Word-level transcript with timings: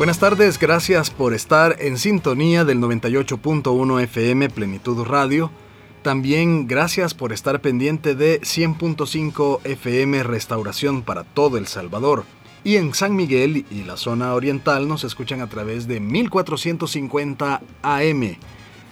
Buenas 0.00 0.18
tardes, 0.18 0.58
gracias 0.58 1.10
por 1.10 1.34
estar 1.34 1.76
en 1.78 1.98
sintonía 1.98 2.64
del 2.64 2.78
98.1 2.78 4.02
FM 4.04 4.48
Plenitud 4.48 5.04
Radio. 5.04 5.50
También 6.00 6.66
gracias 6.66 7.12
por 7.12 7.34
estar 7.34 7.60
pendiente 7.60 8.14
de 8.14 8.40
100.5 8.40 9.60
FM 9.62 10.22
Restauración 10.22 11.02
para 11.02 11.24
todo 11.24 11.58
El 11.58 11.66
Salvador. 11.66 12.24
Y 12.64 12.76
en 12.76 12.94
San 12.94 13.14
Miguel 13.14 13.66
y 13.70 13.84
la 13.84 13.98
zona 13.98 14.32
oriental 14.32 14.88
nos 14.88 15.04
escuchan 15.04 15.42
a 15.42 15.48
través 15.48 15.86
de 15.86 16.00
1450 16.00 17.60
AM. 17.82 18.36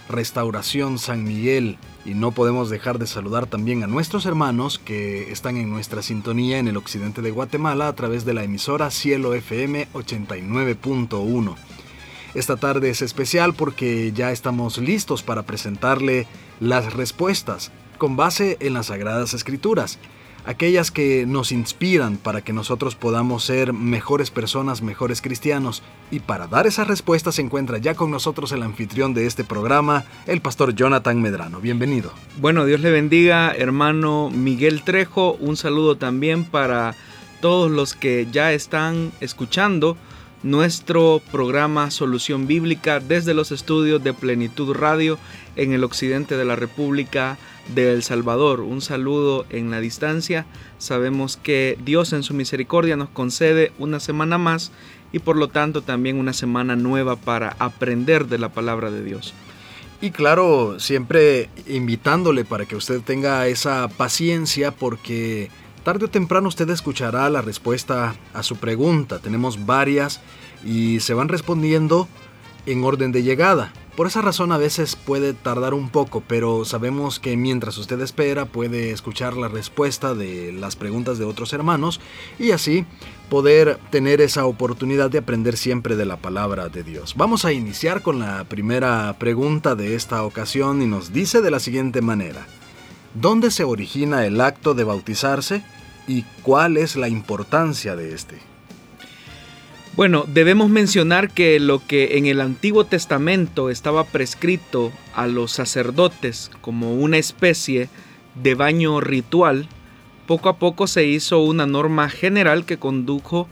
Restauración 0.09 0.99
San 0.99 1.23
Miguel 1.23 1.79
y 2.09 2.15
no 2.15 2.31
podemos 2.31 2.71
dejar 2.71 2.97
de 2.97 3.05
saludar 3.05 3.45
también 3.45 3.83
a 3.83 3.87
nuestros 3.87 4.25
hermanos 4.25 4.79
que 4.79 5.31
están 5.31 5.57
en 5.57 5.69
nuestra 5.69 6.01
sintonía 6.01 6.57
en 6.57 6.67
el 6.67 6.77
occidente 6.77 7.21
de 7.21 7.29
Guatemala 7.29 7.87
a 7.87 7.93
través 7.93 8.25
de 8.25 8.33
la 8.33 8.43
emisora 8.43 8.89
Cielo 8.89 9.35
FM 9.35 9.87
89.1. 9.93 11.55
Esta 12.33 12.57
tarde 12.57 12.89
es 12.89 13.03
especial 13.03 13.53
porque 13.53 14.11
ya 14.11 14.31
estamos 14.31 14.79
listos 14.79 15.21
para 15.21 15.43
presentarle 15.43 16.25
las 16.59 16.93
respuestas 16.93 17.71
con 17.99 18.15
base 18.15 18.57
en 18.59 18.73
las 18.73 18.87
Sagradas 18.87 19.35
Escrituras 19.35 19.99
aquellas 20.49 20.89
que 20.89 21.27
nos 21.27 21.51
inspiran 21.51 22.17
para 22.17 22.41
que 22.41 22.53
nosotros 22.53 22.95
podamos 22.95 23.43
ser 23.43 23.71
mejores 23.71 24.31
personas, 24.31 24.81
mejores 24.81 25.21
cristianos. 25.21 25.83
Y 26.09 26.21
para 26.21 26.47
dar 26.47 26.65
esas 26.65 26.87
respuestas 26.87 27.35
se 27.35 27.43
encuentra 27.43 27.77
ya 27.77 27.93
con 27.93 28.09
nosotros 28.09 28.51
el 28.51 28.63
anfitrión 28.63 29.13
de 29.13 29.27
este 29.27 29.43
programa, 29.43 30.05
el 30.25 30.41
pastor 30.41 30.73
Jonathan 30.73 31.21
Medrano. 31.21 31.61
Bienvenido. 31.61 32.11
Bueno, 32.41 32.65
Dios 32.65 32.79
le 32.79 32.89
bendiga, 32.89 33.51
hermano 33.51 34.31
Miguel 34.31 34.81
Trejo. 34.81 35.33
Un 35.33 35.55
saludo 35.55 35.97
también 35.97 36.45
para 36.45 36.95
todos 37.41 37.69
los 37.69 37.93
que 37.93 38.27
ya 38.31 38.51
están 38.51 39.11
escuchando 39.19 39.97
nuestro 40.41 41.21
programa 41.31 41.91
Solución 41.91 42.47
Bíblica 42.47 42.99
desde 42.99 43.35
los 43.35 43.51
estudios 43.51 44.03
de 44.03 44.13
Plenitud 44.15 44.73
Radio 44.73 45.19
en 45.57 45.73
el 45.73 45.83
occidente 45.83 46.37
de 46.37 46.45
la 46.45 46.55
República 46.55 47.37
de 47.73 47.93
El 47.93 48.03
Salvador. 48.03 48.61
Un 48.61 48.81
saludo 48.81 49.45
en 49.49 49.71
la 49.71 49.79
distancia. 49.79 50.45
Sabemos 50.77 51.37
que 51.37 51.77
Dios 51.83 52.13
en 52.13 52.23
su 52.23 52.33
misericordia 52.33 52.95
nos 52.95 53.09
concede 53.09 53.71
una 53.79 53.99
semana 53.99 54.37
más 54.37 54.71
y 55.11 55.19
por 55.19 55.37
lo 55.37 55.47
tanto 55.47 55.81
también 55.81 56.17
una 56.17 56.33
semana 56.33 56.75
nueva 56.75 57.15
para 57.15 57.55
aprender 57.59 58.27
de 58.27 58.37
la 58.37 58.49
palabra 58.49 58.91
de 58.91 59.03
Dios. 59.03 59.33
Y 60.01 60.11
claro, 60.11 60.79
siempre 60.79 61.49
invitándole 61.67 62.45
para 62.45 62.65
que 62.65 62.75
usted 62.75 63.01
tenga 63.01 63.47
esa 63.47 63.87
paciencia 63.89 64.71
porque 64.71 65.49
tarde 65.83 66.05
o 66.05 66.09
temprano 66.09 66.47
usted 66.47 66.69
escuchará 66.69 67.29
la 67.29 67.41
respuesta 67.41 68.15
a 68.33 68.43
su 68.43 68.55
pregunta. 68.55 69.19
Tenemos 69.19 69.65
varias 69.65 70.21
y 70.63 71.01
se 71.01 71.13
van 71.13 71.27
respondiendo 71.27 72.07
en 72.65 72.83
orden 72.83 73.11
de 73.11 73.23
llegada. 73.23 73.73
Por 73.99 74.07
esa 74.07 74.21
razón 74.21 74.53
a 74.53 74.57
veces 74.57 74.95
puede 74.95 75.33
tardar 75.33 75.73
un 75.73 75.89
poco, 75.89 76.23
pero 76.25 76.63
sabemos 76.63 77.19
que 77.19 77.35
mientras 77.35 77.77
usted 77.77 77.99
espera 77.99 78.45
puede 78.45 78.91
escuchar 78.91 79.35
la 79.35 79.49
respuesta 79.49 80.15
de 80.15 80.53
las 80.53 80.77
preguntas 80.77 81.17
de 81.17 81.25
otros 81.25 81.51
hermanos 81.51 81.99
y 82.39 82.51
así 82.51 82.85
poder 83.29 83.77
tener 83.91 84.21
esa 84.21 84.45
oportunidad 84.45 85.09
de 85.09 85.17
aprender 85.17 85.57
siempre 85.57 85.97
de 85.97 86.05
la 86.05 86.15
palabra 86.15 86.69
de 86.69 86.83
Dios. 86.83 87.15
Vamos 87.17 87.43
a 87.43 87.51
iniciar 87.51 88.01
con 88.01 88.19
la 88.19 88.45
primera 88.45 89.17
pregunta 89.19 89.75
de 89.75 89.95
esta 89.95 90.23
ocasión 90.23 90.81
y 90.81 90.87
nos 90.87 91.11
dice 91.11 91.41
de 91.41 91.51
la 91.51 91.59
siguiente 91.59 91.99
manera. 91.99 92.47
¿Dónde 93.15 93.51
se 93.51 93.65
origina 93.65 94.25
el 94.25 94.39
acto 94.39 94.75
de 94.75 94.85
bautizarse 94.85 95.61
y 96.07 96.23
cuál 96.41 96.77
es 96.77 96.95
la 96.95 97.09
importancia 97.09 97.97
de 97.97 98.13
este? 98.13 98.48
Bueno, 99.95 100.23
debemos 100.27 100.69
mencionar 100.69 101.29
que 101.31 101.59
lo 101.59 101.85
que 101.85 102.17
en 102.17 102.25
el 102.25 102.41
Antiguo 102.41 102.85
Testamento 102.85 103.69
estaba 103.69 104.05
prescrito 104.05 104.91
a 105.13 105.27
los 105.27 105.51
sacerdotes 105.51 106.51
como 106.61 106.93
una 106.93 107.17
especie 107.17 107.89
de 108.35 108.55
baño 108.55 109.01
ritual, 109.01 109.67
poco 110.27 110.47
a 110.47 110.57
poco 110.57 110.87
se 110.87 111.05
hizo 111.05 111.39
una 111.39 111.65
norma 111.65 112.07
general 112.09 112.65
que 112.65 112.77
condujo 112.77 113.47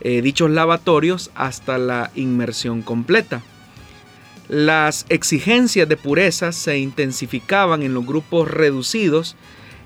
eh, 0.00 0.22
dichos 0.22 0.50
lavatorios 0.50 1.30
hasta 1.34 1.78
la 1.78 2.10
inmersión 2.14 2.82
completa. 2.82 3.42
Las 4.48 5.06
exigencias 5.08 5.88
de 5.88 5.96
pureza 5.96 6.52
se 6.52 6.78
intensificaban 6.78 7.82
en 7.82 7.94
los 7.94 8.04
grupos 8.04 8.50
reducidos, 8.50 9.36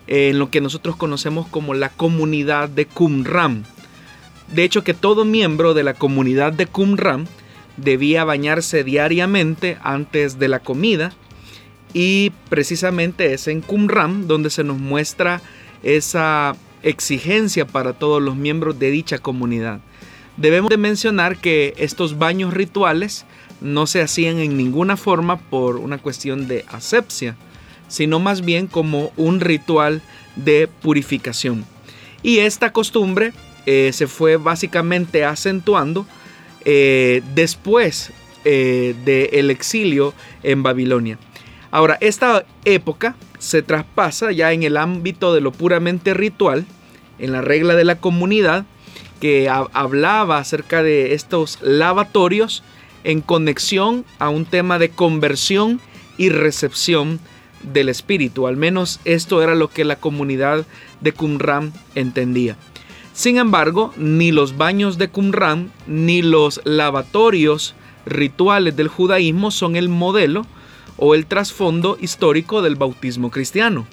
en 0.07 0.39
lo 0.39 0.51
que 0.51 0.61
nosotros 0.61 0.97
conocemos 0.97 1.47
como 1.47 1.75
la 1.75 1.91
comunidad 1.91 2.69
de 2.69 2.87
Qumran, 2.87 3.65
de 4.53 4.65
hecho, 4.65 4.83
que 4.83 4.95
todo 4.95 5.25
miembro 5.25 5.75
de 5.75 5.85
la 5.85 5.95
comunidad 5.95 6.53
de 6.53 6.67
Qumran 6.67 7.29
debía 7.77 8.25
bañarse 8.25 8.85
diariamente 8.85 9.79
antes 9.83 10.39
de 10.39 10.49
la 10.49 10.59
comida 10.59 11.13
y 11.93 12.33
precisamente 12.49 13.33
es 13.33 13.49
en 13.49 13.61
Qumran 13.61 14.27
donde 14.27 14.51
se 14.51 14.65
nos 14.65 14.79
muestra 14.79 15.41
esa 15.83 16.57
exigencia 16.83 17.67
para 17.67 17.93
todos 17.93 18.23
los 18.23 18.37
miembros 18.37 18.79
de 18.79 18.91
dicha 18.91 19.19
comunidad. 19.19 19.81
Debemos 20.37 20.71
de 20.71 20.79
mencionar 20.79 21.37
que 21.37 21.75
estos 21.77 22.19
baños 22.19 22.55
rituales 22.55 23.27
no 23.61 23.87
se 23.87 24.03
hacían 24.03 24.39
en 24.39 24.57
ninguna 24.57 24.97
forma 24.97 25.39
por 25.39 25.77
una 25.77 25.99
cuestión 25.99 26.49
de 26.49 26.65
asepsia, 26.69 27.37
sino 27.89 28.19
más 28.21 28.41
bien 28.41 28.67
como 28.67 29.13
un 29.17 29.41
ritual 29.41 30.01
de 30.37 30.69
purificación. 30.81 31.65
Y 32.23 32.39
esta 32.39 32.73
costumbre 32.73 33.33
eh, 33.67 33.91
se 33.93 34.07
fue 34.07 34.37
básicamente 34.37 35.25
acentuando 35.25 36.07
eh, 36.65 37.23
después 37.35 38.13
eh, 38.45 38.95
del 39.05 39.51
exilio 39.51 40.15
en 40.43 40.63
Babilonia. 40.63 41.19
Ahora, 41.71 41.99
esta 42.01 42.45
época 42.65 43.17
se 43.39 43.63
traspasa 43.63 44.33
ya 44.33 44.53
en 44.53 44.63
el 44.63 44.77
ámbito 44.77 45.35
de 45.35 45.41
lo 45.41 45.53
puramente 45.53 46.15
ritual, 46.15 46.67
en 47.19 47.33
la 47.33 47.43
regla 47.43 47.75
de 47.75 47.85
la 47.85 47.97
comunidad, 47.97 48.65
que 49.21 49.49
hablaba 49.49 50.39
acerca 50.39 50.83
de 50.83 51.13
estos 51.15 51.59
lavatorios 51.61 52.63
en 53.05 53.21
conexión 53.21 54.05
a 54.19 54.31
un 54.31 54.47
tema 54.47 54.79
de 54.79 54.89
conversión 54.89 55.81
y 56.17 56.31
recepción 56.31 57.21
del 57.63 57.89
espíritu. 57.89 58.47
Al 58.47 58.57
menos 58.57 59.01
esto 59.05 59.43
era 59.43 59.55
lo 59.55 59.69
que 59.69 59.85
la 59.85 59.97
comunidad 59.97 60.67
de 61.01 61.13
Qumran 61.13 61.73
entendía. 61.95 62.57
Sin 63.21 63.37
embargo, 63.37 63.93
ni 63.99 64.33
los 64.33 64.57
baños 64.57 64.97
de 64.97 65.09
Qumran 65.09 65.71
ni 65.87 66.23
los 66.23 66.59
lavatorios 66.65 67.75
rituales 68.07 68.77
del 68.77 68.89
judaísmo 68.89 69.51
son 69.51 69.77
el 69.77 69.91
modelo 69.91 70.47
o 70.97 71.15
el 71.15 71.27
trasfondo 71.27 71.99
histórico 72.01 72.63
del 72.63 72.77
bautismo 72.77 73.31
cristiano. 73.31 73.87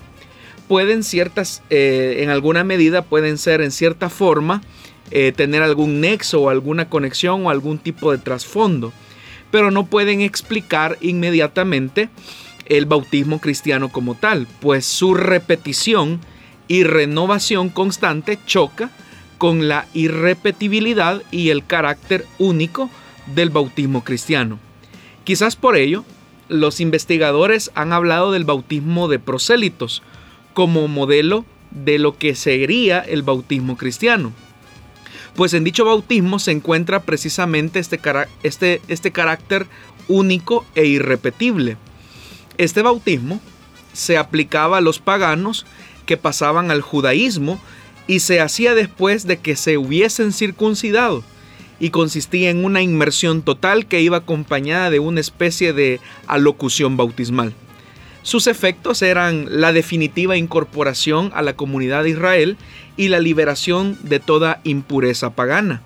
Pueden 0.70 1.04
ciertas, 1.04 1.62
eh, 1.70 2.20
en 2.20 2.30
alguna 2.30 2.64
medida, 2.64 3.02
pueden 3.02 3.38
ser 3.38 3.60
en 3.60 3.72
cierta 3.72 4.10
forma, 4.10 4.62
eh, 5.12 5.34
tener 5.36 5.62
algún 5.62 6.00
nexo 6.00 6.44
o 6.44 6.50
alguna 6.50 6.88
conexión 6.88 7.46
o 7.46 7.50
algún 7.50 7.80
tipo 7.80 8.14
de 8.14 8.20
trasfondo, 8.20 8.94
pero 9.52 9.72
no 9.72 9.88
pueden 9.88 10.22
explicar 10.22 10.98
inmediatamente 11.02 12.08
el 12.68 12.86
bautismo 12.86 13.42
cristiano 13.42 13.90
como 13.90 14.16
tal, 14.16 14.48
pues 14.62 14.86
su 14.86 15.16
repetición 15.16 16.22
y 16.70 16.86
renovación 16.86 17.68
constante 17.68 18.40
choca 18.46 18.90
con 19.38 19.68
la 19.68 19.88
irrepetibilidad 19.94 21.22
y 21.32 21.50
el 21.50 21.66
carácter 21.66 22.26
único 22.40 22.90
del 23.28 23.50
bautismo 23.50 24.04
cristiano. 24.04 24.60
Quizás 25.24 25.56
por 25.56 25.76
ello, 25.76 26.06
los 26.50 26.80
investigadores 26.80 27.72
han 27.76 27.94
hablado 27.94 28.32
del 28.32 28.46
bautismo 28.46 29.08
de 29.08 29.20
prosélitos 29.20 30.02
como 30.54 30.88
modelo 30.88 31.46
de 31.72 32.00
lo 32.00 32.18
que 32.18 32.36
sería 32.36 33.00
el 33.00 33.24
bautismo 33.24 33.78
cristiano. 33.78 34.32
Pues 35.36 35.54
en 35.54 35.64
dicho 35.64 35.86
bautismo 35.86 36.40
se 36.40 36.52
encuentra 36.52 37.04
precisamente 37.04 37.80
este, 37.80 38.00
este, 38.44 38.82
este 38.88 39.12
carácter 39.12 39.68
único 40.08 40.66
e 40.74 40.86
irrepetible. 40.86 41.78
Este 42.58 42.82
bautismo 42.82 43.40
se 43.94 44.18
aplicaba 44.18 44.78
a 44.78 44.82
los 44.82 45.00
paganos 45.00 45.66
que 46.06 46.18
pasaban 46.18 46.72
al 46.72 46.82
judaísmo 46.82 47.60
y 48.08 48.22
se 48.22 48.40
hacía 48.40 48.74
después 48.74 49.28
de 49.28 49.38
que 49.38 49.56
se 49.56 49.78
hubiesen 49.78 50.32
circuncidado 50.32 51.24
y 51.80 51.90
consistía 51.92 52.50
en 52.50 52.66
una 52.66 52.82
inmersión 52.82 53.42
total 53.42 53.86
que 53.86 54.02
iba 54.02 54.18
acompañada 54.18 54.90
de 54.90 55.00
una 55.00 55.20
especie 55.20 55.74
de 55.74 56.00
alocución 56.26 56.98
bautismal. 56.98 57.54
Sus 58.24 58.48
efectos 58.48 59.02
eran 59.02 59.46
la 59.50 59.72
definitiva 59.72 60.36
incorporación 60.36 61.32
a 61.34 61.42
la 61.42 61.56
comunidad 61.56 62.04
de 62.04 62.10
Israel 62.10 62.58
y 62.98 63.08
la 63.10 63.20
liberación 63.20 63.98
de 64.02 64.20
toda 64.20 64.60
impureza 64.64 65.30
pagana. 65.30 65.82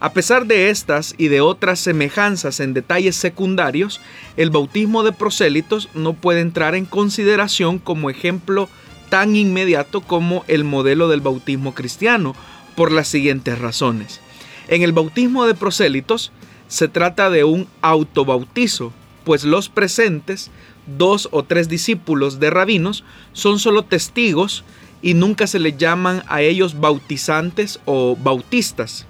A 0.00 0.12
pesar 0.12 0.46
de 0.46 0.70
estas 0.70 1.14
y 1.18 1.28
de 1.28 1.40
otras 1.40 1.80
semejanzas 1.80 2.60
en 2.60 2.72
detalles 2.72 3.16
secundarios, 3.16 4.00
el 4.36 4.50
bautismo 4.50 5.02
de 5.02 5.12
prosélitos 5.12 5.88
no 5.94 6.14
puede 6.14 6.40
entrar 6.40 6.74
en 6.76 6.84
consideración 6.84 7.78
como 7.78 8.08
ejemplo 8.08 8.68
tan 9.08 9.36
inmediato 9.36 10.00
como 10.00 10.44
el 10.48 10.64
modelo 10.64 11.08
del 11.08 11.20
bautismo 11.20 11.74
cristiano, 11.74 12.34
por 12.78 12.92
las 12.92 13.08
siguientes 13.08 13.58
razones. 13.58 14.20
En 14.68 14.82
el 14.82 14.92
bautismo 14.92 15.46
de 15.46 15.54
prosélitos 15.54 16.30
se 16.68 16.86
trata 16.86 17.28
de 17.28 17.42
un 17.42 17.66
autobautizo, 17.82 18.92
pues 19.24 19.42
los 19.42 19.68
presentes, 19.68 20.52
dos 20.86 21.28
o 21.32 21.42
tres 21.42 21.68
discípulos 21.68 22.38
de 22.38 22.50
rabinos, 22.50 23.02
son 23.32 23.58
solo 23.58 23.82
testigos 23.82 24.62
y 25.02 25.14
nunca 25.14 25.48
se 25.48 25.58
les 25.58 25.76
llaman 25.76 26.22
a 26.28 26.42
ellos 26.42 26.78
bautizantes 26.78 27.80
o 27.84 28.16
bautistas. 28.16 29.06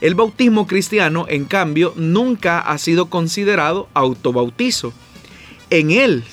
El 0.00 0.16
bautismo 0.16 0.66
cristiano, 0.66 1.26
en 1.28 1.44
cambio, 1.44 1.92
nunca 1.96 2.58
ha 2.58 2.78
sido 2.78 3.06
considerado 3.06 3.88
autobautizo. 3.94 4.92
En 5.70 5.92
él 5.92 6.24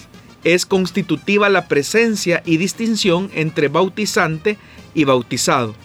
es 0.43 0.65
constitutiva 0.65 1.49
la 1.49 1.67
presencia 1.67 2.41
y 2.45 2.57
distinción 2.57 3.29
entre 3.33 3.67
bautizante 3.67 4.57
y 4.93 5.03
bautizado. 5.03 5.75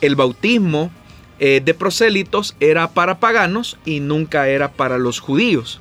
El 0.00 0.16
bautismo 0.16 0.90
eh, 1.38 1.60
de 1.64 1.74
prosélitos 1.74 2.56
era 2.60 2.88
para 2.88 3.20
paganos 3.20 3.78
y 3.84 4.00
nunca 4.00 4.48
era 4.48 4.72
para 4.72 4.98
los 4.98 5.20
judíos. 5.20 5.80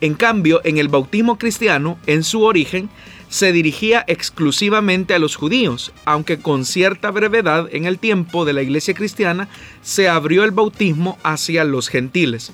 En 0.00 0.14
cambio, 0.14 0.60
en 0.64 0.78
el 0.78 0.88
bautismo 0.88 1.38
cristiano, 1.38 1.98
en 2.06 2.24
su 2.24 2.42
origen, 2.42 2.90
se 3.28 3.52
dirigía 3.52 4.04
exclusivamente 4.06 5.14
a 5.14 5.18
los 5.18 5.36
judíos, 5.36 5.92
aunque 6.04 6.38
con 6.38 6.64
cierta 6.64 7.10
brevedad 7.10 7.68
en 7.72 7.84
el 7.84 7.98
tiempo 7.98 8.44
de 8.44 8.52
la 8.52 8.62
iglesia 8.62 8.94
cristiana 8.94 9.48
se 9.82 10.08
abrió 10.08 10.44
el 10.44 10.50
bautismo 10.50 11.18
hacia 11.22 11.64
los 11.64 11.88
gentiles. 11.88 12.52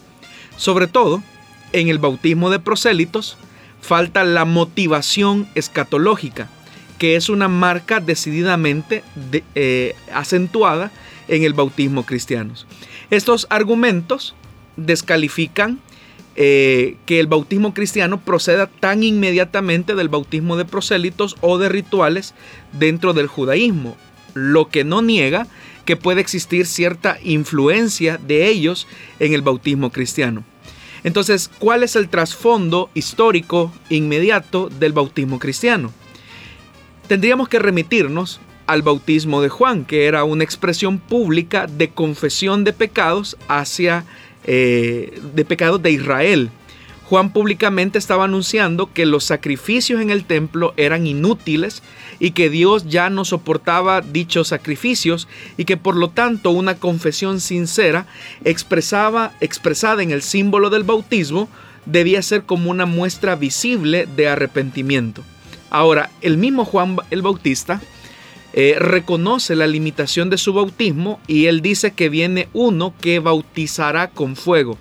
Sobre 0.57 0.87
todo, 0.87 1.23
en 1.73 1.89
el 1.89 1.99
bautismo 1.99 2.51
de 2.51 2.61
prosélitos, 2.61 3.37
falta 3.81 4.25
la 4.25 4.45
motivación 4.45 5.49
escatológica, 5.55 6.49
que 6.99 7.17
es 7.17 7.29
una 7.29 7.49
marca 7.49 8.01
decididamente 8.01 9.03
eh, 9.55 9.95
acentuada 10.13 10.91
en 11.29 11.45
el 11.45 11.55
bautismo 11.55 12.05
cristiano. 12.05 12.55
Estos 13.11 13.47
argumentos 13.51 14.35
descalifican 14.77 15.81
eh, 16.37 16.97
que 17.07 17.21
el 17.21 17.27
bautismo 17.27 17.75
cristiano 17.75 18.21
proceda 18.21 18.67
tan 18.67 19.03
inmediatamente 19.03 19.95
del 19.95 20.09
bautismo 20.09 20.57
de 20.57 20.65
prosélitos 20.65 21.37
o 21.41 21.59
de 21.59 21.69
rituales 21.69 22.35
dentro 22.73 23.13
del 23.13 23.27
judaísmo, 23.27 23.97
lo 24.35 24.69
que 24.69 24.85
no 24.85 25.03
niega 25.03 25.49
que 25.85 25.97
puede 25.97 26.21
existir 26.21 26.67
cierta 26.67 27.19
influencia 27.23 28.19
de 28.19 28.47
ellos 28.47 28.87
en 29.19 29.35
el 29.35 29.43
bautismo 29.43 29.91
cristiano. 29.91 30.45
Entonces, 31.05 31.51
¿cuál 31.59 31.83
es 31.83 31.97
el 31.97 32.09
trasfondo 32.09 32.91
histórico 32.95 33.73
inmediato 33.89 34.69
del 34.69 34.93
bautismo 34.93 35.39
cristiano? 35.39 35.93
Tendríamos 37.09 37.49
que 37.49 37.59
remitirnos 37.59 38.41
al 38.67 38.83
bautismo 38.83 39.43
de 39.43 39.49
Juan, 39.49 39.85
que 39.85 40.07
era 40.07 40.25
una 40.25 40.45
expresión 40.45 40.99
pública 40.99 41.67
de 41.67 41.91
confesión 41.91 42.63
de 42.63 42.73
pecados 42.73 43.37
hacia 43.49 44.05
eh, 44.45 45.21
de 45.35 45.45
pecados 45.45 45.83
de 45.83 45.91
Israel. 45.91 46.51
Juan 47.11 47.33
públicamente 47.33 47.99
estaba 47.99 48.27
anunciando 48.27 48.93
que 48.93 49.05
los 49.05 49.25
sacrificios 49.25 50.01
en 50.01 50.11
el 50.11 50.25
templo 50.25 50.75
eran 50.77 51.09
inútiles 51.09 51.83
y 52.21 52.31
que 52.31 52.51
Dios 52.51 52.87
ya 52.87 53.11
no 53.11 53.25
soportaba 53.25 54.01
dichos 54.01 54.47
sacrificios 54.47 55.27
y 55.57 55.65
que 55.65 55.77
por 55.77 55.97
lo 55.97 56.11
tanto 56.11 56.53
una 56.53 56.77
confesión 56.77 57.41
sincera 57.41 58.07
expresada 58.45 59.33
en 59.41 60.13
el 60.13 60.23
símbolo 60.23 60.71
del 60.71 60.85
bautismo 60.85 61.49
debía 61.85 62.23
ser 62.23 62.45
como 62.45 62.71
una 62.71 62.87
muestra 62.87 63.35
visible 63.35 64.07
de 64.07 64.29
arrepentimiento. 64.29 65.25
Ahora, 65.69 66.13
el 66.21 66.37
mismo 66.37 66.65
Juan 66.65 66.97
el 67.11 67.23
Bautista 67.23 67.81
eh, 68.53 68.77
reconoce 68.79 69.57
la 69.57 69.67
limitación 69.67 70.31
de 70.31 70.39
su 70.39 70.53
bautismo 70.53 71.19
y 71.27 71.47
él 71.47 71.61
dice 71.61 71.91
que 71.91 72.09
viene 72.09 72.49
uno 72.53 72.95
que 73.01 73.19
bautizará 73.19 74.11
con 74.11 74.37
fuego. 74.37 74.79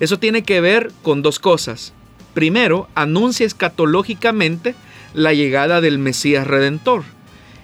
Eso 0.00 0.18
tiene 0.18 0.42
que 0.42 0.60
ver 0.60 0.92
con 1.02 1.22
dos 1.22 1.38
cosas. 1.38 1.92
Primero, 2.34 2.88
anuncia 2.94 3.46
escatológicamente 3.46 4.74
la 5.14 5.32
llegada 5.32 5.80
del 5.80 5.98
Mesías 5.98 6.46
Redentor. 6.46 7.04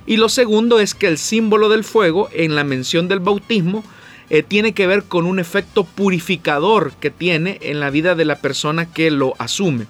Y 0.07 0.17
lo 0.17 0.29
segundo 0.29 0.81
es 0.81 0.95
que 0.95 1.07
el 1.07 1.19
símbolo 1.19 1.69
del 1.69 1.85
fuego 1.85 2.29
en 2.33 2.55
la 2.55 2.65
mención 2.65 3.07
del 3.09 3.21
bautismo 3.21 3.85
eh, 4.31 4.43
tiene 4.43 4.73
que 4.73 4.87
ver 4.87 5.05
con 5.05 5.27
un 5.27 5.39
efecto 5.39 5.85
purificador 5.85 6.93
que 7.01 7.11
tiene 7.11 7.59
en 7.61 7.81
la 7.81 7.91
vida 7.91 8.15
de 8.15 8.25
la 8.25 8.37
persona 8.37 8.91
que 8.91 9.11
lo 9.11 9.35
asume. 9.39 9.87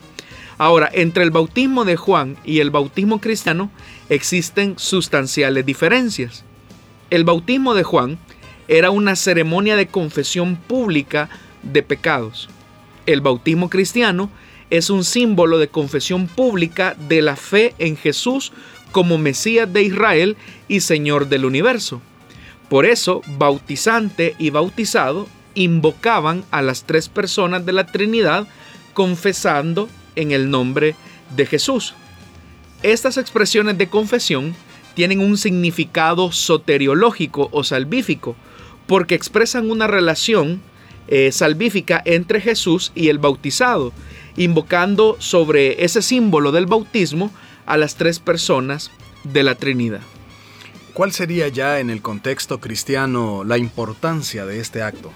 Ahora, 0.59 0.91
entre 0.93 1.23
el 1.23 1.31
bautismo 1.31 1.85
de 1.85 1.97
Juan 1.97 2.37
y 2.45 2.59
el 2.59 2.71
bautismo 2.71 3.21
cristiano 3.21 3.71
existen 4.09 4.75
sustanciales 4.79 5.65
diferencias. 5.65 6.45
El 7.11 7.25
bautismo 7.25 7.75
de 7.75 7.83
Juan 7.85 8.19
era 8.69 8.91
una 8.91 9.17
ceremonia 9.17 9.77
de 9.77 9.87
confesión 9.87 10.57
pública 10.57 11.29
de 11.63 11.83
pecados. 11.83 12.49
El 13.07 13.21
bautismo 13.21 13.71
cristiano 13.71 14.31
es 14.71 14.91
un 14.91 15.05
símbolo 15.05 15.59
de 15.59 15.69
confesión 15.69 16.27
pública 16.27 16.97
de 17.09 17.21
la 17.23 17.37
fe 17.37 17.75
en 17.79 17.97
Jesús 17.97 18.53
como 18.91 19.19
Mesías 19.19 19.73
de 19.73 19.83
Israel 19.83 20.37
y 20.69 20.81
Señor 20.81 21.29
del 21.29 21.45
universo. 21.45 22.01
Por 22.69 22.87
eso, 22.87 23.21
bautizante 23.27 24.35
y 24.39 24.51
bautizado 24.51 25.29
invocaban 25.55 26.45
a 26.51 26.63
las 26.63 26.85
tres 26.85 27.09
personas 27.09 27.67
de 27.67 27.73
la 27.73 27.87
Trinidad 27.87 28.47
confesando 28.95 29.89
en 30.17 30.33
el 30.33 30.51
nombre 30.51 30.95
de 31.37 31.47
Jesús. 31.47 31.95
Estas 32.83 33.17
expresiones 33.17 33.79
de 33.79 33.89
confesión 33.89 34.55
tienen 34.95 35.21
un 35.21 35.39
significado 35.39 36.33
soteriológico 36.33 37.49
o 37.53 37.65
salvífico, 37.65 38.37
porque 38.87 39.15
expresan 39.15 39.71
una 39.71 39.87
relación 39.87 40.61
eh, 41.09 41.33
salvífica 41.33 42.03
entre 42.05 42.41
Jesús 42.41 42.93
y 42.95 43.09
el 43.09 43.19
bautizado, 43.19 43.93
invocando 44.37 45.17
sobre 45.19 45.85
ese 45.85 46.03
símbolo 46.03 46.53
del 46.53 46.67
bautismo 46.67 47.31
a 47.67 47.77
las 47.77 47.97
tres 47.97 48.19
personas 48.19 48.91
de 49.25 49.43
la 49.43 49.55
Trinidad. 49.55 50.01
¿Cuál 50.95 51.13
sería 51.13 51.49
ya 51.49 51.81
en 51.81 51.89
el 51.89 52.03
contexto 52.03 52.61
cristiano 52.61 53.45
la 53.45 53.57
importancia 53.57 54.45
de 54.45 54.61
este 54.61 54.83
acto? 54.83 55.11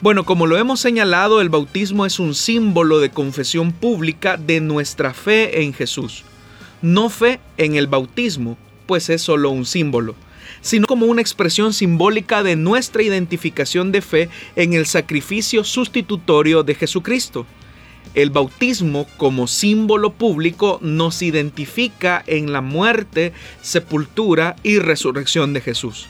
Bueno, 0.00 0.24
como 0.24 0.46
lo 0.46 0.56
hemos 0.56 0.78
señalado, 0.78 1.40
el 1.40 1.48
bautismo 1.48 2.06
es 2.06 2.20
un 2.20 2.36
símbolo 2.36 3.00
de 3.00 3.10
confesión 3.10 3.72
pública 3.72 4.36
de 4.36 4.60
nuestra 4.60 5.12
fe 5.12 5.62
en 5.62 5.72
Jesús. 5.74 6.22
No 6.82 7.10
fe 7.10 7.40
en 7.56 7.74
el 7.74 7.88
bautismo, 7.88 8.56
pues 8.86 9.10
es 9.10 9.20
solo 9.20 9.50
un 9.50 9.66
símbolo, 9.66 10.14
sino 10.60 10.86
como 10.86 11.06
una 11.06 11.20
expresión 11.20 11.72
simbólica 11.72 12.42
de 12.42 12.56
nuestra 12.56 13.02
identificación 13.02 13.92
de 13.92 14.02
fe 14.02 14.28
en 14.56 14.72
el 14.72 14.86
sacrificio 14.86 15.64
sustitutorio 15.64 16.62
de 16.62 16.74
Jesucristo. 16.74 17.46
El 18.14 18.30
bautismo 18.30 19.06
como 19.16 19.46
símbolo 19.46 20.12
público 20.12 20.78
nos 20.82 21.22
identifica 21.22 22.22
en 22.26 22.52
la 22.52 22.60
muerte, 22.60 23.32
sepultura 23.60 24.56
y 24.62 24.78
resurrección 24.78 25.52
de 25.52 25.60
Jesús. 25.60 26.08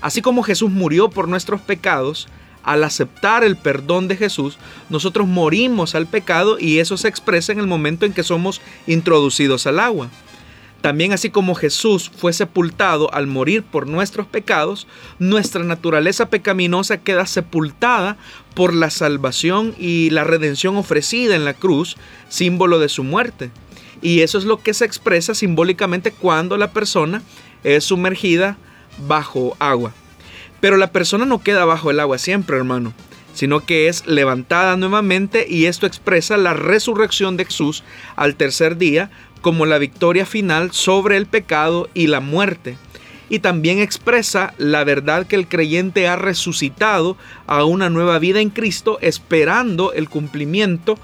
Así 0.00 0.20
como 0.20 0.42
Jesús 0.42 0.70
murió 0.70 1.08
por 1.08 1.28
nuestros 1.28 1.60
pecados, 1.60 2.28
al 2.64 2.82
aceptar 2.82 3.44
el 3.44 3.56
perdón 3.56 4.08
de 4.08 4.16
Jesús, 4.16 4.58
nosotros 4.88 5.28
morimos 5.28 5.94
al 5.94 6.06
pecado 6.06 6.58
y 6.58 6.78
eso 6.78 6.96
se 6.96 7.08
expresa 7.08 7.52
en 7.52 7.60
el 7.60 7.66
momento 7.66 8.06
en 8.06 8.12
que 8.12 8.22
somos 8.22 8.60
introducidos 8.86 9.66
al 9.66 9.78
agua. 9.78 10.10
También 10.84 11.14
así 11.14 11.30
como 11.30 11.54
Jesús 11.54 12.10
fue 12.14 12.34
sepultado 12.34 13.10
al 13.14 13.26
morir 13.26 13.62
por 13.62 13.86
nuestros 13.86 14.26
pecados, 14.26 14.86
nuestra 15.18 15.64
naturaleza 15.64 16.28
pecaminosa 16.28 16.98
queda 16.98 17.24
sepultada 17.24 18.18
por 18.54 18.74
la 18.74 18.90
salvación 18.90 19.74
y 19.78 20.10
la 20.10 20.24
redención 20.24 20.76
ofrecida 20.76 21.36
en 21.36 21.46
la 21.46 21.54
cruz, 21.54 21.96
símbolo 22.28 22.80
de 22.80 22.90
su 22.90 23.02
muerte. 23.02 23.50
Y 24.02 24.20
eso 24.20 24.36
es 24.36 24.44
lo 24.44 24.58
que 24.58 24.74
se 24.74 24.84
expresa 24.84 25.34
simbólicamente 25.34 26.12
cuando 26.12 26.58
la 26.58 26.70
persona 26.70 27.22
es 27.62 27.84
sumergida 27.84 28.58
bajo 29.08 29.56
agua. 29.60 29.94
Pero 30.60 30.76
la 30.76 30.92
persona 30.92 31.24
no 31.24 31.42
queda 31.42 31.64
bajo 31.64 31.90
el 31.92 31.98
agua 31.98 32.18
siempre, 32.18 32.58
hermano, 32.58 32.92
sino 33.32 33.60
que 33.60 33.88
es 33.88 34.06
levantada 34.06 34.76
nuevamente 34.76 35.46
y 35.48 35.64
esto 35.64 35.86
expresa 35.86 36.36
la 36.36 36.52
resurrección 36.52 37.38
de 37.38 37.46
Jesús 37.46 37.84
al 38.16 38.36
tercer 38.36 38.76
día 38.76 39.10
como 39.44 39.66
la 39.66 39.76
victoria 39.76 40.24
final 40.24 40.72
sobre 40.72 41.18
el 41.18 41.26
pecado 41.26 41.90
y 41.92 42.06
la 42.06 42.20
muerte. 42.20 42.78
Y 43.28 43.40
también 43.40 43.78
expresa 43.78 44.54
la 44.56 44.84
verdad 44.84 45.26
que 45.26 45.36
el 45.36 45.48
creyente 45.48 46.08
ha 46.08 46.16
resucitado 46.16 47.18
a 47.46 47.64
una 47.64 47.90
nueva 47.90 48.18
vida 48.18 48.40
en 48.40 48.48
Cristo 48.48 48.96
esperando 49.02 49.92
el 49.92 50.08
cumplimiento 50.08 50.98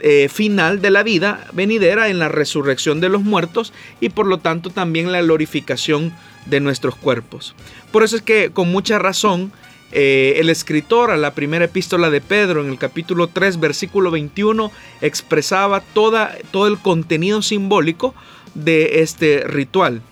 eh, 0.00 0.28
final 0.28 0.82
de 0.82 0.90
la 0.90 1.04
vida 1.04 1.46
venidera 1.52 2.08
en 2.08 2.18
la 2.18 2.28
resurrección 2.28 3.00
de 3.00 3.10
los 3.10 3.22
muertos 3.22 3.72
y 4.00 4.08
por 4.08 4.26
lo 4.26 4.38
tanto 4.38 4.70
también 4.70 5.12
la 5.12 5.22
glorificación 5.22 6.12
de 6.46 6.58
nuestros 6.58 6.96
cuerpos. 6.96 7.54
Por 7.92 8.02
eso 8.02 8.16
es 8.16 8.22
que 8.22 8.50
con 8.50 8.72
mucha 8.72 8.98
razón 8.98 9.52
eh, 9.96 10.40
el 10.40 10.50
escritor 10.50 11.12
a 11.12 11.16
la 11.16 11.34
primera 11.34 11.66
epístola 11.66 12.10
de 12.10 12.20
Pedro 12.20 12.60
en 12.60 12.68
el 12.68 12.78
capítulo 12.78 13.28
3 13.28 13.60
versículo 13.60 14.10
21 14.10 14.72
expresaba 15.00 15.80
toda, 15.80 16.36
todo 16.50 16.66
el 16.66 16.78
contenido 16.78 17.42
simbólico 17.42 18.12
de 18.54 19.02
este 19.02 19.44
ritual. 19.46 20.02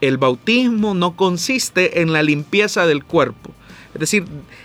El 0.00 0.18
bautismo 0.18 0.94
no 0.94 1.14
consiste 1.14 2.00
en 2.00 2.12
la 2.12 2.24
limpieza 2.24 2.84
del 2.84 3.04
cuerpo, 3.04 3.52
es 3.94 4.00
decir, 4.00 4.24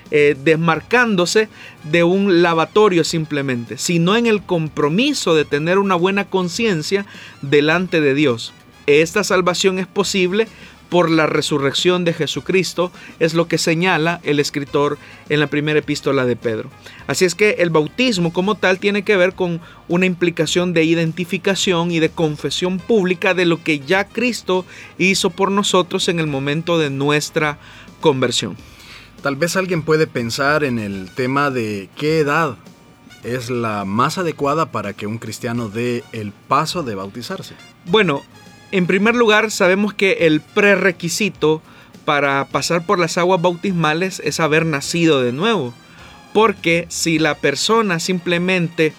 eh, 0.09 0.35
desmarcándose 0.43 1.49
de 1.83 2.03
un 2.03 2.41
lavatorio 2.41 3.03
simplemente, 3.03 3.77
sino 3.77 4.15
en 4.15 4.25
el 4.25 4.41
compromiso 4.41 5.35
de 5.35 5.45
tener 5.45 5.77
una 5.77 5.93
buena 5.93 6.25
conciencia 6.25 7.05
delante 7.43 8.01
de 8.01 8.15
Dios. 8.15 8.53
Esta 8.87 9.23
salvación 9.23 9.77
es 9.77 9.85
posible 9.85 10.47
por 10.89 11.09
la 11.09 11.27
resurrección 11.27 12.05
de 12.05 12.13
Jesucristo, 12.13 12.91
es 13.19 13.33
lo 13.33 13.47
que 13.47 13.57
señala 13.57 14.19
el 14.23 14.39
escritor 14.39 14.97
en 15.29 15.39
la 15.39 15.47
primera 15.47 15.79
epístola 15.79 16.25
de 16.25 16.35
Pedro. 16.35 16.69
Así 17.07 17.25
es 17.25 17.35
que 17.35 17.57
el 17.59 17.69
bautismo 17.69 18.33
como 18.33 18.55
tal 18.55 18.79
tiene 18.79 19.03
que 19.03 19.17
ver 19.17 19.33
con 19.33 19.61
una 19.87 20.05
implicación 20.05 20.73
de 20.73 20.83
identificación 20.83 21.91
y 21.91 21.99
de 21.99 22.09
confesión 22.09 22.79
pública 22.79 23.33
de 23.33 23.45
lo 23.45 23.63
que 23.63 23.79
ya 23.79 24.05
Cristo 24.05 24.65
hizo 24.97 25.29
por 25.29 25.51
nosotros 25.51 26.07
en 26.09 26.19
el 26.19 26.27
momento 26.27 26.77
de 26.77 26.89
nuestra 26.89 27.57
conversión. 28.01 28.55
Tal 29.21 29.35
vez 29.35 29.55
alguien 29.55 29.81
puede 29.81 30.07
pensar 30.07 30.63
en 30.63 30.79
el 30.79 31.09
tema 31.13 31.49
de 31.49 31.89
qué 31.95 32.19
edad 32.19 32.57
es 33.23 33.49
la 33.49 33.83
más 33.83 34.17
adecuada 34.17 34.71
para 34.71 34.93
que 34.93 35.07
un 35.07 35.17
cristiano 35.17 35.69
dé 35.69 36.03
el 36.11 36.31
paso 36.31 36.83
de 36.83 36.95
bautizarse. 36.95 37.55
Bueno, 37.85 38.23
en 38.71 38.87
primer 38.87 39.15
lugar, 39.15 39.51
sabemos 39.51 39.93
que 39.93 40.27
el 40.27 40.41
prerequisito 40.41 41.61
para 42.05 42.45
pasar 42.45 42.85
por 42.85 42.99
las 42.99 43.17
aguas 43.17 43.41
bautismales 43.41 44.21
es 44.23 44.39
haber 44.39 44.65
nacido 44.65 45.21
de 45.21 45.33
nuevo. 45.33 45.73
Porque 46.33 46.85
si 46.89 47.19
la 47.19 47.35
persona 47.35 47.99
simplemente 47.99 48.93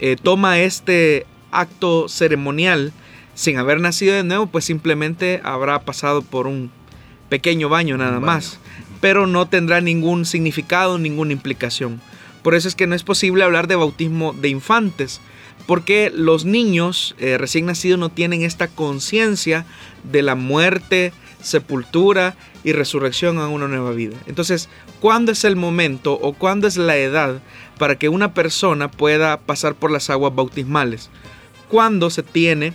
eh, 0.00 0.16
toma 0.22 0.58
este 0.60 1.26
acto 1.50 2.08
ceremonial 2.08 2.92
sin 3.34 3.58
haber 3.58 3.80
nacido 3.80 4.14
de 4.14 4.24
nuevo, 4.24 4.46
pues 4.46 4.64
simplemente 4.64 5.40
habrá 5.44 5.80
pasado 5.82 6.22
por 6.22 6.46
un 6.46 6.70
pequeño 7.28 7.68
baño 7.68 7.98
nada 7.98 8.20
más, 8.20 8.58
pero 9.00 9.26
no 9.26 9.46
tendrá 9.46 9.80
ningún 9.80 10.24
significado, 10.24 10.98
ninguna 10.98 11.32
implicación. 11.32 12.00
Por 12.42 12.54
eso 12.54 12.68
es 12.68 12.74
que 12.74 12.86
no 12.86 12.94
es 12.94 13.02
posible 13.02 13.44
hablar 13.44 13.66
de 13.66 13.76
bautismo 13.76 14.32
de 14.32 14.48
infantes, 14.48 15.20
porque 15.66 16.12
los 16.14 16.44
niños 16.44 17.14
eh, 17.18 17.38
recién 17.38 17.66
nacidos 17.66 17.98
no 17.98 18.08
tienen 18.08 18.42
esta 18.42 18.68
conciencia 18.68 19.66
de 20.04 20.22
la 20.22 20.34
muerte, 20.34 21.12
sepultura 21.42 22.36
y 22.64 22.72
resurrección 22.72 23.38
a 23.38 23.48
una 23.48 23.68
nueva 23.68 23.92
vida. 23.92 24.16
Entonces, 24.26 24.68
¿cuándo 25.00 25.32
es 25.32 25.44
el 25.44 25.56
momento 25.56 26.14
o 26.14 26.32
cuándo 26.32 26.66
es 26.66 26.76
la 26.76 26.96
edad 26.96 27.40
para 27.78 27.96
que 27.96 28.08
una 28.08 28.34
persona 28.34 28.90
pueda 28.90 29.38
pasar 29.38 29.74
por 29.74 29.90
las 29.90 30.10
aguas 30.10 30.34
bautismales? 30.34 31.10
Cuando 31.68 32.10
se 32.10 32.22
tiene 32.22 32.72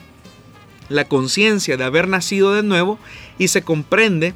la 0.90 1.06
conciencia 1.06 1.78
de 1.78 1.84
haber 1.86 2.08
nacido 2.08 2.54
de 2.54 2.64
nuevo 2.64 3.00
y 3.38 3.48
se 3.48 3.62
comprende 3.62 4.34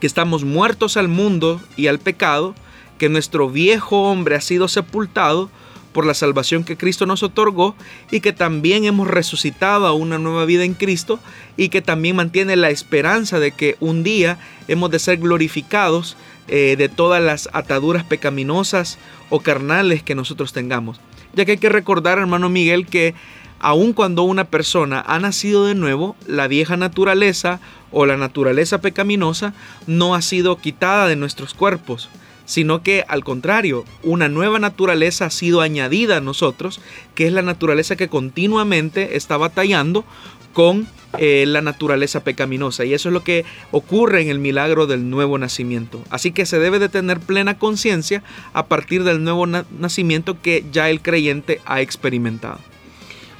que 0.00 0.06
estamos 0.06 0.44
muertos 0.44 0.96
al 0.96 1.08
mundo 1.08 1.60
y 1.76 1.86
al 1.86 1.98
pecado, 1.98 2.54
que 2.98 3.08
nuestro 3.08 3.48
viejo 3.48 4.02
hombre 4.02 4.34
ha 4.34 4.40
sido 4.40 4.66
sepultado 4.68 5.50
por 5.92 6.06
la 6.06 6.14
salvación 6.14 6.64
que 6.64 6.76
Cristo 6.76 7.06
nos 7.06 7.22
otorgó 7.22 7.74
y 8.10 8.20
que 8.20 8.32
también 8.32 8.84
hemos 8.84 9.08
resucitado 9.08 9.86
a 9.86 9.92
una 9.92 10.18
nueva 10.18 10.44
vida 10.44 10.64
en 10.64 10.74
Cristo 10.74 11.18
y 11.56 11.68
que 11.68 11.82
también 11.82 12.16
mantiene 12.16 12.56
la 12.56 12.70
esperanza 12.70 13.38
de 13.38 13.52
que 13.52 13.76
un 13.80 14.02
día 14.02 14.38
hemos 14.68 14.90
de 14.90 14.98
ser 14.98 15.18
glorificados 15.18 16.16
eh, 16.48 16.76
de 16.76 16.88
todas 16.88 17.22
las 17.22 17.48
ataduras 17.52 18.04
pecaminosas 18.04 18.98
o 19.28 19.40
carnales 19.40 20.02
que 20.02 20.14
nosotros 20.14 20.52
tengamos. 20.52 21.00
Ya 21.34 21.44
que 21.44 21.52
hay 21.52 21.58
que 21.58 21.68
recordar, 21.68 22.18
hermano 22.18 22.48
Miguel, 22.48 22.86
que 22.86 23.14
aun 23.60 23.92
cuando 23.92 24.22
una 24.22 24.44
persona 24.44 25.04
ha 25.06 25.18
nacido 25.18 25.66
de 25.66 25.74
nuevo, 25.74 26.16
la 26.26 26.48
vieja 26.48 26.76
naturaleza 26.76 27.60
o 27.92 28.06
la 28.06 28.16
naturaleza 28.16 28.80
pecaminosa 28.80 29.54
no 29.86 30.14
ha 30.14 30.22
sido 30.22 30.56
quitada 30.58 31.06
de 31.06 31.16
nuestros 31.16 31.54
cuerpos 31.54 32.08
sino 32.50 32.82
que 32.82 33.04
al 33.06 33.22
contrario, 33.22 33.84
una 34.02 34.28
nueva 34.28 34.58
naturaleza 34.58 35.26
ha 35.26 35.30
sido 35.30 35.60
añadida 35.60 36.16
a 36.16 36.20
nosotros, 36.20 36.80
que 37.14 37.28
es 37.28 37.32
la 37.32 37.42
naturaleza 37.42 37.94
que 37.94 38.08
continuamente 38.08 39.16
está 39.16 39.36
batallando 39.36 40.04
con 40.52 40.88
eh, 41.18 41.44
la 41.46 41.62
naturaleza 41.62 42.24
pecaminosa. 42.24 42.84
Y 42.84 42.92
eso 42.92 43.08
es 43.08 43.12
lo 43.12 43.22
que 43.22 43.44
ocurre 43.70 44.22
en 44.22 44.30
el 44.30 44.40
milagro 44.40 44.88
del 44.88 45.08
nuevo 45.10 45.38
nacimiento. 45.38 46.02
Así 46.10 46.32
que 46.32 46.44
se 46.44 46.58
debe 46.58 46.80
de 46.80 46.88
tener 46.88 47.20
plena 47.20 47.56
conciencia 47.56 48.24
a 48.52 48.66
partir 48.66 49.04
del 49.04 49.22
nuevo 49.22 49.46
nacimiento 49.46 50.42
que 50.42 50.64
ya 50.72 50.90
el 50.90 51.02
creyente 51.02 51.60
ha 51.66 51.80
experimentado. 51.80 52.58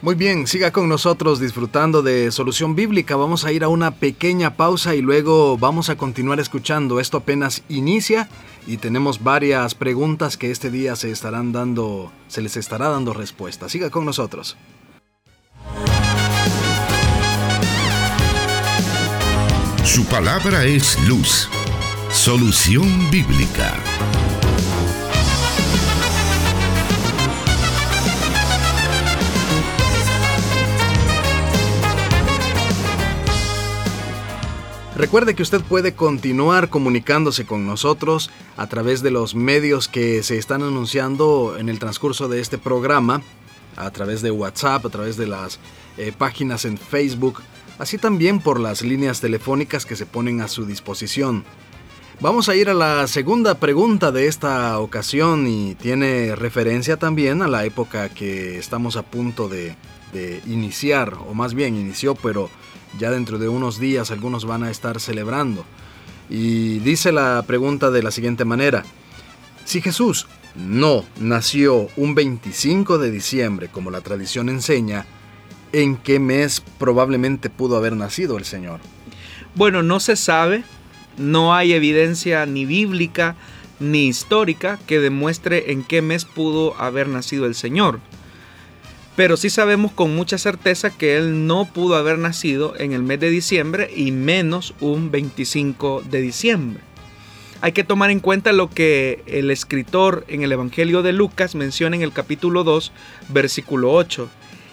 Muy 0.02 0.14
bien, 0.14 0.46
siga 0.46 0.70
con 0.70 0.88
nosotros 0.88 1.40
disfrutando 1.40 2.00
de 2.00 2.32
Solución 2.32 2.74
Bíblica. 2.74 3.16
Vamos 3.16 3.44
a 3.44 3.52
ir 3.52 3.64
a 3.64 3.68
una 3.68 3.90
pequeña 3.90 4.56
pausa 4.56 4.94
y 4.94 5.02
luego 5.02 5.58
vamos 5.58 5.90
a 5.90 5.96
continuar 5.96 6.40
escuchando. 6.40 7.00
Esto 7.00 7.18
apenas 7.18 7.62
inicia 7.68 8.26
y 8.66 8.78
tenemos 8.78 9.22
varias 9.22 9.74
preguntas 9.74 10.38
que 10.38 10.50
este 10.50 10.70
día 10.70 10.96
se 10.96 11.10
estarán 11.10 11.52
dando, 11.52 12.10
se 12.28 12.40
les 12.40 12.56
estará 12.56 12.88
dando 12.88 13.12
respuesta. 13.12 13.68
Siga 13.68 13.90
con 13.90 14.06
nosotros. 14.06 14.56
Su 19.84 20.06
palabra 20.06 20.64
es 20.64 20.98
luz. 21.06 21.50
Solución 22.10 23.10
Bíblica. 23.10 23.76
Recuerde 35.00 35.34
que 35.34 35.42
usted 35.42 35.62
puede 35.62 35.94
continuar 35.94 36.68
comunicándose 36.68 37.46
con 37.46 37.66
nosotros 37.66 38.30
a 38.58 38.66
través 38.66 39.02
de 39.02 39.10
los 39.10 39.34
medios 39.34 39.88
que 39.88 40.22
se 40.22 40.36
están 40.36 40.62
anunciando 40.62 41.56
en 41.58 41.70
el 41.70 41.78
transcurso 41.78 42.28
de 42.28 42.42
este 42.42 42.58
programa, 42.58 43.22
a 43.76 43.90
través 43.92 44.20
de 44.20 44.30
WhatsApp, 44.30 44.84
a 44.84 44.90
través 44.90 45.16
de 45.16 45.26
las 45.26 45.58
eh, 45.96 46.12
páginas 46.16 46.66
en 46.66 46.76
Facebook, 46.76 47.40
así 47.78 47.96
también 47.96 48.40
por 48.40 48.60
las 48.60 48.82
líneas 48.82 49.22
telefónicas 49.22 49.86
que 49.86 49.96
se 49.96 50.04
ponen 50.04 50.42
a 50.42 50.48
su 50.48 50.66
disposición. 50.66 51.44
Vamos 52.20 52.50
a 52.50 52.54
ir 52.54 52.68
a 52.68 52.74
la 52.74 53.06
segunda 53.06 53.54
pregunta 53.54 54.12
de 54.12 54.26
esta 54.26 54.78
ocasión 54.80 55.46
y 55.46 55.76
tiene 55.76 56.36
referencia 56.36 56.98
también 56.98 57.40
a 57.40 57.48
la 57.48 57.64
época 57.64 58.10
que 58.10 58.58
estamos 58.58 58.96
a 58.96 59.02
punto 59.02 59.48
de, 59.48 59.76
de 60.12 60.42
iniciar, 60.46 61.14
o 61.26 61.32
más 61.32 61.54
bien 61.54 61.74
inició, 61.74 62.14
pero 62.14 62.50
ya 62.98 63.10
dentro 63.10 63.38
de 63.38 63.48
unos 63.48 63.78
días 63.78 64.10
algunos 64.10 64.44
van 64.44 64.64
a 64.64 64.70
estar 64.70 65.00
celebrando. 65.00 65.64
Y 66.28 66.78
dice 66.80 67.12
la 67.12 67.42
pregunta 67.46 67.90
de 67.90 68.02
la 68.02 68.10
siguiente 68.10 68.44
manera. 68.44 68.84
Si 69.64 69.80
Jesús 69.80 70.26
no 70.56 71.04
nació 71.20 71.88
un 71.96 72.14
25 72.14 72.98
de 72.98 73.10
diciembre 73.10 73.68
como 73.68 73.90
la 73.90 74.00
tradición 74.00 74.48
enseña, 74.48 75.06
¿en 75.72 75.96
qué 75.96 76.18
mes 76.18 76.62
probablemente 76.78 77.50
pudo 77.50 77.76
haber 77.76 77.96
nacido 77.96 78.38
el 78.38 78.44
Señor? 78.44 78.80
Bueno, 79.54 79.82
no 79.82 80.00
se 80.00 80.16
sabe, 80.16 80.64
no 81.16 81.54
hay 81.54 81.72
evidencia 81.72 82.46
ni 82.46 82.64
bíblica 82.64 83.36
ni 83.80 84.06
histórica 84.06 84.78
que 84.86 85.00
demuestre 85.00 85.72
en 85.72 85.82
qué 85.82 86.02
mes 86.02 86.24
pudo 86.24 86.76
haber 86.80 87.08
nacido 87.08 87.46
el 87.46 87.54
Señor 87.54 88.00
pero 89.20 89.36
sí 89.36 89.50
sabemos 89.50 89.92
con 89.92 90.16
mucha 90.16 90.38
certeza 90.38 90.88
que 90.88 91.18
él 91.18 91.46
no 91.46 91.66
pudo 91.66 91.96
haber 91.96 92.16
nacido 92.18 92.72
en 92.78 92.94
el 92.94 93.02
mes 93.02 93.20
de 93.20 93.28
diciembre 93.28 93.90
y 93.94 94.12
menos 94.12 94.72
un 94.80 95.10
25 95.10 96.02
de 96.10 96.22
diciembre. 96.22 96.82
Hay 97.60 97.72
que 97.72 97.84
tomar 97.84 98.10
en 98.10 98.20
cuenta 98.20 98.52
lo 98.52 98.70
que 98.70 99.22
el 99.26 99.50
escritor 99.50 100.24
en 100.26 100.40
el 100.40 100.52
Evangelio 100.52 101.02
de 101.02 101.12
Lucas 101.12 101.54
menciona 101.54 101.96
en 101.96 102.00
el 102.00 102.14
capítulo 102.14 102.64
2, 102.64 102.92
versículo 103.28 103.92
8. 103.92 104.26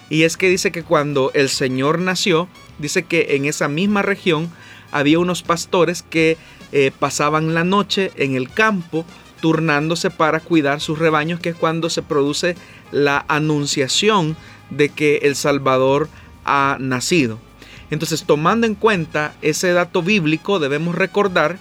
Y 0.08 0.22
es 0.22 0.38
que 0.38 0.48
dice 0.48 0.72
que 0.72 0.82
cuando 0.82 1.30
el 1.34 1.50
Señor 1.50 1.98
nació, 1.98 2.48
dice 2.78 3.02
que 3.02 3.36
en 3.36 3.44
esa 3.44 3.68
misma 3.68 4.00
región 4.00 4.50
había 4.92 5.18
unos 5.18 5.42
pastores 5.42 6.02
que 6.02 6.38
eh, 6.72 6.90
pasaban 6.98 7.52
la 7.52 7.64
noche 7.64 8.12
en 8.16 8.34
el 8.34 8.48
campo 8.48 9.04
turnándose 9.40 10.10
para 10.10 10.40
cuidar 10.40 10.80
sus 10.80 10.98
rebaños, 10.98 11.40
que 11.40 11.50
es 11.50 11.56
cuando 11.56 11.90
se 11.90 12.02
produce 12.02 12.56
la 12.92 13.24
anunciación 13.28 14.36
de 14.70 14.88
que 14.88 15.18
el 15.22 15.36
Salvador 15.36 16.08
ha 16.44 16.76
nacido. 16.80 17.38
Entonces, 17.90 18.24
tomando 18.24 18.66
en 18.66 18.74
cuenta 18.74 19.34
ese 19.42 19.72
dato 19.72 20.02
bíblico, 20.02 20.58
debemos 20.58 20.94
recordar 20.94 21.58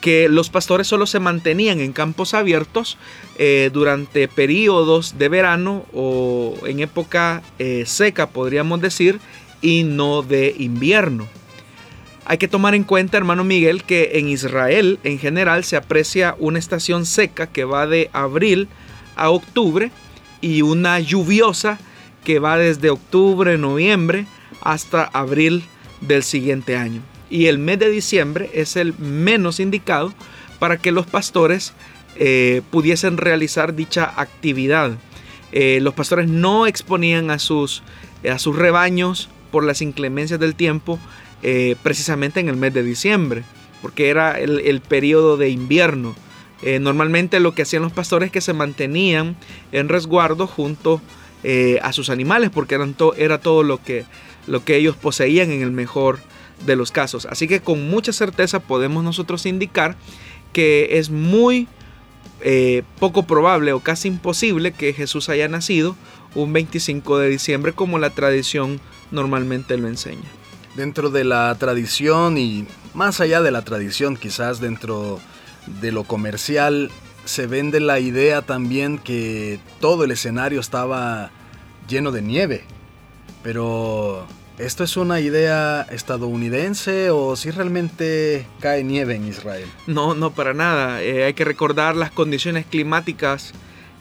que 0.00 0.28
los 0.28 0.48
pastores 0.48 0.86
solo 0.86 1.06
se 1.06 1.20
mantenían 1.20 1.80
en 1.80 1.92
campos 1.92 2.34
abiertos 2.34 2.98
eh, 3.36 3.70
durante 3.72 4.28
periodos 4.28 5.18
de 5.18 5.28
verano 5.28 5.84
o 5.92 6.54
en 6.66 6.80
época 6.80 7.42
eh, 7.58 7.84
seca, 7.86 8.28
podríamos 8.28 8.80
decir, 8.80 9.20
y 9.60 9.82
no 9.82 10.22
de 10.22 10.54
invierno. 10.58 11.26
Hay 12.28 12.38
que 12.38 12.46
tomar 12.46 12.74
en 12.76 12.84
cuenta, 12.84 13.16
hermano 13.16 13.42
Miguel, 13.42 13.82
que 13.82 14.12
en 14.14 14.28
Israel 14.28 15.00
en 15.02 15.18
general 15.18 15.64
se 15.64 15.76
aprecia 15.76 16.36
una 16.38 16.60
estación 16.60 17.06
seca 17.06 17.48
que 17.48 17.64
va 17.64 17.86
de 17.86 18.10
abril 18.12 18.68
a 19.16 19.30
octubre 19.30 19.90
y 20.40 20.62
una 20.62 21.00
lluviosa 21.00 21.78
que 22.24 22.38
va 22.38 22.56
desde 22.56 22.90
octubre, 22.90 23.58
noviembre 23.58 24.26
hasta 24.60 25.04
abril 25.04 25.64
del 26.00 26.22
siguiente 26.22 26.76
año 26.76 27.02
y 27.30 27.46
el 27.46 27.58
mes 27.58 27.78
de 27.78 27.90
diciembre 27.90 28.50
es 28.54 28.76
el 28.76 28.96
menos 28.98 29.60
indicado 29.60 30.12
para 30.58 30.78
que 30.78 30.92
los 30.92 31.06
pastores 31.06 31.72
eh, 32.16 32.62
pudiesen 32.70 33.16
realizar 33.16 33.74
dicha 33.74 34.12
actividad. 34.16 34.92
Eh, 35.52 35.78
los 35.82 35.94
pastores 35.94 36.28
no 36.28 36.66
exponían 36.66 37.30
a 37.30 37.38
sus, 37.38 37.82
a 38.30 38.38
sus 38.38 38.56
rebaños 38.56 39.28
por 39.50 39.64
las 39.64 39.82
inclemencias 39.82 40.40
del 40.40 40.54
tiempo 40.54 40.98
eh, 41.42 41.76
precisamente 41.82 42.40
en 42.40 42.48
el 42.48 42.56
mes 42.56 42.74
de 42.74 42.82
diciembre, 42.82 43.44
porque 43.82 44.08
era 44.08 44.38
el, 44.38 44.80
periodo 44.80 45.36
de 45.36 45.50
invierno. 45.50 46.16
normalmente 46.80 47.38
lo 47.38 47.54
que 47.54 47.62
hacían 47.62 47.82
los 47.82 47.92
pastores 47.92 48.26
es 48.26 48.32
que 48.32 48.40
se 48.40 48.52
mantenían 48.52 49.36
en 49.70 49.88
resguardo 49.88 50.48
junto 50.48 51.00
a 51.82 51.92
sus 51.92 52.10
animales, 52.10 52.50
porque 52.50 52.74
eran 52.74 52.96
era 53.16 53.38
todo 53.38 53.62
lo 53.62 53.80
que, 53.80 54.04
lo 54.48 54.64
que 54.64 54.76
ellos 54.76 54.96
poseían 54.96 55.52
en 55.52 55.62
el 55.62 55.70
mejor 55.70 56.18
de 56.66 56.76
los 56.76 56.90
casos. 56.90 57.26
Así 57.26 57.46
que 57.46 57.60
con 57.60 57.88
mucha 57.88 58.12
certeza 58.12 58.60
podemos 58.60 59.04
nosotros 59.04 59.46
indicar 59.46 59.96
que 60.52 60.98
es 60.98 61.10
muy 61.10 61.68
eh, 62.40 62.82
poco 62.98 63.24
probable 63.24 63.72
o 63.72 63.80
casi 63.80 64.08
imposible 64.08 64.72
que 64.72 64.92
Jesús 64.92 65.28
haya 65.28 65.48
nacido 65.48 65.96
un 66.34 66.52
25 66.52 67.18
de 67.18 67.28
diciembre 67.28 67.72
como 67.72 67.98
la 67.98 68.10
tradición 68.10 68.80
normalmente 69.10 69.76
lo 69.76 69.88
enseña. 69.88 70.28
Dentro 70.78 71.10
de 71.10 71.24
la 71.24 71.52
tradición 71.58 72.38
y 72.38 72.64
más 72.94 73.20
allá 73.20 73.42
de 73.42 73.50
la 73.50 73.62
tradición, 73.62 74.16
quizás 74.16 74.60
dentro 74.60 75.18
de 75.80 75.90
lo 75.90 76.04
comercial, 76.04 76.92
se 77.24 77.48
vende 77.48 77.80
la 77.80 77.98
idea 77.98 78.42
también 78.42 78.98
que 78.98 79.58
todo 79.80 80.04
el 80.04 80.12
escenario 80.12 80.60
estaba 80.60 81.32
lleno 81.88 82.12
de 82.12 82.22
nieve. 82.22 82.62
Pero 83.42 84.24
¿Esto 84.58 84.84
es 84.84 84.96
una 84.96 85.18
idea 85.18 85.84
estadounidense 85.90 87.10
o 87.10 87.34
si 87.34 87.50
realmente 87.50 88.46
cae 88.60 88.84
nieve 88.84 89.16
en 89.16 89.26
Israel? 89.26 89.66
No, 89.88 90.14
no, 90.14 90.30
para 90.30 90.54
nada. 90.54 91.02
Eh, 91.02 91.24
hay 91.24 91.34
que 91.34 91.44
recordar 91.44 91.96
las 91.96 92.12
condiciones 92.12 92.66
climáticas 92.66 93.52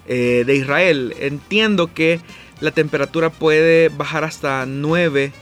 eh, 0.06 0.44
de 0.46 0.56
Israel. 0.56 1.16
Entiendo 1.20 1.92
que 1.92 2.22
la 2.60 2.70
temperatura 2.70 3.32
puede 3.32 3.90
bajar 3.90 4.24
hasta 4.24 4.68
9 4.68 5.34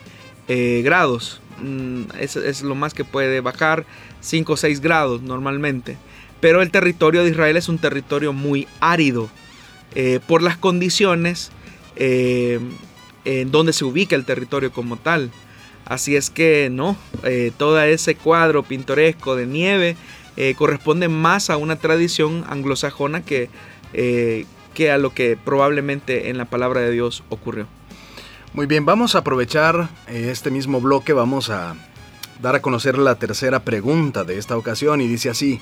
eh, 0.48 0.82
grados. 0.84 1.42
Mm, 1.62 2.04
es, 2.20 2.36
es, 2.36 2.62
lo 2.62 2.76
más 2.76 2.94
que 2.94 3.06
puede 3.06 3.42
bajar, 3.42 3.86
5 4.22 4.54
o 4.54 4.58
6 4.58 4.82
grados 4.82 5.22
normalmente. 5.22 5.98
Pero 6.40 6.62
el 6.62 6.72
territorio 6.72 7.24
de 7.24 7.32
Israel 7.32 7.58
es 7.58 7.70
un 7.70 7.80
territorio 7.80 8.34
muy 8.34 8.68
árido 8.80 9.30
por 10.28 10.42
las 10.42 10.58
condiciones 10.58 11.52
en 11.96 13.52
donde 13.52 13.72
se 13.72 13.86
ubica 13.86 14.18
el 14.18 14.26
territorio 14.26 14.74
como 14.74 14.98
tal. 14.98 15.32
Así 15.86 16.16
es 16.16 16.32
que 16.32 16.70
no, 16.72 16.98
eh, 17.24 17.52
todo 17.58 17.80
ese 17.82 18.16
cuadro 18.16 18.64
pintoresco 18.64 19.36
de 19.36 19.46
nieve 19.46 19.96
eh, 20.36 20.56
corresponde 20.58 21.10
más 21.10 21.52
a 21.52 21.58
una 21.58 21.76
tradición 21.76 22.44
anglosajona 22.50 23.24
que, 23.24 23.50
eh, 23.94 24.46
que 24.74 24.90
a 24.90 24.98
lo 24.98 25.14
que 25.14 25.38
probablemente 25.38 26.30
en 26.30 26.40
la 26.40 26.46
palabra 26.46 26.82
de 26.82 26.92
Dios 26.92 27.24
ocurrió. 27.30 27.68
Muy 28.56 28.68
bien, 28.68 28.86
vamos 28.86 29.16
a 29.16 29.18
aprovechar 29.18 29.90
este 30.08 30.50
mismo 30.50 30.80
bloque, 30.80 31.12
vamos 31.12 31.50
a 31.50 31.76
dar 32.42 32.56
a 32.56 32.62
conocer 32.62 32.98
la 32.98 33.16
tercera 33.16 33.66
pregunta 33.66 34.24
de 34.24 34.38
esta 34.38 34.56
ocasión 34.56 35.02
y 35.02 35.10
dice 35.10 35.30
así, 35.30 35.60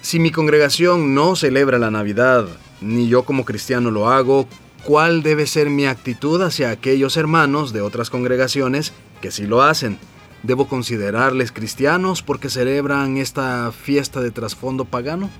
si 0.00 0.18
mi 0.18 0.32
congregación 0.32 1.14
no 1.14 1.36
celebra 1.36 1.78
la 1.78 1.92
Navidad, 1.92 2.48
ni 2.80 3.06
yo 3.06 3.22
como 3.22 3.44
cristiano 3.44 3.92
lo 3.92 4.08
hago, 4.08 4.48
cuál 4.82 5.22
debe 5.22 5.46
ser 5.46 5.70
mi 5.70 5.86
actitud 5.86 6.42
hacia 6.42 6.72
aquellos 6.72 7.16
hermanos 7.16 7.72
de 7.72 7.80
otras 7.80 8.10
congregaciones 8.10 8.92
que 9.22 9.30
sí 9.30 9.46
lo 9.46 9.62
hacen. 9.62 9.96
¿Debo 10.42 10.66
considerarles 10.66 11.52
cristianos 11.52 12.22
porque 12.22 12.50
celebran 12.50 13.18
esta 13.18 13.70
fiesta 13.70 14.20
de 14.20 14.32
trasfondo 14.32 14.84
pagano? 14.84 15.30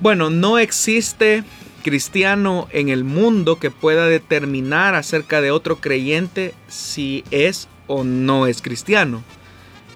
Bueno, 0.00 0.28
no 0.28 0.58
existe 0.58 1.44
cristiano 1.86 2.66
en 2.72 2.88
el 2.88 3.04
mundo 3.04 3.60
que 3.60 3.70
pueda 3.70 4.06
determinar 4.06 4.96
acerca 4.96 5.40
de 5.40 5.52
otro 5.52 5.76
creyente 5.76 6.52
si 6.66 7.22
es 7.30 7.68
o 7.86 8.02
no 8.02 8.48
es 8.48 8.60
cristiano. 8.60 9.22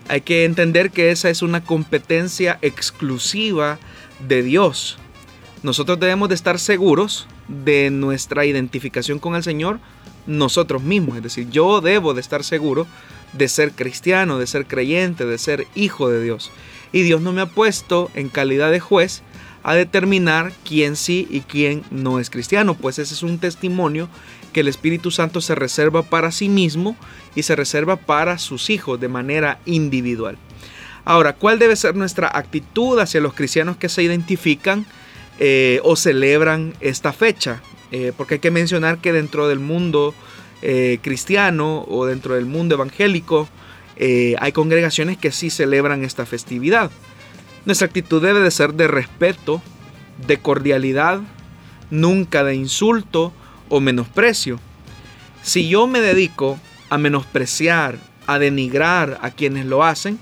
Hay 0.07 0.21
que 0.21 0.45
entender 0.45 0.93
que 0.93 1.11
esa 1.11 1.31
es 1.31 1.43
una 1.43 1.65
competencia 1.65 2.61
exclusiva 2.63 3.81
de 4.29 4.45
Dios. 4.45 4.99
Nosotros 5.65 5.99
debemos 5.99 6.29
de 6.29 6.37
estar 6.37 6.61
seguros 6.61 7.27
de 7.49 7.91
nuestra 7.91 8.47
identificación 8.47 9.19
con 9.19 9.35
el 9.35 9.43
Señor 9.43 9.81
nosotros 10.29 10.85
mismos. 10.85 11.17
Es 11.17 11.25
decir, 11.25 11.51
yo 11.51 11.81
debo 11.81 12.15
de 12.15 12.21
estar 12.21 12.45
seguro 12.45 12.87
de 13.33 13.49
ser 13.49 13.73
cristiano, 13.73 14.39
de 14.39 14.47
ser 14.47 14.67
creyente, 14.67 15.27
de 15.27 15.39
ser 15.39 15.67
hijo 15.75 16.09
de 16.09 16.23
Dios. 16.23 16.53
Y 16.93 17.03
Dios 17.03 17.21
no 17.21 17.33
me 17.33 17.41
ha 17.41 17.47
puesto 17.47 18.13
en 18.15 18.29
calidad 18.29 18.71
de 18.71 18.79
juez 18.79 19.25
a 19.63 19.75
determinar 19.75 20.53
quién 20.67 20.97
sí 20.97 21.27
y 21.31 21.41
quién 21.41 21.83
no 21.91 22.19
es 22.19 22.31
cristiano, 22.31 22.75
pues 22.75 22.99
ese 22.99 23.15
es 23.15 23.23
un 23.23 23.39
testimonio 23.39 24.09
que 24.53 24.61
el 24.61 24.69
Espíritu 24.69 25.11
Santo 25.11 25.41
se 25.41 25.55
reserva 25.55 26.03
para 26.03 26.33
sí 26.33 26.49
mismo 26.49 26.97
y 27.35 27.43
se 27.43 27.57
reserva 27.57 27.97
para 27.97 28.39
sus 28.39 28.71
hijos 28.71 29.01
de 29.01 29.09
manera 29.09 29.59
individual. 29.67 30.39
Ahora, 31.05 31.35
¿cuál 31.35 31.59
debe 31.59 31.77
ser 31.77 31.95
nuestra 31.95 32.31
actitud 32.33 32.99
hacia 32.99 33.21
los 33.21 33.35
cristianos 33.35 33.77
que 33.77 33.89
se 33.89 34.03
identifican 34.03 34.87
eh, 35.43 35.81
o 35.85 35.97
celebran 35.97 36.75
esta 36.81 37.15
fecha. 37.15 37.63
Eh, 37.93 38.13
porque 38.15 38.35
hay 38.35 38.41
que 38.41 38.51
mencionar 38.51 38.99
que 38.99 39.11
dentro 39.11 39.49
del 39.49 39.59
mundo 39.59 40.15
eh, 40.61 40.99
cristiano 41.01 41.87
o 41.89 42.05
dentro 42.05 42.35
del 42.35 42.45
mundo 42.45 42.75
evangélico 42.75 43.49
hay 44.39 44.53
congregaciones 44.53 45.19
que 45.19 45.31
sí 45.31 45.51
celebran 45.51 46.05
esta 46.05 46.25
festividad. 46.25 46.91
Nuestra 47.67 47.87
actitud 47.87 48.23
debe 48.23 48.41
de 48.41 48.51
ser 48.51 48.73
de 48.73 48.89
respeto, 48.89 49.61
de 50.27 50.39
cordialidad, 50.39 51.21
nunca 51.91 52.43
de 52.43 52.55
insulto 52.55 53.33
o 53.69 53.81
menosprecio. 53.81 54.59
Si 55.43 55.69
yo 55.69 55.87
me 55.87 56.01
dedico 56.01 56.59
a 56.89 56.97
menospreciar, 56.97 57.99
a 58.27 58.39
denigrar 58.39 59.19
a 59.21 59.31
quienes 59.31 59.67
lo 59.67 59.85
hacen, 59.85 60.19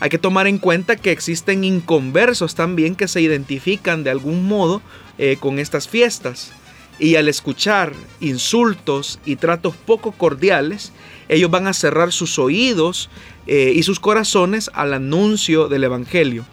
hay 0.00 0.10
que 0.10 0.18
tomar 0.18 0.48
en 0.48 0.58
cuenta 0.58 0.96
que 0.96 1.12
existen 1.12 1.62
inconversos 1.62 2.56
también 2.56 2.96
que 2.96 3.08
se 3.08 3.20
identifican 3.20 4.02
de 4.02 4.10
algún 4.10 4.46
modo 4.46 4.82
eh, 5.18 5.36
con 5.38 5.60
estas 5.60 5.88
fiestas. 5.88 6.52
Y 6.98 7.16
al 7.16 7.28
escuchar 7.28 7.92
insultos 8.20 9.20
y 9.24 9.36
tratos 9.36 9.76
poco 9.76 10.12
cordiales, 10.12 10.92
ellos 11.28 11.50
van 11.50 11.66
a 11.68 11.72
cerrar 11.72 12.12
sus 12.12 12.38
oídos 12.38 13.10
eh, 13.46 13.72
y 13.74 13.82
sus 13.84 14.00
corazones 14.00 14.70
al 14.74 14.94
anuncio 14.94 15.68
del 15.68 15.84
Evangelio. 15.84 16.44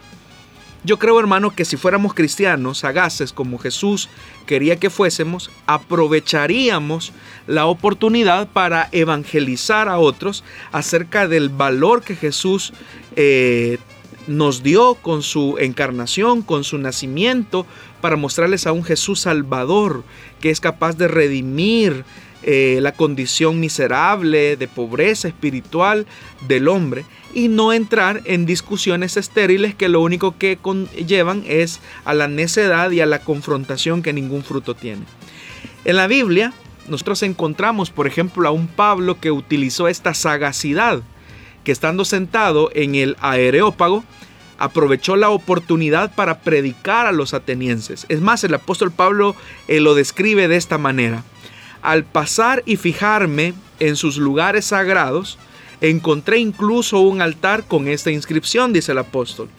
Yo 0.83 0.97
creo, 0.97 1.19
hermano, 1.19 1.51
que 1.51 1.63
si 1.63 1.77
fuéramos 1.77 2.15
cristianos, 2.15 2.79
sagaces 2.79 3.33
como 3.33 3.59
Jesús 3.59 4.09
quería 4.47 4.77
que 4.77 4.89
fuésemos, 4.89 5.51
aprovecharíamos 5.67 7.13
la 7.45 7.67
oportunidad 7.67 8.47
para 8.47 8.89
evangelizar 8.91 9.87
a 9.87 9.99
otros 9.99 10.43
acerca 10.71 11.27
del 11.27 11.49
valor 11.49 12.01
que 12.01 12.15
Jesús 12.15 12.73
eh, 13.15 13.77
nos 14.25 14.63
dio 14.63 14.95
con 14.95 15.21
su 15.21 15.57
encarnación, 15.59 16.41
con 16.41 16.63
su 16.63 16.79
nacimiento, 16.79 17.67
para 18.01 18.15
mostrarles 18.15 18.65
a 18.65 18.71
un 18.71 18.83
Jesús 18.83 19.19
salvador 19.19 20.03
que 20.39 20.49
es 20.49 20.59
capaz 20.59 20.97
de 20.97 21.07
redimir 21.07 22.05
eh, 22.43 22.79
la 22.81 22.91
condición 22.93 23.59
miserable 23.59 24.55
de 24.57 24.67
pobreza 24.67 25.27
espiritual 25.27 26.05
del 26.47 26.67
hombre 26.67 27.05
y 27.33 27.47
no 27.47 27.71
entrar 27.73 28.21
en 28.25 28.45
discusiones 28.45 29.17
estériles 29.17 29.75
que 29.75 29.89
lo 29.89 30.01
único 30.01 30.37
que 30.37 30.57
llevan 31.05 31.43
es 31.47 31.79
a 32.03 32.13
la 32.13 32.27
necedad 32.27 32.91
y 32.91 33.01
a 33.01 33.05
la 33.05 33.19
confrontación 33.19 34.01
que 34.01 34.13
ningún 34.13 34.43
fruto 34.43 34.75
tiene. 34.75 35.03
En 35.85 35.95
la 35.95 36.07
Biblia 36.07 36.53
nosotros 36.87 37.23
encontramos, 37.23 37.89
por 37.91 38.07
ejemplo, 38.07 38.47
a 38.47 38.51
un 38.51 38.67
Pablo 38.67 39.19
que 39.19 39.31
utilizó 39.31 39.87
esta 39.87 40.13
sagacidad, 40.13 41.01
que 41.63 41.71
estando 41.71 42.05
sentado 42.05 42.69
en 42.73 42.95
el 42.95 43.17
aereópago, 43.21 44.03
aprovechó 44.57 45.15
la 45.15 45.29
oportunidad 45.29 46.13
para 46.13 46.39
predicar 46.41 47.07
a 47.07 47.11
los 47.11 47.33
atenienses. 47.33 48.05
Es 48.09 48.21
más, 48.21 48.43
el 48.43 48.53
apóstol 48.53 48.91
Pablo 48.91 49.35
eh, 49.67 49.79
lo 49.79 49.95
describe 49.95 50.47
de 50.47 50.55
esta 50.55 50.77
manera. 50.77 51.23
Al 51.81 52.03
pasar 52.03 52.63
y 52.65 52.77
fijarme 52.77 53.53
en 53.79 53.95
sus 53.95 54.17
lugares 54.17 54.65
sagrados, 54.65 55.37
encontré 55.81 56.37
incluso 56.37 56.99
un 56.99 57.21
altar 57.21 57.63
con 57.67 57.87
esta 57.87 58.11
inscripción, 58.11 58.73
dice 58.73 58.91
el 58.91 58.99
apóstol. 58.99 59.49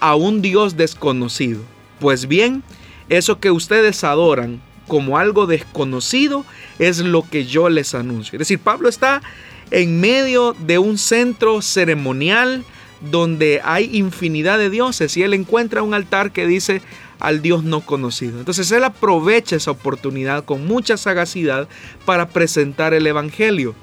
a 0.00 0.16
un 0.16 0.42
Dios 0.42 0.76
desconocido. 0.76 1.60
Pues 1.98 2.28
bien, 2.28 2.62
eso 3.08 3.40
que 3.40 3.50
ustedes 3.50 4.04
adoran 4.04 4.60
como 4.86 5.18
algo 5.18 5.46
desconocido 5.46 6.44
es 6.78 6.98
lo 6.98 7.22
que 7.22 7.46
yo 7.46 7.68
les 7.68 7.94
anuncio. 7.94 8.36
Es 8.36 8.40
decir, 8.40 8.58
Pablo 8.58 8.88
está 8.88 9.22
en 9.70 10.00
medio 10.00 10.54
de 10.58 10.78
un 10.78 10.98
centro 10.98 11.62
ceremonial 11.62 12.64
donde 13.10 13.60
hay 13.64 13.96
infinidad 13.96 14.58
de 14.58 14.70
dioses 14.70 15.16
y 15.16 15.22
él 15.22 15.34
encuentra 15.34 15.82
un 15.82 15.94
altar 15.94 16.32
que 16.32 16.46
dice 16.46 16.82
al 17.20 17.42
Dios 17.42 17.64
no 17.64 17.80
conocido. 17.80 18.38
Entonces 18.38 18.70
él 18.72 18.84
aprovecha 18.84 19.56
esa 19.56 19.70
oportunidad 19.70 20.44
con 20.44 20.66
mucha 20.66 20.96
sagacidad 20.96 21.68
para 22.04 22.28
presentar 22.28 22.94
el 22.94 23.06
Evangelio 23.06 23.74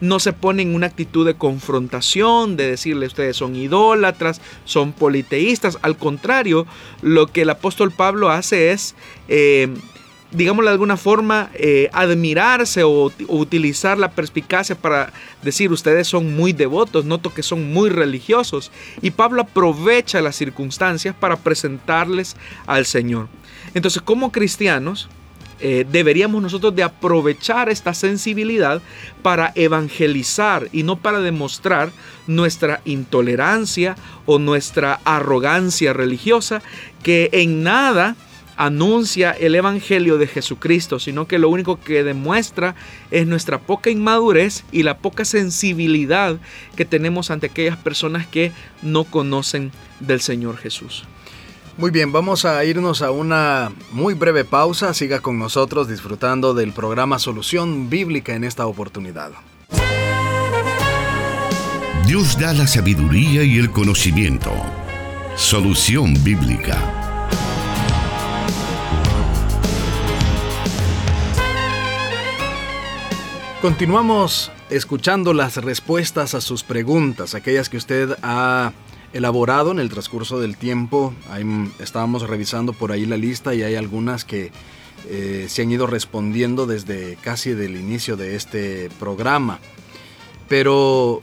no 0.00 0.18
se 0.18 0.32
pone 0.32 0.62
en 0.62 0.74
una 0.74 0.86
actitud 0.86 1.26
de 1.26 1.34
confrontación, 1.34 2.56
de 2.56 2.70
decirle 2.70 3.06
ustedes 3.06 3.36
son 3.36 3.56
idólatras, 3.56 4.40
son 4.64 4.92
politeístas. 4.92 5.78
Al 5.82 5.96
contrario, 5.96 6.66
lo 7.02 7.28
que 7.28 7.42
el 7.42 7.50
apóstol 7.50 7.90
Pablo 7.90 8.30
hace 8.30 8.72
es, 8.72 8.94
eh, 9.28 9.68
digámoslo 10.36 10.68
de 10.68 10.74
alguna 10.74 10.96
forma, 10.96 11.50
eh, 11.54 11.88
admirarse 11.92 12.82
o, 12.84 13.10
utilizar 13.28 13.98
la 13.98 14.10
perspicacia 14.10 14.76
para 14.76 15.12
decir 15.42 15.72
ustedes 15.72 16.06
son 16.06 16.36
muy 16.36 16.52
devotos, 16.52 17.04
noto 17.04 17.32
que 17.32 17.42
son 17.42 17.72
muy 17.72 17.88
religiosos. 17.88 18.70
Y 19.00 19.10
Pablo 19.12 19.42
aprovecha 19.42 20.20
las 20.20 20.36
circunstancias 20.36 21.14
para 21.18 21.36
presentarles 21.36 22.36
al 22.66 22.84
Señor. 22.84 23.28
Entonces, 23.74 24.02
como 24.02 24.30
cristianos, 24.30 25.08
eh, 25.58 25.86
deberíamos 25.90 26.42
nosotros 26.42 26.76
de 26.76 26.82
aprovechar 26.82 27.70
esta 27.70 27.94
sensibilidad 27.94 28.82
para 29.22 29.52
evangelizar 29.54 30.68
y 30.70 30.82
no 30.82 30.96
para 30.96 31.20
demostrar 31.20 31.92
nuestra 32.26 32.82
intolerancia 32.84 33.96
o 34.26 34.38
nuestra 34.38 35.00
arrogancia 35.04 35.94
religiosa 35.94 36.60
que 37.02 37.30
en 37.32 37.62
nada 37.62 38.16
anuncia 38.56 39.30
el 39.32 39.54
Evangelio 39.54 40.18
de 40.18 40.26
Jesucristo, 40.26 40.98
sino 40.98 41.26
que 41.26 41.38
lo 41.38 41.48
único 41.48 41.78
que 41.80 42.04
demuestra 42.04 42.74
es 43.10 43.26
nuestra 43.26 43.58
poca 43.60 43.90
inmadurez 43.90 44.64
y 44.72 44.82
la 44.82 44.98
poca 44.98 45.24
sensibilidad 45.24 46.38
que 46.76 46.84
tenemos 46.84 47.30
ante 47.30 47.46
aquellas 47.46 47.76
personas 47.76 48.26
que 48.26 48.52
no 48.82 49.04
conocen 49.04 49.72
del 50.00 50.20
Señor 50.20 50.56
Jesús. 50.56 51.04
Muy 51.78 51.90
bien, 51.90 52.10
vamos 52.10 52.46
a 52.46 52.64
irnos 52.64 53.02
a 53.02 53.10
una 53.10 53.70
muy 53.92 54.14
breve 54.14 54.46
pausa. 54.46 54.94
Siga 54.94 55.20
con 55.20 55.38
nosotros 55.38 55.88
disfrutando 55.88 56.54
del 56.54 56.72
programa 56.72 57.18
Solución 57.18 57.90
Bíblica 57.90 58.34
en 58.34 58.44
esta 58.44 58.66
oportunidad. 58.66 59.32
Dios 62.06 62.38
da 62.38 62.54
la 62.54 62.66
sabiduría 62.66 63.42
y 63.42 63.58
el 63.58 63.70
conocimiento. 63.70 64.52
Solución 65.36 66.14
Bíblica. 66.24 66.78
Continuamos 73.62 74.52
escuchando 74.68 75.32
las 75.32 75.56
respuestas 75.56 76.34
a 76.34 76.42
sus 76.42 76.62
preguntas, 76.62 77.34
aquellas 77.34 77.70
que 77.70 77.78
usted 77.78 78.14
ha 78.22 78.72
elaborado 79.14 79.72
en 79.72 79.78
el 79.78 79.88
transcurso 79.88 80.38
del 80.38 80.58
tiempo. 80.58 81.14
estábamos 81.78 82.28
revisando 82.28 82.74
por 82.74 82.92
ahí 82.92 83.06
la 83.06 83.16
lista 83.16 83.54
y 83.54 83.62
hay 83.62 83.74
algunas 83.74 84.26
que 84.26 84.52
eh, 85.08 85.46
se 85.48 85.62
han 85.62 85.70
ido 85.70 85.86
respondiendo 85.86 86.66
desde 86.66 87.16
casi 87.22 87.54
del 87.54 87.76
inicio 87.76 88.18
de 88.18 88.36
este 88.36 88.90
programa. 89.00 89.58
Pero 90.48 91.22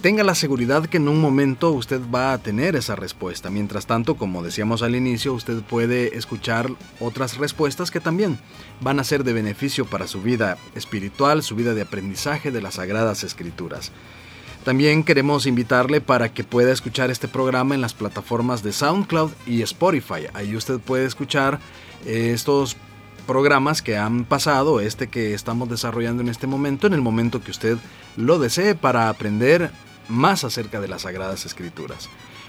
tenga 0.00 0.22
la 0.22 0.34
seguridad 0.34 0.86
que 0.86 0.98
en 0.98 1.08
un 1.08 1.20
momento 1.20 1.70
usted 1.70 2.00
va 2.14 2.32
a 2.32 2.38
tener 2.38 2.76
esa 2.76 2.96
respuesta. 2.96 3.50
Mientras 3.50 3.86
tanto, 3.86 4.16
como 4.16 4.42
decíamos 4.42 4.82
al 4.82 4.94
inicio, 4.94 5.34
usted 5.34 5.62
puede 5.62 6.16
escuchar 6.16 6.70
otras 7.00 7.38
respuestas 7.38 7.90
que 7.90 8.00
también 8.00 8.38
van 8.80 9.00
a 9.00 9.04
ser 9.04 9.24
de 9.24 9.32
beneficio 9.32 9.86
para 9.86 10.06
su 10.06 10.22
vida 10.22 10.58
espiritual, 10.74 11.42
su 11.42 11.56
vida 11.56 11.74
de 11.74 11.82
aprendizaje 11.82 12.50
de 12.50 12.62
las 12.62 12.74
Sagradas 12.74 13.24
Escrituras. 13.24 13.92
También 14.64 15.04
queremos 15.04 15.46
invitarle 15.46 16.00
para 16.00 16.32
que 16.32 16.42
pueda 16.42 16.72
escuchar 16.72 17.12
este 17.12 17.28
programa 17.28 17.76
en 17.76 17.80
las 17.80 17.94
plataformas 17.94 18.64
de 18.64 18.72
SoundCloud 18.72 19.30
y 19.46 19.62
Spotify. 19.62 20.26
Ahí 20.34 20.56
usted 20.56 20.80
puede 20.80 21.06
escuchar 21.06 21.60
eh, 22.04 22.32
estos 22.34 22.76
programas 23.28 23.80
que 23.80 23.96
han 23.96 24.24
pasado, 24.24 24.80
este 24.80 25.06
que 25.06 25.34
estamos 25.34 25.68
desarrollando 25.68 26.22
en 26.22 26.28
este 26.28 26.46
momento, 26.46 26.86
en 26.86 26.94
el 26.94 27.00
momento 27.00 27.42
que 27.42 27.52
usted 27.52 27.78
lo 28.16 28.38
desee 28.38 28.74
para 28.74 29.08
aprender 29.08 29.70
más 30.08 30.44
acerca 30.44 30.80
de 30.80 30.88
las 30.88 31.02
Sagradas 31.02 31.46
Escrituras. 31.46 32.08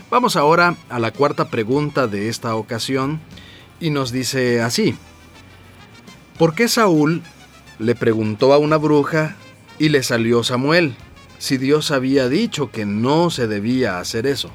Vamos 0.10 0.36
ahora 0.36 0.76
a 0.90 1.00
la 1.00 1.12
cuarta 1.12 1.50
pregunta 1.50 2.08
de 2.08 2.30
esta 2.30 2.56
ocasión 2.56 3.20
y 3.80 3.90
nos 3.90 4.12
dice 4.12 4.62
así. 4.62 4.96
¿Por 6.38 6.56
qué 6.56 6.68
Saúl 6.68 7.24
le 7.80 7.96
preguntó 7.96 8.54
a 8.54 8.58
una 8.58 8.78
bruja 8.78 9.36
y 9.80 9.90
le 9.90 10.04
salió 10.04 10.44
Samuel? 10.44 10.96
si 11.40 11.58
Dios 11.58 11.92
había 11.92 12.30
dicho 12.30 12.72
que 12.72 12.86
no 12.86 13.30
se 13.30 13.48
debía 13.48 14.00
hacer 14.00 14.26
eso? 14.28 14.52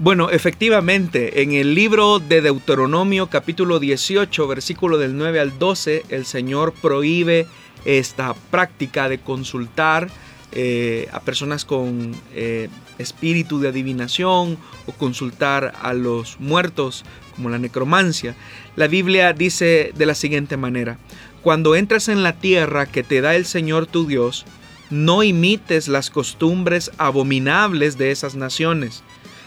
Bueno, 0.00 0.30
efectivamente, 0.30 1.42
en 1.42 1.52
el 1.52 1.74
libro 1.74 2.20
de 2.20 2.40
Deuteronomio 2.40 3.28
capítulo 3.28 3.80
18, 3.80 4.46
versículo 4.46 4.96
del 4.96 5.16
9 5.16 5.40
al 5.40 5.58
12, 5.58 6.04
el 6.08 6.24
Señor 6.24 6.72
prohíbe 6.72 7.46
esta 7.84 8.34
práctica 8.50 9.08
de 9.08 9.18
consultar 9.18 10.08
eh, 10.52 11.08
a 11.12 11.20
personas 11.20 11.64
con 11.66 12.14
eh, 12.34 12.68
espíritu 12.98 13.60
de 13.60 13.68
adivinación 13.68 14.56
o 14.86 14.92
consultar 14.92 15.74
a 15.82 15.92
los 15.92 16.40
muertos 16.40 17.04
como 17.36 17.50
la 17.50 17.58
necromancia. 17.58 18.34
La 18.74 18.86
Biblia 18.86 19.32
dice 19.34 19.92
de 19.94 20.06
la 20.06 20.14
siguiente 20.14 20.56
manera, 20.56 20.98
cuando 21.42 21.76
entras 21.76 22.08
en 22.08 22.22
la 22.22 22.32
tierra 22.32 22.86
que 22.86 23.02
te 23.02 23.20
da 23.20 23.36
el 23.36 23.44
Señor 23.44 23.86
tu 23.86 24.06
Dios, 24.06 24.46
no 24.90 25.22
imites 25.22 25.86
las 25.86 26.10
costumbres 26.10 26.90
abominables 26.96 27.98
de 27.98 28.10
esas 28.10 28.34
naciones. 28.34 29.02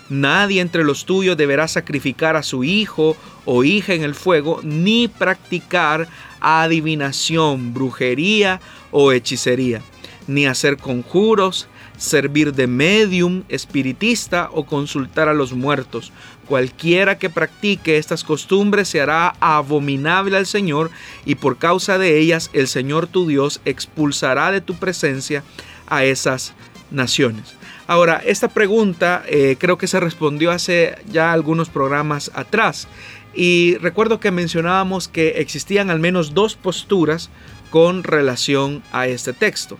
Nadie 0.09 0.61
entre 0.61 0.83
los 0.83 1.05
tuyos 1.05 1.37
deberá 1.37 1.67
sacrificar 1.67 2.35
a 2.35 2.43
su 2.43 2.63
hijo 2.63 3.15
o 3.45 3.63
hija 3.63 3.93
en 3.93 4.03
el 4.03 4.13
fuego, 4.13 4.59
ni 4.61 5.07
practicar 5.07 6.07
adivinación, 6.41 7.73
brujería 7.73 8.59
o 8.91 9.11
hechicería, 9.11 9.81
ni 10.27 10.45
hacer 10.45 10.77
conjuros, 10.77 11.67
servir 11.97 12.53
de 12.53 12.67
medium, 12.67 13.43
espiritista 13.47 14.49
o 14.51 14.65
consultar 14.65 15.29
a 15.29 15.33
los 15.33 15.53
muertos. 15.53 16.11
Cualquiera 16.47 17.17
que 17.17 17.29
practique 17.29 17.97
estas 17.97 18.23
costumbres 18.23 18.89
se 18.89 18.99
hará 18.99 19.35
abominable 19.39 20.35
al 20.35 20.47
Señor 20.47 20.89
y 21.25 21.35
por 21.35 21.57
causa 21.57 21.97
de 21.97 22.17
ellas 22.19 22.49
el 22.53 22.67
Señor 22.67 23.07
tu 23.07 23.27
Dios 23.27 23.61
expulsará 23.63 24.51
de 24.51 24.61
tu 24.61 24.75
presencia 24.75 25.43
a 25.87 26.03
esas 26.03 26.53
naciones. 26.89 27.55
Ahora, 27.87 28.21
esta 28.25 28.47
pregunta 28.47 29.23
eh, 29.27 29.57
creo 29.59 29.77
que 29.77 29.87
se 29.87 29.99
respondió 29.99 30.51
hace 30.51 30.95
ya 31.11 31.33
algunos 31.33 31.69
programas 31.69 32.31
atrás 32.33 32.87
y 33.33 33.77
recuerdo 33.77 34.19
que 34.19 34.31
mencionábamos 34.31 35.07
que 35.07 35.41
existían 35.41 35.89
al 35.89 35.99
menos 35.99 36.33
dos 36.33 36.55
posturas 36.55 37.29
con 37.69 38.03
relación 38.03 38.83
a 38.91 39.07
este 39.07 39.33
texto. 39.33 39.77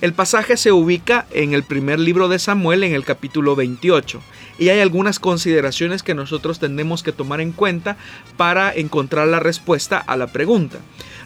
El 0.00 0.14
pasaje 0.14 0.56
se 0.56 0.72
ubica 0.72 1.26
en 1.30 1.52
el 1.52 1.62
primer 1.62 2.00
libro 2.00 2.28
de 2.28 2.38
Samuel 2.38 2.84
en 2.84 2.94
el 2.94 3.04
capítulo 3.04 3.54
28 3.54 4.22
y 4.58 4.70
hay 4.70 4.80
algunas 4.80 5.18
consideraciones 5.18 6.02
que 6.02 6.14
nosotros 6.14 6.58
tenemos 6.58 7.02
que 7.02 7.12
tomar 7.12 7.42
en 7.42 7.52
cuenta 7.52 7.98
para 8.38 8.72
encontrar 8.72 9.28
la 9.28 9.40
respuesta 9.40 9.98
a 9.98 10.16
la 10.16 10.28
pregunta. 10.28 10.78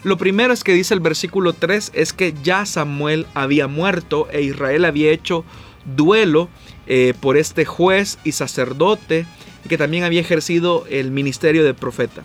Lo 0.03 0.17
primero 0.17 0.53
es 0.53 0.65
que 0.65 0.73
dice 0.73 0.93
el 0.93 0.99
versículo 0.99 1.53
3 1.53 1.91
es 1.95 2.11
que 2.11 2.33
ya 2.43 2.65
Samuel 2.65 3.27
había 3.33 3.67
muerto 3.67 4.27
e 4.29 4.41
Israel 4.41 4.83
había 4.83 5.11
hecho 5.11 5.45
duelo 5.85 6.49
eh, 6.85 7.13
por 7.21 7.37
este 7.37 7.63
juez 7.63 8.19
y 8.25 8.33
sacerdote 8.33 9.25
que 9.67 9.77
también 9.77 10.03
había 10.03 10.21
ejercido 10.21 10.85
el 10.89 11.11
ministerio 11.11 11.63
de 11.63 11.73
profeta. 11.73 12.23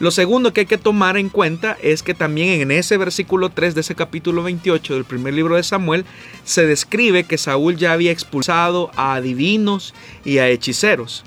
Lo 0.00 0.10
segundo 0.10 0.54
que 0.54 0.60
hay 0.60 0.66
que 0.66 0.78
tomar 0.78 1.18
en 1.18 1.28
cuenta 1.28 1.76
es 1.82 2.02
que 2.02 2.14
también 2.14 2.62
en 2.62 2.70
ese 2.70 2.96
versículo 2.96 3.50
3 3.50 3.74
de 3.74 3.82
ese 3.82 3.94
capítulo 3.94 4.42
28 4.42 4.94
del 4.94 5.04
primer 5.04 5.34
libro 5.34 5.56
de 5.56 5.62
Samuel 5.62 6.06
se 6.42 6.66
describe 6.66 7.24
que 7.24 7.36
Saúl 7.36 7.76
ya 7.76 7.92
había 7.92 8.10
expulsado 8.10 8.90
a 8.96 9.14
adivinos 9.14 9.92
y 10.24 10.38
a 10.38 10.48
hechiceros. 10.48 11.22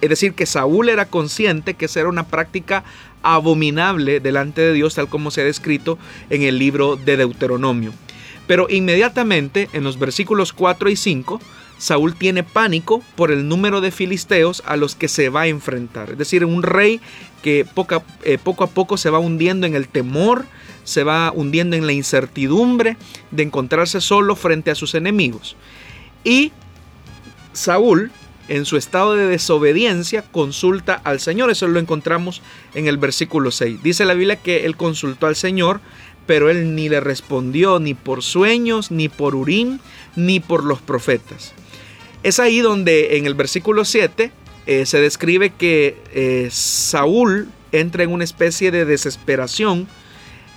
Es 0.00 0.08
decir, 0.08 0.32
que 0.32 0.46
Saúl 0.46 0.88
era 0.88 1.04
consciente 1.04 1.74
que 1.74 1.84
esa 1.84 2.00
era 2.00 2.08
una 2.08 2.26
práctica 2.26 2.84
abominable 3.22 4.20
delante 4.20 4.62
de 4.62 4.72
Dios, 4.72 4.94
tal 4.94 5.08
como 5.08 5.30
se 5.30 5.42
ha 5.42 5.44
descrito 5.44 5.98
en 6.30 6.42
el 6.42 6.58
libro 6.58 6.96
de 6.96 7.18
Deuteronomio. 7.18 7.92
Pero 8.46 8.66
inmediatamente 8.70 9.68
en 9.74 9.84
los 9.84 9.98
versículos 9.98 10.54
4 10.54 10.88
y 10.88 10.96
5, 10.96 11.38
Saúl 11.80 12.14
tiene 12.14 12.42
pánico 12.42 13.02
por 13.16 13.30
el 13.32 13.48
número 13.48 13.80
de 13.80 13.90
filisteos 13.90 14.62
a 14.66 14.76
los 14.76 14.94
que 14.94 15.08
se 15.08 15.30
va 15.30 15.42
a 15.42 15.46
enfrentar. 15.46 16.10
Es 16.10 16.18
decir, 16.18 16.44
un 16.44 16.62
rey 16.62 17.00
que 17.42 17.64
poco, 17.64 18.04
eh, 18.22 18.36
poco 18.36 18.64
a 18.64 18.66
poco 18.66 18.98
se 18.98 19.08
va 19.08 19.18
hundiendo 19.18 19.66
en 19.66 19.74
el 19.74 19.88
temor, 19.88 20.44
se 20.84 21.04
va 21.04 21.32
hundiendo 21.34 21.76
en 21.76 21.86
la 21.86 21.94
incertidumbre 21.94 22.98
de 23.30 23.44
encontrarse 23.44 24.02
solo 24.02 24.36
frente 24.36 24.70
a 24.70 24.74
sus 24.74 24.94
enemigos. 24.94 25.56
Y 26.22 26.52
Saúl 27.54 28.12
en 28.48 28.66
su 28.66 28.76
estado 28.76 29.14
de 29.14 29.26
desobediencia, 29.26 30.22
consulta 30.22 31.00
al 31.04 31.20
Señor. 31.20 31.50
Eso 31.50 31.68
lo 31.68 31.78
encontramos 31.78 32.42
en 32.74 32.88
el 32.88 32.98
versículo 32.98 33.52
6. 33.52 33.82
Dice 33.82 34.04
la 34.04 34.14
Biblia 34.14 34.36
que 34.36 34.66
él 34.66 34.76
consultó 34.76 35.28
al 35.28 35.36
Señor, 35.36 35.80
pero 36.26 36.50
él 36.50 36.74
ni 36.74 36.88
le 36.88 36.98
respondió 36.98 37.78
ni 37.78 37.94
por 37.94 38.24
sueños, 38.24 38.90
ni 38.90 39.08
por 39.08 39.36
Urim, 39.36 39.78
ni 40.16 40.40
por 40.40 40.64
los 40.64 40.80
profetas. 40.80 41.54
Es 42.22 42.38
ahí 42.38 42.60
donde 42.60 43.16
en 43.16 43.24
el 43.24 43.34
versículo 43.34 43.84
7 43.84 44.30
eh, 44.66 44.86
se 44.86 45.00
describe 45.00 45.50
que 45.50 45.96
eh, 46.12 46.48
Saúl 46.50 47.48
entra 47.72 48.02
en 48.02 48.12
una 48.12 48.24
especie 48.24 48.70
de 48.70 48.84
desesperación 48.84 49.88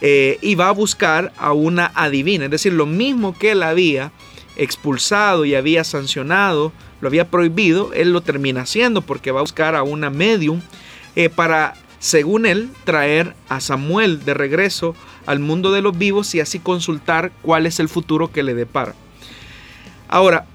eh, 0.02 0.39
y 0.41 0.56
va 0.56 0.67
a 0.67 0.71
buscar 0.71 1.32
a 1.38 1.54
una 1.54 1.89
adivina, 1.95 2.45
es 2.45 2.52
decir, 2.52 2.73
lo 2.73 2.86
mismo 2.86 3.38
que 3.38 3.52
él 3.52 3.63
había 3.63 4.12
expulsado 4.58 5.45
y 5.45 5.56
había 5.56 5.86
sancionado, 5.86 6.73
lo 6.99 7.08
había 7.08 7.30
prohibido, 7.30 7.93
él 7.93 8.12
lo 8.12 8.19
termina 8.19 8.62
haciendo 8.62 9.02
porque 9.02 9.32
va 9.32 9.39
a 9.39 9.43
buscar 9.43 9.76
a 9.76 9.84
una 9.84 10.10
medium 10.10 10.62
para, 11.36 11.76
según 11.99 12.45
él, 12.45 12.69
traer 12.84 13.36
a 13.47 13.62
Samuel 13.62 14.26
de 14.26 14.34
regreso 14.34 14.95
al 15.26 15.39
mundo 15.39 15.71
de 15.71 15.82
los 15.82 15.97
vivos 15.97 16.36
y 16.36 16.41
así 16.41 16.60
consultar 16.60 17.32
cuál 17.41 17.65
es 17.65 17.80
el 17.80 17.88
futuro 17.88 18.32
que 18.32 18.43
le 18.43 18.54
depara. 18.54 18.95
Ahora, 20.08 20.45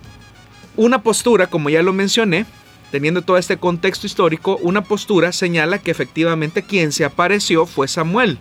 una 0.79 1.03
postura, 1.03 1.49
como 1.49 1.71
ya 1.71 1.83
lo 1.83 1.93
mencioné, 1.93 2.47
teniendo 2.93 3.23
todo 3.23 3.37
este 3.37 3.57
contexto 3.57 4.07
histórico, 4.07 4.57
una 4.63 4.85
postura 4.85 5.33
señala 5.33 5.79
que 5.79 5.91
efectivamente 5.91 6.63
quien 6.63 6.93
se 6.93 7.05
apareció 7.05 7.67
fue 7.67 7.89
Samuel, 7.89 8.39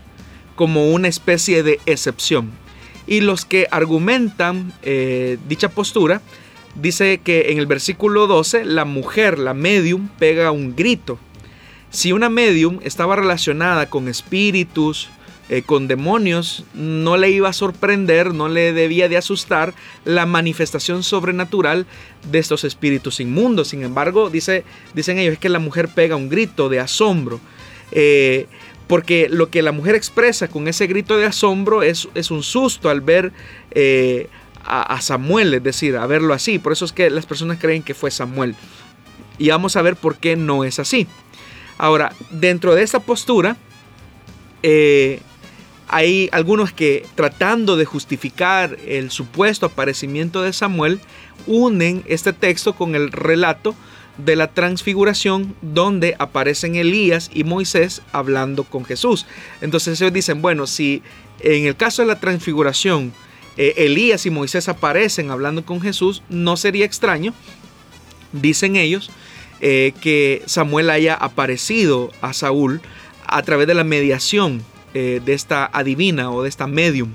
como 0.55 0.91
una 0.91 1.07
especie 1.07 1.63
de 1.63 1.79
excepción. 1.87 2.51
Y 3.07 3.21
los 3.21 3.43
que 3.43 3.67
argumentan 3.71 4.71
eh, 4.83 5.39
dicha 5.49 5.69
postura, 5.69 6.21
dice 6.75 7.21
que 7.23 7.51
en 7.51 7.57
el 7.57 7.65
versículo 7.65 8.27
12, 8.27 8.65
la 8.65 8.85
mujer, 8.85 9.39
la 9.39 9.55
medium, 9.55 10.07
pega 10.19 10.51
un 10.51 10.75
grito. 10.75 11.17
Si 11.89 12.11
una 12.11 12.29
medium 12.29 12.79
estaba 12.83 13.15
relacionada 13.15 13.89
con 13.89 14.07
espíritus, 14.07 15.09
eh, 15.49 15.61
con 15.61 15.87
demonios, 15.87 16.65
no 16.73 17.15
le 17.15 17.29
iba 17.29 17.47
a 17.47 17.53
sorprender, 17.53 18.33
no 18.33 18.49
le 18.49 18.73
debía 18.73 19.07
de 19.07 19.15
asustar 19.15 19.73
la 20.03 20.25
manifestación 20.25 21.03
sobrenatural 21.03 21.85
de 22.29 22.39
estos 22.39 22.65
espíritus 22.65 23.21
inmundos. 23.21 23.69
Sin 23.69 23.83
embargo, 23.83 24.29
dice, 24.29 24.65
dicen 24.93 25.19
ellos, 25.19 25.33
es 25.33 25.39
que 25.39 25.47
la 25.47 25.59
mujer 25.59 25.87
pega 25.87 26.17
un 26.17 26.27
grito 26.27 26.67
de 26.67 26.81
asombro. 26.81 27.39
Eh, 27.91 28.47
porque 28.87 29.27
lo 29.29 29.49
que 29.49 29.61
la 29.61 29.71
mujer 29.71 29.95
expresa 29.95 30.47
con 30.49 30.67
ese 30.67 30.87
grito 30.87 31.17
de 31.17 31.25
asombro 31.25 31.83
es, 31.83 32.09
es 32.13 32.31
un 32.31 32.43
susto 32.43 32.89
al 32.89 33.01
ver 33.01 33.31
eh, 33.71 34.27
a, 34.65 34.99
Samuel, 35.01 35.53
es 35.53 35.63
decir, 35.63 35.95
a 35.95 36.07
verlo 36.07 36.33
así. 36.33 36.59
Por 36.59 36.73
eso 36.73 36.83
es 36.83 36.91
que 36.91 37.09
las 37.09 37.25
personas 37.25 37.57
creen 37.57 37.83
que 37.83 37.93
fue 37.93 38.11
Samuel. 38.11 38.55
Y 39.37 39.49
vamos 39.49 39.77
a 39.77 39.81
ver 39.81 39.95
por 39.95 40.17
qué 40.17 40.35
no 40.35 40.65
es 40.65 40.79
así. 40.79 41.07
Ahora, 41.77 42.11
dentro 42.31 42.75
de 42.75 42.83
esta 42.83 42.99
postura, 42.99 43.55
hay 45.87 46.29
algunos 46.31 46.73
que 46.73 47.05
tratando 47.15 47.77
de 47.77 47.85
justificar 47.85 48.77
el 48.85 49.09
supuesto 49.09 49.65
aparecimiento 49.65 50.41
de 50.41 50.53
Samuel, 50.53 50.99
unen 51.45 52.03
este 52.07 52.33
texto 52.33 52.75
con 52.75 52.95
el 52.95 53.11
relato 53.11 53.73
de 54.17 54.35
la 54.35 54.47
transfiguración 54.47 55.55
donde 55.61 56.15
aparecen 56.19 56.75
Elías 56.75 57.29
y 57.33 57.43
Moisés 57.43 58.01
hablando 58.11 58.63
con 58.63 58.83
Jesús. 58.83 59.25
Entonces 59.61 59.99
ellos 60.01 60.13
dicen, 60.13 60.41
bueno, 60.41 60.67
si 60.67 61.03
en 61.39 61.65
el 61.65 61.75
caso 61.75 62.01
de 62.01 62.07
la 62.07 62.19
transfiguración 62.19 63.13
eh, 63.57 63.73
Elías 63.77 64.25
y 64.25 64.29
Moisés 64.29 64.67
aparecen 64.69 65.31
hablando 65.31 65.65
con 65.65 65.81
Jesús, 65.81 66.21
no 66.29 66.57
sería 66.57 66.85
extraño, 66.85 67.33
dicen 68.33 68.75
ellos, 68.75 69.09
eh, 69.61 69.93
que 70.01 70.43
Samuel 70.45 70.89
haya 70.89 71.13
aparecido 71.15 72.11
a 72.21 72.33
Saúl 72.33 72.81
a 73.25 73.41
través 73.43 73.67
de 73.67 73.73
la 73.73 73.83
mediación 73.83 74.63
eh, 74.93 75.21
de 75.23 75.33
esta 75.33 75.69
adivina 75.73 76.31
o 76.31 76.43
de 76.43 76.49
esta 76.49 76.65
medium. 76.65 77.11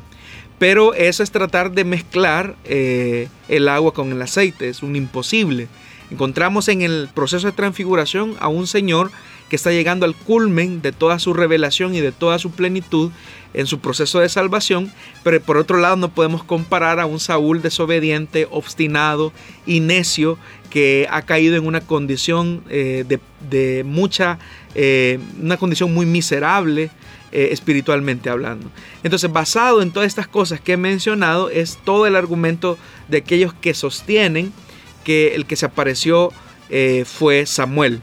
Pero 0.58 0.94
eso 0.94 1.22
es 1.22 1.30
tratar 1.32 1.72
de 1.72 1.85
mezclar 1.85 2.54
eh, 2.64 3.28
el 3.48 3.66
agua 3.66 3.92
con 3.92 4.12
el 4.12 4.22
aceite, 4.22 4.68
es 4.68 4.82
un 4.82 4.94
imposible. 4.94 5.68
Encontramos 6.11 6.68
en 6.68 6.82
el 6.82 7.08
proceso 7.12 7.46
de 7.46 7.52
transfiguración 7.52 8.37
a 8.38 8.48
un 8.48 8.66
Señor 8.66 9.11
que 9.48 9.56
está 9.56 9.72
llegando 9.72 10.06
al 10.06 10.14
culmen 10.14 10.80
de 10.80 10.92
toda 10.92 11.18
su 11.18 11.35
revelación 11.35 11.94
y 11.94 12.00
de 12.00 12.12
toda 12.12 12.38
su 12.38 12.50
plenitud 12.52 13.11
en 13.54 13.66
su 13.66 13.80
proceso 13.80 14.20
de 14.20 14.28
salvación, 14.28 14.92
pero 15.24 15.40
por 15.40 15.56
otro 15.56 15.78
lado 15.78 15.96
no 15.96 16.11
podemos 16.11 16.44
comparar 16.44 17.00
a 17.00 17.06
un 17.06 17.18
Saúl 17.18 17.61
desobediente, 17.61 18.46
obstinado 18.50 19.32
y 19.66 19.80
necio 19.80 20.38
que 20.70 21.06
ha 21.11 21.22
caído 21.22 21.56
en 21.56 21.66
una 21.66 21.80
condición 21.80 22.62
eh, 22.70 23.04
de, 23.40 23.82
mucha, 23.85 24.38
una 25.40 25.56
condición 25.56 25.92
muy 25.92 26.06
miserable, 26.06 26.90
eh, 27.33 27.49
espiritualmente 27.51 28.31
hablando. 28.31 28.71
Entonces, 29.03 29.33
basado 29.33 29.83
en 29.83 29.90
todas 29.90 30.07
estas 30.07 30.29
cosas 30.29 30.61
que 30.61 30.75
he 30.75 30.77
mencionado, 30.77 31.51
es 31.51 31.79
todo 31.85 32.07
el 32.07 32.16
argumento 32.16 32.79
de 33.09 33.18
aquellos 33.18 33.55
que 33.55 33.75
sostienen 33.75 34.53
que 35.05 35.35
el 35.35 35.47
que 35.47 35.57
se 35.57 35.66
apareció 35.66 36.31
eh, 36.71 37.05
fue 37.07 37.47
Samuel. 37.47 38.01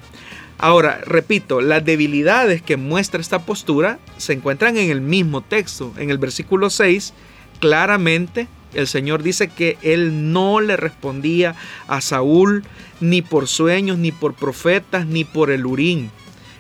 Ahora, 0.58 1.00
repito, 1.06 1.62
las 1.62 1.86
debilidades 1.86 2.62
que 2.62 2.76
muestra 2.76 3.22
esta 3.22 3.39
postura 3.39 4.00
se 4.18 4.34
encuentran 4.34 4.78
en 4.78 4.89
el 4.89 5.00
mismo 5.00 5.42
texto. 5.42 5.94
En 5.98 6.10
el 6.10 6.18
versículo 6.18 6.70
6, 6.70 7.13
claramente 7.60 8.48
el 8.74 8.88
Señor 8.88 9.24
dice 9.24 9.48
que 9.48 9.78
él 9.82 10.32
no 10.32 10.60
le 10.60 10.76
respondía 10.76 11.56
a 11.88 12.02
Saúl 12.02 12.63
ni 13.00 13.22
por 13.22 13.48
sueños, 13.48 13.98
ni 13.98 14.12
por 14.12 14.34
profetas, 14.34 15.06
ni 15.06 15.24
por 15.24 15.50
el 15.50 15.65
Urín. 15.65 16.12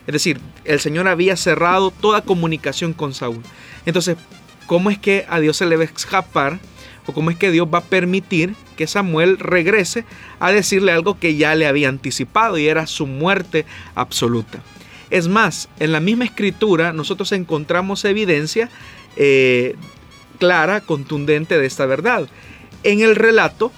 Es 0.09 0.13
decir, 0.13 0.39
el 0.65 0.79
Señor 0.79 1.07
había 1.07 1.37
cerrado 1.37 1.91
toda 1.91 2.23
comunicación 2.23 2.93
con 2.93 3.13
Saúl. 3.13 3.43
Entonces, 3.85 4.17
¿cómo 4.65 4.89
es 4.89 4.97
que 4.97 5.27
a 5.29 5.39
Dios 5.39 5.57
se 5.57 5.67
le 5.67 5.77
va 5.77 5.83
a 5.83 5.85
escapar? 5.85 6.57
¿O 7.05 7.13
cómo 7.13 7.29
es 7.29 7.37
que 7.37 7.51
Dios 7.51 7.67
va 7.71 7.77
a 7.77 7.83
permitir 7.83 8.55
que 8.75 8.87
Samuel 8.87 9.37
regrese 9.37 10.05
a 10.39 10.51
decirle 10.51 10.93
algo 10.93 11.19
que 11.19 11.35
ya 11.35 11.53
le 11.53 11.67
había 11.67 11.89
anticipado 11.89 12.57
y 12.57 12.67
era 12.67 12.87
su 12.87 13.05
muerte 13.05 13.67
absoluta? 13.93 14.63
Es 15.11 15.27
más, 15.27 15.69
en 15.79 15.91
la 15.91 15.99
misma 15.99 16.25
escritura 16.25 16.91
nosotros 16.91 17.31
encontramos 17.31 18.03
evidencia 18.03 18.71
eh, 19.15 19.75
clara, 20.39 20.81
contundente 20.81 21.59
de 21.59 21.67
esta 21.67 21.85
verdad. 21.85 22.27
En 22.81 23.01
el 23.01 23.15
relato 23.15 23.71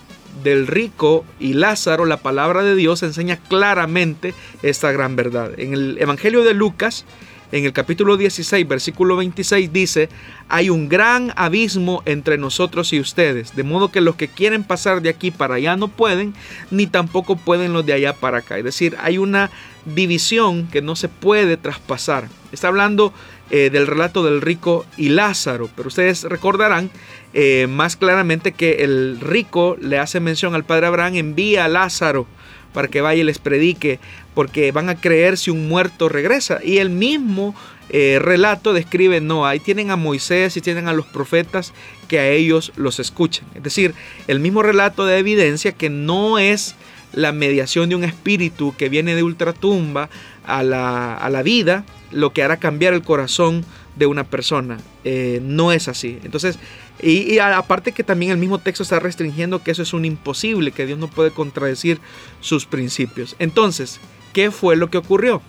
del 0.44 0.68
rico 0.68 1.26
y 1.40 1.54
Lázaro, 1.54 2.06
la 2.06 2.18
palabra 2.18 2.64
de 2.64 2.76
Dios 2.76 3.04
enseña 3.04 3.38
claramente 3.38 4.34
esta 4.64 4.92
gran 4.92 5.16
verdad. 5.16 5.52
En 5.58 5.74
el 5.74 5.98
Evangelio 6.00 6.44
de 6.44 6.54
Lucas, 6.54 7.06
en 7.52 7.66
el 7.66 7.74
capítulo 7.74 8.16
16, 8.16 8.66
versículo 8.68 9.18
26 9.18 9.74
dice, 9.74 10.10
hay 10.48 10.70
un 10.70 10.88
gran 10.88 11.34
abismo 11.36 12.02
entre 12.06 12.38
nosotros 12.38 12.94
y 12.94 13.00
ustedes, 13.00 13.56
de 13.56 13.64
modo 13.64 13.92
que 13.92 14.00
los 14.00 14.16
que 14.16 14.30
quieren 14.30 14.64
pasar 14.64 15.02
de 15.02 15.10
aquí 15.10 15.32
para 15.32 15.56
allá 15.56 15.76
no 15.76 15.90
pueden, 15.90 16.34
ni 16.70 16.88
tampoco 16.88 17.36
pueden 17.36 17.74
los 17.74 17.86
de 17.86 17.94
allá 17.94 18.14
para 18.14 18.38
acá. 18.38 18.58
Es 18.58 18.64
decir, 18.64 18.96
hay 19.02 19.18
una 19.18 19.52
división 19.86 20.68
que 20.68 20.82
no 20.82 20.96
se 20.96 21.10
puede 21.10 21.58
traspasar. 21.58 22.30
Está 22.54 22.70
hablando 22.70 23.14
eh, 23.50 23.70
del 23.70 23.86
relato 23.86 24.24
del 24.24 24.40
rico 24.40 24.86
y 24.96 25.10
Lázaro, 25.10 25.70
pero 25.76 25.90
ustedes 25.90 26.24
recordarán 26.24 26.90
eh, 27.34 27.68
más 27.70 27.96
claramente 27.96 28.52
que 28.52 28.84
el 28.84 29.20
rico 29.22 29.78
le 29.80 29.98
hace 29.98 30.20
mención 30.20 30.56
al 30.56 30.66
padre 30.66 30.88
Abraham, 30.88 31.16
envía 31.16 31.66
a 31.66 31.70
Lázaro 31.70 32.28
para 32.74 32.88
que 32.88 33.02
vaya 33.02 33.22
y 33.22 33.26
les 33.26 33.40
predique, 33.40 34.00
porque 34.34 34.72
van 34.72 34.90
a 34.90 34.96
creer 34.96 35.38
si 35.38 35.52
un 35.52 35.68
muerto 35.68 36.10
regresa. 36.10 36.60
Y 36.64 36.78
el 36.78 36.90
mismo 36.90 37.54
eh, 37.90 38.20
relato 38.22 38.74
describe, 38.74 39.20
no, 39.20 39.46
ahí 39.46 39.60
tienen 39.60 39.92
a 39.92 39.98
Moisés 39.98 40.56
y 40.56 40.62
tienen 40.62 40.88
a 40.88 40.94
los 40.94 41.06
profetas 41.06 41.74
que 42.08 42.20
a 42.20 42.30
ellos 42.30 42.72
los 42.76 43.00
escuchen. 43.00 43.46
Es 43.56 43.64
decir, 43.64 43.94
el 44.28 44.40
mismo 44.40 44.64
relato 44.64 45.06
de 45.06 45.18
evidencia 45.18 45.74
que 45.74 45.90
no 45.90 46.40
es 46.40 46.76
la 47.14 47.34
mediación 47.34 47.90
de 47.90 47.96
un 47.96 48.06
espíritu 48.06 48.74
que 48.78 48.88
viene 48.88 49.16
de 49.16 49.24
ultratumba 49.24 50.10
a 50.46 50.64
la, 50.64 51.16
a 51.16 51.30
la 51.30 51.44
vida, 51.44 51.84
lo 52.12 52.32
que 52.32 52.44
hará 52.44 52.58
cambiar 52.58 52.94
el 52.94 53.02
corazón 53.02 53.66
de 53.96 54.06
una 54.06 54.24
persona. 54.24 54.78
Eh, 55.04 55.42
no 55.44 55.72
es 55.72 55.88
así. 55.88 56.20
Entonces, 56.24 56.58
y, 57.02 57.40
aparte 57.40 57.92
que 57.92 58.04
también 58.04 58.32
el 58.32 58.38
mismo 58.38 58.60
texto 58.60 58.84
está 58.84 59.00
restringiendo 59.00 59.64
que 59.64 59.72
eso 59.72 59.82
es 59.82 59.94
un 59.94 60.06
imposible, 60.06 60.72
que 60.72 60.86
Dios 60.86 61.00
no 61.00 61.08
puede 61.08 61.32
contradecir 61.32 62.00
sus 62.40 62.66
principios. 62.66 63.36
Entonces, 63.40 64.00
¿qué 64.34 64.52
fue 64.52 64.76
lo 64.76 64.90
que 64.90 64.98
ocurrió? 64.98 65.42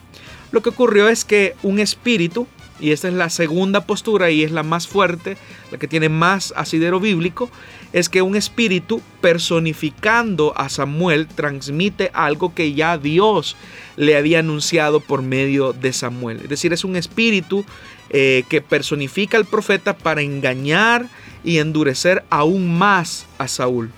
Lo 0.51 0.63
que 0.63 0.71
ocurrió 0.71 1.09
es 1.09 1.25
que 1.25 1.55
un 1.63 1.79
espíritu, 1.79 2.47
y 2.81 2.93
esta 2.93 3.09
es 3.09 3.15
la 3.15 3.31
segunda 3.31 3.87
postura 3.87 4.31
y 4.31 4.43
es 4.43 4.51
la 4.51 4.63
más 4.63 4.89
fuerte, 4.89 5.37
la 5.71 5.79
que 5.79 5.89
tiene 5.89 6.09
más 6.09 6.53
asidero 6.57 7.01
bíblico, 7.01 7.51
es 7.93 8.09
que 8.09 8.23
un 8.23 8.37
espíritu 8.37 9.03
personificando 9.21 10.55
a 10.57 10.69
Samuel 10.69 11.27
transmite 11.27 12.11
algo 12.15 12.55
que 12.55 12.73
ya 12.73 12.99
Dios 12.99 13.57
le 13.97 14.17
había 14.17 14.39
anunciado 14.39 15.01
por 15.01 15.23
medio 15.23 15.73
de 15.73 15.93
Samuel. 15.93 16.41
Es 16.43 16.49
decir, 16.49 16.73
es 16.73 16.85
un 16.85 16.97
espíritu 16.97 17.65
eh, 18.11 18.45
que 18.49 18.61
personifica 18.61 19.37
al 19.37 19.45
profeta 19.45 19.97
para 19.97 20.23
engañar 20.23 21.09
y 21.45 21.59
endurecer 21.59 22.25
aún 22.31 22.77
más 22.77 23.27
a 23.39 23.49
Saúl. 23.49 23.91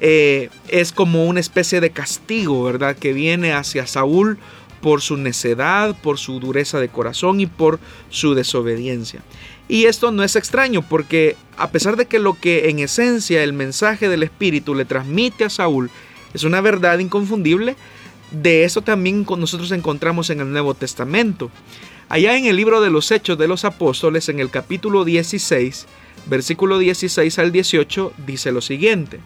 eh, 0.00 0.50
es 0.68 0.92
como 0.92 1.24
una 1.26 1.40
especie 1.40 1.80
de 1.80 1.90
castigo, 1.90 2.64
¿verdad? 2.64 2.96
Que 2.96 3.12
viene 3.12 3.52
hacia 3.52 3.86
Saúl 3.86 4.38
por 4.84 5.00
su 5.00 5.16
necedad, 5.16 5.96
por 6.02 6.18
su 6.18 6.40
dureza 6.40 6.78
de 6.78 6.90
corazón 6.90 7.40
y 7.40 7.46
por 7.46 7.78
su 8.10 8.34
desobediencia. 8.34 9.22
Y 9.66 9.86
esto 9.86 10.10
no 10.10 10.22
es 10.22 10.36
extraño 10.36 10.82
porque 10.86 11.36
a 11.56 11.70
pesar 11.70 11.96
de 11.96 12.04
que 12.04 12.18
lo 12.18 12.34
que 12.34 12.68
en 12.68 12.80
esencia 12.80 13.42
el 13.42 13.54
mensaje 13.54 14.10
del 14.10 14.22
Espíritu 14.22 14.74
le 14.74 14.84
transmite 14.84 15.44
a 15.44 15.50
Saúl 15.50 15.90
es 16.34 16.44
una 16.44 16.60
verdad 16.60 16.98
inconfundible, 16.98 17.76
de 18.30 18.64
eso 18.64 18.82
también 18.82 19.24
nosotros 19.38 19.70
encontramos 19.72 20.28
en 20.28 20.40
el 20.40 20.50
Nuevo 20.50 20.74
Testamento. 20.74 21.50
Allá 22.10 22.36
en 22.36 22.44
el 22.44 22.56
libro 22.56 22.82
de 22.82 22.90
los 22.90 23.10
Hechos 23.10 23.38
de 23.38 23.48
los 23.48 23.64
Apóstoles, 23.64 24.28
en 24.28 24.38
el 24.38 24.50
capítulo 24.50 25.04
16, 25.04 25.86
versículo 26.26 26.78
16 26.78 27.38
al 27.38 27.52
18, 27.52 28.12
dice 28.26 28.52
lo 28.52 28.60
siguiente. 28.60 29.20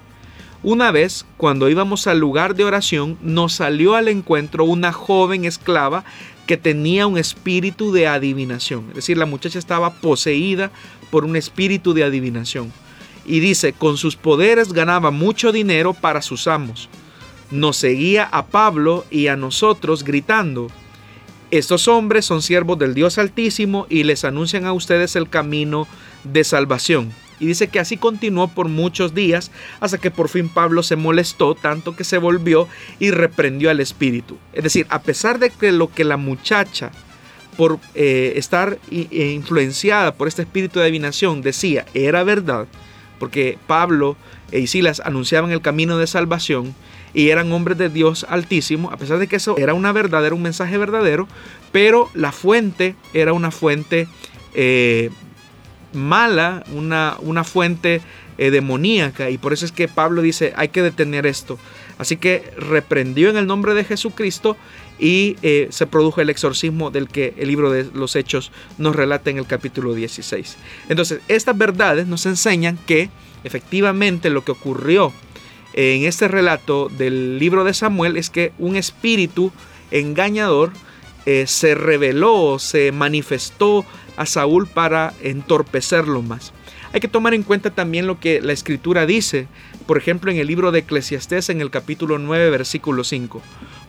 Una 0.62 0.90
vez, 0.90 1.24
cuando 1.36 1.68
íbamos 1.68 2.06
al 2.08 2.18
lugar 2.18 2.56
de 2.56 2.64
oración, 2.64 3.16
nos 3.22 3.52
salió 3.52 3.94
al 3.94 4.08
encuentro 4.08 4.64
una 4.64 4.92
joven 4.92 5.44
esclava 5.44 6.04
que 6.46 6.56
tenía 6.56 7.06
un 7.06 7.16
espíritu 7.16 7.92
de 7.92 8.08
adivinación. 8.08 8.86
Es 8.88 8.96
decir, 8.96 9.18
la 9.18 9.26
muchacha 9.26 9.58
estaba 9.58 9.94
poseída 9.94 10.72
por 11.10 11.24
un 11.24 11.36
espíritu 11.36 11.94
de 11.94 12.04
adivinación. 12.04 12.72
Y 13.24 13.40
dice, 13.40 13.72
con 13.72 13.98
sus 13.98 14.16
poderes 14.16 14.72
ganaba 14.72 15.10
mucho 15.10 15.52
dinero 15.52 15.94
para 15.94 16.22
sus 16.22 16.48
amos. 16.48 16.88
Nos 17.50 17.76
seguía 17.76 18.24
a 18.24 18.46
Pablo 18.46 19.04
y 19.10 19.28
a 19.28 19.36
nosotros 19.36 20.02
gritando, 20.02 20.68
estos 21.50 21.88
hombres 21.88 22.26
son 22.26 22.42
siervos 22.42 22.78
del 22.78 22.94
Dios 22.94 23.16
Altísimo 23.16 23.86
y 23.88 24.02
les 24.02 24.24
anuncian 24.24 24.66
a 24.66 24.72
ustedes 24.72 25.16
el 25.16 25.30
camino 25.30 25.86
de 26.24 26.44
salvación. 26.44 27.12
Y 27.40 27.46
dice 27.46 27.68
que 27.68 27.78
así 27.78 27.96
continuó 27.96 28.48
por 28.48 28.68
muchos 28.68 29.14
días 29.14 29.50
hasta 29.80 29.98
que 29.98 30.10
por 30.10 30.28
fin 30.28 30.48
Pablo 30.48 30.82
se 30.82 30.96
molestó 30.96 31.54
tanto 31.54 31.94
que 31.94 32.04
se 32.04 32.18
volvió 32.18 32.66
y 32.98 33.10
reprendió 33.10 33.70
al 33.70 33.80
espíritu. 33.80 34.36
Es 34.52 34.64
decir, 34.64 34.86
a 34.90 35.02
pesar 35.02 35.38
de 35.38 35.50
que 35.50 35.70
lo 35.70 35.88
que 35.88 36.04
la 36.04 36.16
muchacha 36.16 36.90
por 37.56 37.80
eh, 37.94 38.34
estar 38.36 38.78
eh, 38.90 39.32
influenciada 39.34 40.14
por 40.14 40.28
este 40.28 40.42
espíritu 40.42 40.78
de 40.78 40.84
adivinación 40.84 41.42
decía 41.42 41.86
era 41.92 42.22
verdad, 42.22 42.68
porque 43.18 43.58
Pablo 43.66 44.16
y 44.52 44.68
Silas 44.68 45.02
anunciaban 45.04 45.50
el 45.50 45.60
camino 45.60 45.98
de 45.98 46.06
salvación 46.06 46.74
y 47.14 47.30
eran 47.30 47.50
hombres 47.52 47.76
de 47.76 47.88
Dios 47.88 48.26
altísimo, 48.28 48.90
a 48.90 48.96
pesar 48.96 49.18
de 49.18 49.26
que 49.26 49.36
eso 49.36 49.56
era 49.58 49.74
una 49.74 49.90
verdad, 49.92 50.24
era 50.24 50.36
un 50.36 50.42
mensaje 50.42 50.78
verdadero, 50.78 51.26
pero 51.72 52.10
la 52.14 52.30
fuente 52.30 52.94
era 53.12 53.32
una 53.32 53.50
fuente 53.50 54.06
eh, 54.54 55.10
mala, 55.92 56.64
una, 56.72 57.16
una 57.20 57.44
fuente 57.44 58.00
eh, 58.38 58.50
demoníaca. 58.50 59.30
Y 59.30 59.38
por 59.38 59.52
eso 59.52 59.64
es 59.64 59.72
que 59.72 59.88
Pablo 59.88 60.22
dice, 60.22 60.52
hay 60.56 60.68
que 60.68 60.82
detener 60.82 61.26
esto. 61.26 61.58
Así 61.98 62.16
que 62.16 62.52
reprendió 62.56 63.30
en 63.30 63.36
el 63.36 63.46
nombre 63.46 63.74
de 63.74 63.84
Jesucristo 63.84 64.56
y 64.98 65.36
eh, 65.42 65.68
se 65.70 65.86
produjo 65.86 66.20
el 66.20 66.30
exorcismo 66.30 66.90
del 66.90 67.08
que 67.08 67.34
el 67.38 67.48
libro 67.48 67.70
de 67.70 67.88
los 67.94 68.16
Hechos 68.16 68.52
nos 68.78 68.94
relata 68.94 69.30
en 69.30 69.38
el 69.38 69.46
capítulo 69.46 69.94
16. 69.94 70.56
Entonces, 70.88 71.20
estas 71.28 71.56
verdades 71.56 72.06
nos 72.06 72.26
enseñan 72.26 72.78
que 72.86 73.10
efectivamente 73.44 74.30
lo 74.30 74.44
que 74.44 74.52
ocurrió 74.52 75.12
en 75.74 76.04
este 76.04 76.26
relato 76.26 76.88
del 76.88 77.38
libro 77.38 77.62
de 77.62 77.74
Samuel 77.74 78.16
es 78.16 78.30
que 78.30 78.52
un 78.58 78.74
espíritu 78.74 79.52
engañador 79.90 80.72
eh, 81.26 81.46
se 81.46 81.74
reveló, 81.74 82.58
se 82.58 82.90
manifestó 82.90 83.84
a 84.18 84.26
Saúl 84.26 84.66
para 84.66 85.14
entorpecerlo 85.22 86.20
más. 86.22 86.52
Hay 86.92 87.00
que 87.00 87.08
tomar 87.08 87.34
en 87.34 87.42
cuenta 87.42 87.70
también 87.70 88.06
lo 88.06 88.18
que 88.18 88.40
la 88.40 88.52
escritura 88.52 89.06
dice, 89.06 89.46
por 89.86 89.96
ejemplo 89.96 90.30
en 90.30 90.38
el 90.38 90.46
libro 90.46 90.72
de 90.72 90.80
Eclesiastés 90.80 91.48
en 91.48 91.60
el 91.60 91.70
capítulo 91.70 92.18
9 92.18 92.50
versículo 92.50 93.04
5, 93.04 93.40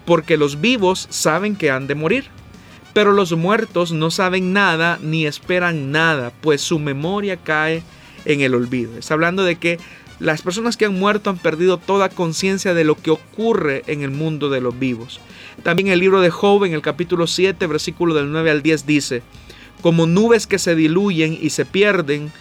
porque 0.06 0.38
los 0.38 0.62
vivos 0.62 1.08
saben 1.10 1.56
que 1.56 1.72
han 1.72 1.88
de 1.88 1.96
morir, 1.96 2.26
pero 2.94 3.12
los 3.12 3.36
muertos 3.36 3.92
no 3.92 4.12
saben 4.12 4.54
nada 4.54 5.00
ni 5.02 5.26
esperan 5.26 5.92
nada, 5.92 6.32
pues 6.42 6.62
su 6.62 6.80
memoria 6.80 7.38
cae 7.38 7.84
en 8.26 8.42
el 8.42 8.54
olvido. 8.54 8.98
Está 8.98 9.16
hablando 9.16 9.44
de 9.44 9.56
que 9.56 9.80
las 10.20 10.42
personas 10.42 10.76
que 10.76 10.86
han 10.86 11.00
muerto 11.00 11.30
han 11.30 11.38
perdido 11.38 11.78
toda 11.78 12.10
conciencia 12.10 12.74
de 12.74 12.84
lo 12.84 12.96
que 12.96 13.12
ocurre 13.12 13.84
en 13.88 14.02
el 14.02 14.12
mundo 14.12 14.50
de 14.50 14.60
los 14.60 14.78
vivos. 14.78 15.22
También 15.64 15.88
el 15.88 16.00
libro 16.00 16.20
de 16.20 16.30
Job 16.30 16.66
en 16.66 16.74
el 16.74 16.82
capítulo 16.82 17.26
7, 17.26 17.66
versículo 17.68 18.14
del 18.14 18.32
9 18.32 18.52
al 18.52 18.62
10 18.62 18.86
dice, 18.86 19.24
como 19.82 20.06
nubes 20.06 20.48
que 20.48 20.60
se 20.60 20.76
diluyen 20.76 21.38
y 21.40 21.50
se 21.52 21.66
pierden, 21.66 22.32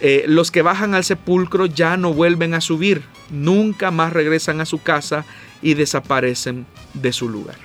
eh, 0.00 0.24
los 0.28 0.50
que 0.50 0.62
bajan 0.62 0.94
al 0.94 1.04
sepulcro 1.04 1.66
ya 1.66 1.96
no 1.96 2.12
vuelven 2.12 2.54
a 2.54 2.60
subir, 2.60 3.02
nunca 3.30 3.90
más 3.90 4.12
regresan 4.12 4.60
a 4.60 4.66
su 4.66 4.80
casa 4.80 5.24
y 5.60 5.74
desaparecen 5.74 6.66
de 6.94 7.12
su 7.12 7.28
lugar. 7.28 7.56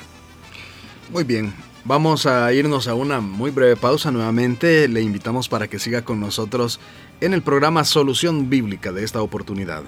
Muy 1.11 1.23
bien, 1.23 1.53
vamos 1.85 2.25
a 2.25 2.51
irnos 2.53 2.87
a 2.87 2.95
una 2.95 3.21
muy 3.21 3.51
breve 3.51 3.75
pausa 3.75 4.11
nuevamente. 4.11 4.87
Le 4.87 5.01
invitamos 5.01 5.47
para 5.47 5.67
que 5.67 5.77
siga 5.77 6.03
con 6.03 6.19
nosotros 6.19 6.79
en 7.21 7.33
el 7.33 7.43
programa 7.43 7.83
Solución 7.83 8.49
Bíblica 8.49 8.91
de 8.91 9.03
esta 9.03 9.21
oportunidad. 9.21 9.83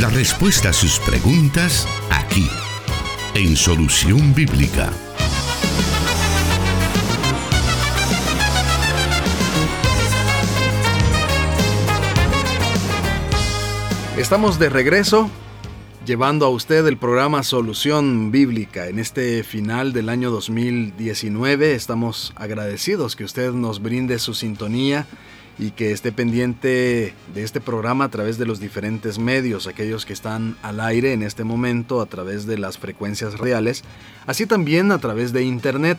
La 0.00 0.10
respuesta 0.10 0.68
a 0.68 0.72
sus 0.72 1.00
preguntas 1.00 1.88
aquí 2.10 2.48
en 3.34 3.56
Solución 3.56 4.32
Bíblica. 4.32 4.92
Estamos 14.16 14.60
de 14.60 14.68
regreso 14.68 15.28
llevando 16.06 16.46
a 16.46 16.50
usted 16.50 16.86
el 16.86 16.96
programa 16.96 17.42
Solución 17.42 18.30
Bíblica. 18.30 18.86
En 18.86 19.00
este 19.00 19.42
final 19.42 19.92
del 19.92 20.10
año 20.10 20.30
2019 20.30 21.74
estamos 21.74 22.32
agradecidos 22.36 23.16
que 23.16 23.24
usted 23.24 23.50
nos 23.50 23.82
brinde 23.82 24.20
su 24.20 24.34
sintonía 24.34 25.08
y 25.58 25.70
que 25.70 25.92
esté 25.92 26.12
pendiente 26.12 27.14
de 27.32 27.42
este 27.42 27.60
programa 27.60 28.04
a 28.04 28.10
través 28.10 28.38
de 28.38 28.46
los 28.46 28.60
diferentes 28.60 29.18
medios, 29.18 29.66
aquellos 29.66 30.04
que 30.04 30.12
están 30.12 30.56
al 30.62 30.80
aire 30.80 31.12
en 31.12 31.22
este 31.22 31.44
momento 31.44 32.00
a 32.00 32.06
través 32.06 32.46
de 32.46 32.58
las 32.58 32.78
frecuencias 32.78 33.38
reales, 33.38 33.84
así 34.26 34.46
también 34.46 34.90
a 34.90 34.98
través 34.98 35.32
de 35.32 35.44
internet. 35.44 35.98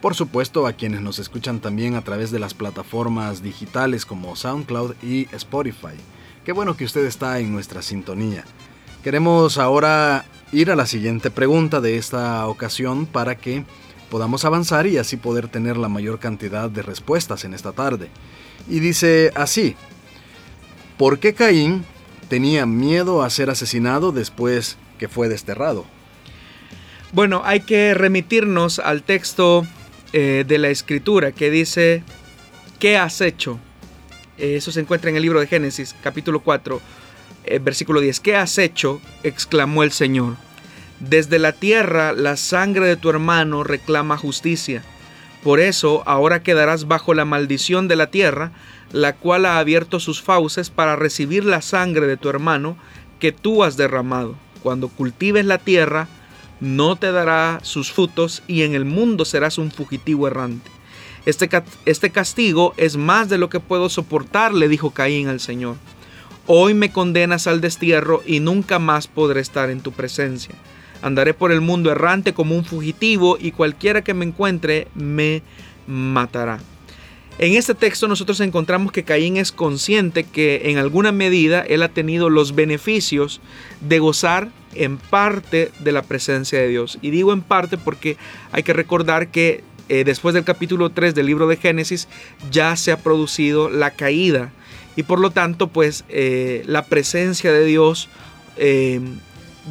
Por 0.00 0.14
supuesto, 0.14 0.66
a 0.66 0.74
quienes 0.74 1.00
nos 1.00 1.18
escuchan 1.18 1.60
también 1.60 1.94
a 1.94 2.02
través 2.02 2.30
de 2.30 2.38
las 2.38 2.54
plataformas 2.54 3.42
digitales 3.42 4.06
como 4.06 4.36
SoundCloud 4.36 4.94
y 5.02 5.28
Spotify. 5.32 5.96
Qué 6.44 6.52
bueno 6.52 6.76
que 6.76 6.84
usted 6.84 7.04
está 7.04 7.40
en 7.40 7.52
nuestra 7.52 7.82
sintonía. 7.82 8.44
Queremos 9.02 9.58
ahora 9.58 10.24
ir 10.52 10.70
a 10.70 10.76
la 10.76 10.86
siguiente 10.86 11.30
pregunta 11.30 11.80
de 11.80 11.98
esta 11.98 12.46
ocasión 12.46 13.06
para 13.06 13.36
que 13.36 13.64
podamos 14.08 14.44
avanzar 14.44 14.86
y 14.86 14.98
así 14.98 15.16
poder 15.16 15.48
tener 15.48 15.76
la 15.76 15.88
mayor 15.88 16.18
cantidad 16.18 16.70
de 16.70 16.82
respuestas 16.82 17.44
en 17.44 17.52
esta 17.52 17.72
tarde 17.72 18.08
y 18.68 18.80
dice 18.80 19.30
así, 19.34 19.76
¿por 20.96 21.18
qué 21.18 21.34
Caín 21.34 21.84
tenía 22.28 22.66
miedo 22.66 23.22
a 23.22 23.30
ser 23.30 23.50
asesinado 23.50 24.12
después 24.12 24.78
que 24.98 25.08
fue 25.08 25.28
desterrado? 25.28 25.86
Bueno, 27.12 27.42
hay 27.44 27.60
que 27.60 27.94
remitirnos 27.94 28.78
al 28.78 29.02
texto 29.02 29.66
eh, 30.12 30.44
de 30.46 30.58
la 30.58 30.68
escritura 30.68 31.32
que 31.32 31.50
dice, 31.50 32.02
¿qué 32.78 32.98
has 32.98 33.20
hecho? 33.20 33.58
Eso 34.36 34.70
se 34.70 34.80
encuentra 34.80 35.10
en 35.10 35.16
el 35.16 35.22
libro 35.22 35.40
de 35.40 35.46
Génesis, 35.46 35.96
capítulo 36.02 36.40
4, 36.40 36.80
eh, 37.44 37.58
versículo 37.58 38.00
10. 38.00 38.20
¿Qué 38.20 38.36
has 38.36 38.58
hecho? 38.58 39.00
exclamó 39.22 39.82
el 39.82 39.90
Señor. 39.90 40.36
Desde 41.00 41.38
la 41.38 41.52
tierra 41.52 42.12
la 42.12 42.36
sangre 42.36 42.86
de 42.86 42.96
tu 42.96 43.08
hermano 43.08 43.64
reclama 43.64 44.16
justicia 44.16 44.82
por 45.42 45.60
eso 45.60 46.02
ahora 46.06 46.42
quedarás 46.42 46.88
bajo 46.88 47.14
la 47.14 47.24
maldición 47.24 47.88
de 47.88 47.96
la 47.96 48.10
tierra, 48.10 48.52
la 48.92 49.16
cual 49.16 49.46
ha 49.46 49.58
abierto 49.58 50.00
sus 50.00 50.22
fauces 50.22 50.70
para 50.70 50.96
recibir 50.96 51.44
la 51.44 51.62
sangre 51.62 52.06
de 52.06 52.16
tu 52.16 52.28
hermano 52.28 52.76
que 53.20 53.32
tú 53.32 53.62
has 53.62 53.76
derramado. 53.76 54.34
Cuando 54.62 54.88
cultives 54.88 55.44
la 55.44 55.58
tierra, 55.58 56.08
no 56.60 56.96
te 56.96 57.12
dará 57.12 57.60
sus 57.62 57.92
frutos 57.92 58.42
y 58.46 58.62
en 58.62 58.74
el 58.74 58.84
mundo 58.84 59.24
serás 59.24 59.58
un 59.58 59.70
fugitivo 59.70 60.26
errante. 60.26 60.70
Este, 61.26 61.48
este 61.84 62.10
castigo 62.10 62.74
es 62.76 62.96
más 62.96 63.28
de 63.28 63.38
lo 63.38 63.48
que 63.48 63.60
puedo 63.60 63.88
soportar, 63.88 64.54
le 64.54 64.68
dijo 64.68 64.90
Caín 64.90 65.28
al 65.28 65.40
Señor. 65.40 65.76
Hoy 66.46 66.72
me 66.72 66.90
condenas 66.90 67.46
al 67.46 67.60
destierro 67.60 68.22
y 68.26 68.40
nunca 68.40 68.78
más 68.78 69.06
podré 69.06 69.40
estar 69.40 69.68
en 69.70 69.82
tu 69.82 69.92
presencia. 69.92 70.54
Andaré 71.02 71.34
por 71.34 71.52
el 71.52 71.60
mundo 71.60 71.90
errante 71.90 72.34
como 72.34 72.56
un 72.56 72.64
fugitivo 72.64 73.36
y 73.40 73.52
cualquiera 73.52 74.02
que 74.02 74.14
me 74.14 74.24
encuentre 74.24 74.88
me 74.94 75.42
matará. 75.86 76.58
En 77.38 77.54
este 77.54 77.74
texto 77.74 78.08
nosotros 78.08 78.40
encontramos 78.40 78.90
que 78.90 79.04
Caín 79.04 79.36
es 79.36 79.52
consciente 79.52 80.24
que 80.24 80.62
en 80.70 80.78
alguna 80.78 81.12
medida 81.12 81.60
él 81.60 81.84
ha 81.84 81.88
tenido 81.88 82.30
los 82.30 82.56
beneficios 82.56 83.40
de 83.80 84.00
gozar 84.00 84.48
en 84.74 84.98
parte 84.98 85.70
de 85.78 85.92
la 85.92 86.02
presencia 86.02 86.58
de 86.58 86.66
Dios. 86.66 86.98
Y 87.00 87.10
digo 87.10 87.32
en 87.32 87.42
parte 87.42 87.78
porque 87.78 88.16
hay 88.50 88.64
que 88.64 88.72
recordar 88.72 89.28
que 89.28 89.62
eh, 89.88 90.04
después 90.04 90.34
del 90.34 90.44
capítulo 90.44 90.90
3 90.90 91.14
del 91.14 91.26
libro 91.26 91.46
de 91.46 91.56
Génesis, 91.56 92.08
ya 92.50 92.76
se 92.76 92.92
ha 92.92 92.98
producido 92.98 93.70
la 93.70 93.92
caída. 93.92 94.52
Y 94.96 95.04
por 95.04 95.18
lo 95.18 95.30
tanto, 95.30 95.68
pues 95.68 96.04
eh, 96.08 96.62
la 96.66 96.86
presencia 96.86 97.52
de 97.52 97.64
Dios, 97.64 98.08
eh, 98.56 99.00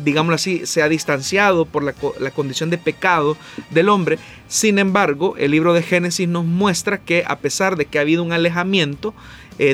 digámoslo 0.04 0.36
así, 0.36 0.66
se 0.66 0.82
ha 0.82 0.90
distanciado 0.90 1.66
por 1.66 1.84
la, 1.84 2.32
condición 2.32 2.70
de 2.70 2.78
pecado 2.78 3.38
del 3.70 3.90
hombre. 3.90 4.20
Sin 4.48 4.80
embargo, 4.80 5.36
el 5.38 5.52
libro 5.52 5.74
de 5.74 5.84
Génesis 5.84 6.28
nos 6.28 6.46
muestra 6.46 7.00
que 7.00 7.24
a 7.28 7.40
pesar 7.40 7.76
de 7.76 7.86
que 7.86 7.98
ha 7.98 8.02
habido 8.02 8.24
un 8.24 8.32
alejamiento, 8.32 9.14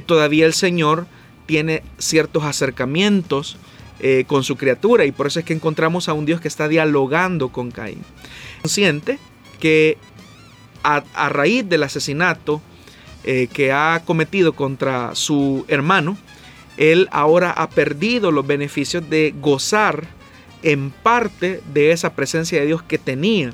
todavía 0.06 0.46
el 0.46 0.54
Señor 0.54 1.08
tiene 1.46 1.84
ciertos 1.98 2.44
acercamientos 2.44 3.58
con 4.28 4.44
su 4.44 4.56
criatura 4.56 5.06
y 5.06 5.12
por 5.12 5.28
eso 5.28 5.40
es 5.40 5.46
que 5.46 5.54
encontramos 5.54 6.10
a 6.10 6.14
un 6.14 6.26
Dios 6.26 6.42
que 6.42 6.48
está 6.48 6.68
dialogando 6.68 7.50
con 7.50 7.72
Caín. 7.72 8.02
Consciente 8.62 9.20
que 9.60 9.98
a, 10.84 11.30
raíz 11.30 11.68
del 11.68 11.84
asesinato 11.84 12.62
eh, 13.24 13.48
que 13.52 13.72
ha 13.72 14.02
cometido 14.06 14.54
contra 14.54 15.16
su 15.16 15.66
hermano, 15.70 16.18
él 16.78 17.08
ahora 17.12 17.52
ha 17.52 17.70
perdido 17.70 18.32
los 18.32 18.46
beneficios 18.46 19.10
de 19.10 19.34
gozar 19.40 20.08
en 20.64 20.92
parte 20.92 21.62
de 21.74 21.92
esa 21.92 22.14
presencia 22.14 22.60
de 22.60 22.68
Dios 22.68 22.82
que 22.82 22.98
tenía. 22.98 23.54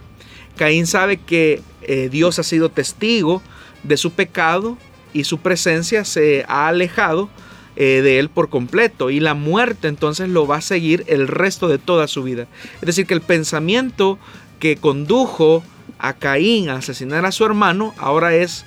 Caín 0.56 0.88
sabe 0.88 1.18
que 1.18 1.62
eh, 1.82 2.10
Dios 2.12 2.40
ha 2.40 2.44
sido 2.44 2.70
testigo 2.70 3.42
de 3.84 3.98
su 3.98 4.12
pecado 4.12 4.78
y 5.14 5.24
su 5.24 5.40
presencia 5.40 6.06
se 6.06 6.46
ha 6.48 6.68
alejado 6.68 7.30
eh, 7.76 8.02
de 8.02 8.20
él 8.20 8.30
por 8.30 8.50
completo 8.50 9.10
y 9.10 9.20
la 9.20 9.34
muerte 9.34 9.88
entonces 9.88 10.28
lo 10.28 10.46
va 10.46 10.58
a 10.58 10.62
seguir 10.62 11.04
el 11.08 11.28
resto 11.28 11.68
de 11.68 11.78
toda 11.78 12.08
su 12.08 12.24
vida. 12.24 12.48
Es 12.76 12.88
decir, 12.88 13.06
que 13.06 13.14
el 13.14 13.22
pensamiento 13.22 14.20
que 14.60 14.76
condujo 14.76 15.64
a 15.98 16.14
Caín 16.14 16.70
a 16.70 16.76
asesinar 16.76 17.26
a 17.26 17.32
su 17.32 17.46
hermano, 17.46 17.94
ahora 17.98 18.36
es, 18.36 18.66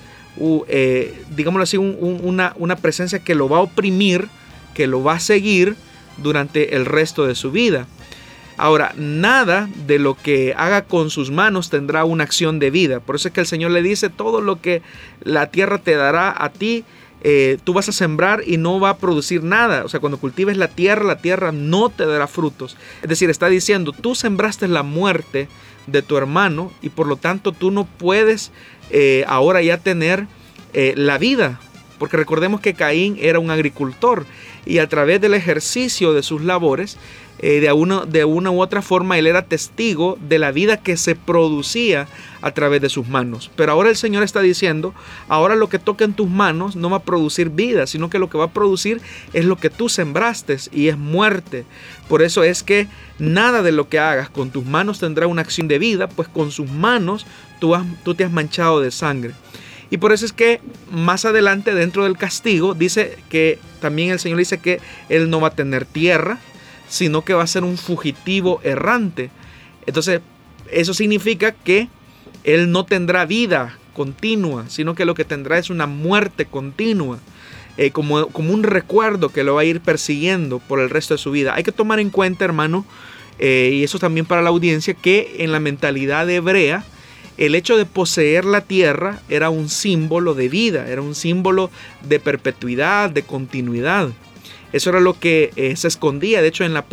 eh, 0.66 1.22
digámoslo 1.36 1.64
así, 1.64 1.76
una, 1.76 2.54
una 2.56 2.76
presencia 2.76 3.18
que 3.18 3.34
lo 3.34 3.48
va 3.48 3.58
a 3.58 3.60
oprimir, 3.60 4.28
que 4.74 4.86
lo 4.86 5.02
va 5.02 5.14
a 5.14 5.20
seguir 5.20 5.76
durante 6.18 6.76
el 6.76 6.86
resto 6.86 7.26
de 7.26 7.34
su 7.34 7.50
vida. 7.50 7.86
Ahora, 8.56 8.92
nada 8.96 9.68
de 9.86 9.98
lo 9.98 10.14
que 10.14 10.54
haga 10.56 10.84
con 10.84 11.10
sus 11.10 11.30
manos 11.30 11.70
tendrá 11.70 12.04
una 12.04 12.24
acción 12.24 12.58
de 12.58 12.70
vida. 12.70 13.00
Por 13.00 13.16
eso 13.16 13.28
es 13.28 13.34
que 13.34 13.40
el 13.40 13.46
Señor 13.46 13.70
le 13.70 13.82
dice, 13.82 14.10
todo 14.10 14.40
lo 14.40 14.60
que 14.60 14.82
la 15.22 15.50
tierra 15.50 15.78
te 15.78 15.94
dará 15.94 16.34
a 16.36 16.50
ti, 16.50 16.84
eh, 17.24 17.58
tú 17.64 17.72
vas 17.72 17.88
a 17.88 17.92
sembrar 17.92 18.42
y 18.46 18.56
no 18.56 18.78
va 18.78 18.90
a 18.90 18.98
producir 18.98 19.42
nada. 19.42 19.84
O 19.84 19.88
sea, 19.88 20.00
cuando 20.00 20.18
cultives 20.18 20.56
la 20.56 20.68
tierra, 20.68 21.04
la 21.04 21.18
tierra 21.18 21.50
no 21.52 21.88
te 21.88 22.04
dará 22.04 22.26
frutos. 22.26 22.76
Es 23.02 23.08
decir, 23.08 23.30
está 23.30 23.48
diciendo, 23.48 23.92
tú 23.92 24.14
sembraste 24.14 24.68
la 24.68 24.82
muerte 24.82 25.48
de 25.86 26.02
tu 26.02 26.16
hermano 26.16 26.72
y 26.82 26.90
por 26.90 27.06
lo 27.06 27.16
tanto 27.16 27.52
tú 27.52 27.70
no 27.70 27.84
puedes 27.84 28.52
eh, 28.90 29.24
ahora 29.26 29.62
ya 29.62 29.78
tener 29.78 30.26
eh, 30.72 30.94
la 30.96 31.18
vida. 31.18 31.58
Porque 31.98 32.16
recordemos 32.16 32.60
que 32.60 32.74
Caín 32.74 33.16
era 33.20 33.38
un 33.38 33.50
agricultor 33.50 34.26
y 34.64 34.78
a 34.78 34.88
través 34.88 35.20
del 35.20 35.34
ejercicio 35.34 36.12
de 36.12 36.22
sus 36.22 36.42
labores, 36.42 36.98
eh, 37.38 37.58
de, 37.60 37.72
una, 37.72 38.50
u 38.50 38.62
otra 38.62 38.82
forma, 38.82 39.18
él 39.18 39.26
era 39.26 39.42
testigo 39.42 40.16
de 40.20 40.38
la 40.38 40.52
vida 40.52 40.76
que 40.76 40.96
se 40.96 41.16
producía 41.16 42.06
a 42.40 42.52
través 42.52 42.80
de 42.80 42.88
sus 42.88 43.08
manos. 43.08 43.50
Pero 43.56 43.72
ahora 43.72 43.90
el 43.90 43.96
Señor 43.96 44.22
está 44.22 44.40
diciendo, 44.40 44.94
ahora 45.28 45.56
lo 45.56 45.68
que 45.68 45.80
toca 45.80 46.04
en 46.04 46.12
tus 46.12 46.30
manos 46.30 46.76
no 46.76 46.88
va 46.88 46.98
a 46.98 47.02
producir 47.02 47.50
vida, 47.50 47.88
sino 47.88 48.10
que 48.10 48.20
lo 48.20 48.30
que 48.30 48.38
va 48.38 48.44
a 48.44 48.52
producir 48.52 49.00
es 49.32 49.44
lo 49.44 49.56
que 49.56 49.70
tú 49.70 49.88
sembraste 49.88 50.56
y 50.70 50.86
es 50.86 50.96
muerte. 50.96 51.64
Por 52.08 52.22
eso 52.22 52.44
es 52.44 52.62
que 52.62 52.86
nada 53.18 53.62
de 53.62 53.72
lo 53.72 53.88
que 53.88 53.98
hagas 53.98 54.30
con 54.30 54.50
tus 54.50 54.64
manos 54.64 55.00
tendrá 55.00 55.26
una 55.26 55.42
acción 55.42 55.66
de 55.66 55.80
vida, 55.80 56.08
pues 56.08 56.28
con 56.28 56.52
sus 56.52 56.70
manos 56.70 57.26
tú, 57.58 57.74
tú 58.04 58.14
te 58.14 58.22
has 58.22 58.30
manchado 58.30 58.80
de 58.80 58.92
sangre. 58.92 59.32
Y 59.92 59.98
por 59.98 60.14
eso 60.14 60.24
es 60.24 60.32
que 60.32 60.62
más 60.90 61.26
adelante 61.26 61.74
dentro 61.74 62.04
del 62.04 62.16
castigo 62.16 62.72
dice 62.72 63.18
que 63.28 63.58
también 63.78 64.10
el 64.10 64.18
Señor 64.18 64.38
dice 64.38 64.58
que 64.58 64.80
Él 65.10 65.28
no 65.28 65.38
va 65.38 65.48
a 65.48 65.54
tener 65.54 65.84
tierra, 65.84 66.38
sino 66.88 67.26
que 67.26 67.34
va 67.34 67.42
a 67.42 67.46
ser 67.46 67.62
un 67.62 67.76
fugitivo 67.76 68.58
errante. 68.64 69.28
Entonces, 69.84 70.22
eso 70.70 70.94
significa 70.94 71.52
que 71.52 71.88
Él 72.42 72.72
no 72.72 72.86
tendrá 72.86 73.26
vida 73.26 73.78
continua, 73.92 74.64
sino 74.70 74.94
que 74.94 75.04
lo 75.04 75.14
que 75.14 75.26
tendrá 75.26 75.58
es 75.58 75.68
una 75.68 75.86
muerte 75.86 76.46
continua. 76.46 77.18
Eh, 77.76 77.90
como, 77.90 78.28
como, 78.28 78.54
un 78.54 78.62
recuerdo 78.62 79.28
que 79.28 79.44
lo 79.44 79.56
va 79.56 79.60
a 79.60 79.64
ir 79.64 79.82
persiguiendo 79.82 80.58
por 80.58 80.80
el 80.80 80.88
resto 80.88 81.12
de 81.12 81.18
su 81.18 81.32
vida. 81.32 81.54
Hay 81.54 81.64
que 81.64 81.72
tomar 81.72 82.00
en 82.00 82.08
cuenta, 82.08 82.46
hermano, 82.46 82.86
eh, 83.38 83.72
y 83.74 83.84
eso 83.84 83.98
también 83.98 84.24
para 84.24 84.40
la 84.40 84.48
audiencia, 84.48 84.94
que 84.94 85.36
en 85.40 85.52
la 85.52 85.60
mentalidad 85.60 86.30
hebrea, 86.30 86.82
el 87.38 87.54
hecho 87.54 87.76
de 87.76 87.86
poseer 87.86 88.44
la 88.44 88.60
tierra 88.60 89.20
era 89.28 89.50
un 89.50 89.68
símbolo 89.68 90.34
de 90.34 90.48
vida, 90.48 90.88
era 90.88 91.02
un 91.02 91.14
símbolo 91.14 91.70
de 92.02 92.20
perpetuidad, 92.20 93.10
de 93.10 93.22
continuidad. 93.22 94.10
Eso 94.72 94.90
era 94.90 95.00
lo 95.00 95.18
que 95.18 95.50
eh, 95.56 95.76
se 95.76 95.88
escondía, 95.88 96.40
de 96.40 96.48
hecho, 96.48 96.64
en 96.64 96.74
la, 96.74 96.86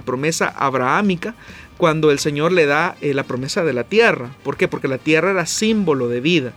promesa 0.00 0.48
abrahámica, 0.48 1.34
cuando 1.76 2.10
el 2.10 2.18
Señor 2.18 2.52
le 2.52 2.64
da 2.66 2.96
la 3.02 3.24
promesa 3.24 3.62
de 3.62 3.74
la 3.74 3.84
tierra. 3.84 4.30
¿Por 4.42 4.56
qué? 4.56 4.68
Porque 4.68 4.88
la 4.88 4.98
tierra 4.98 5.30
era 5.30 5.44
símbolo 5.44 6.08
de 6.08 6.20
vida. 6.20 6.52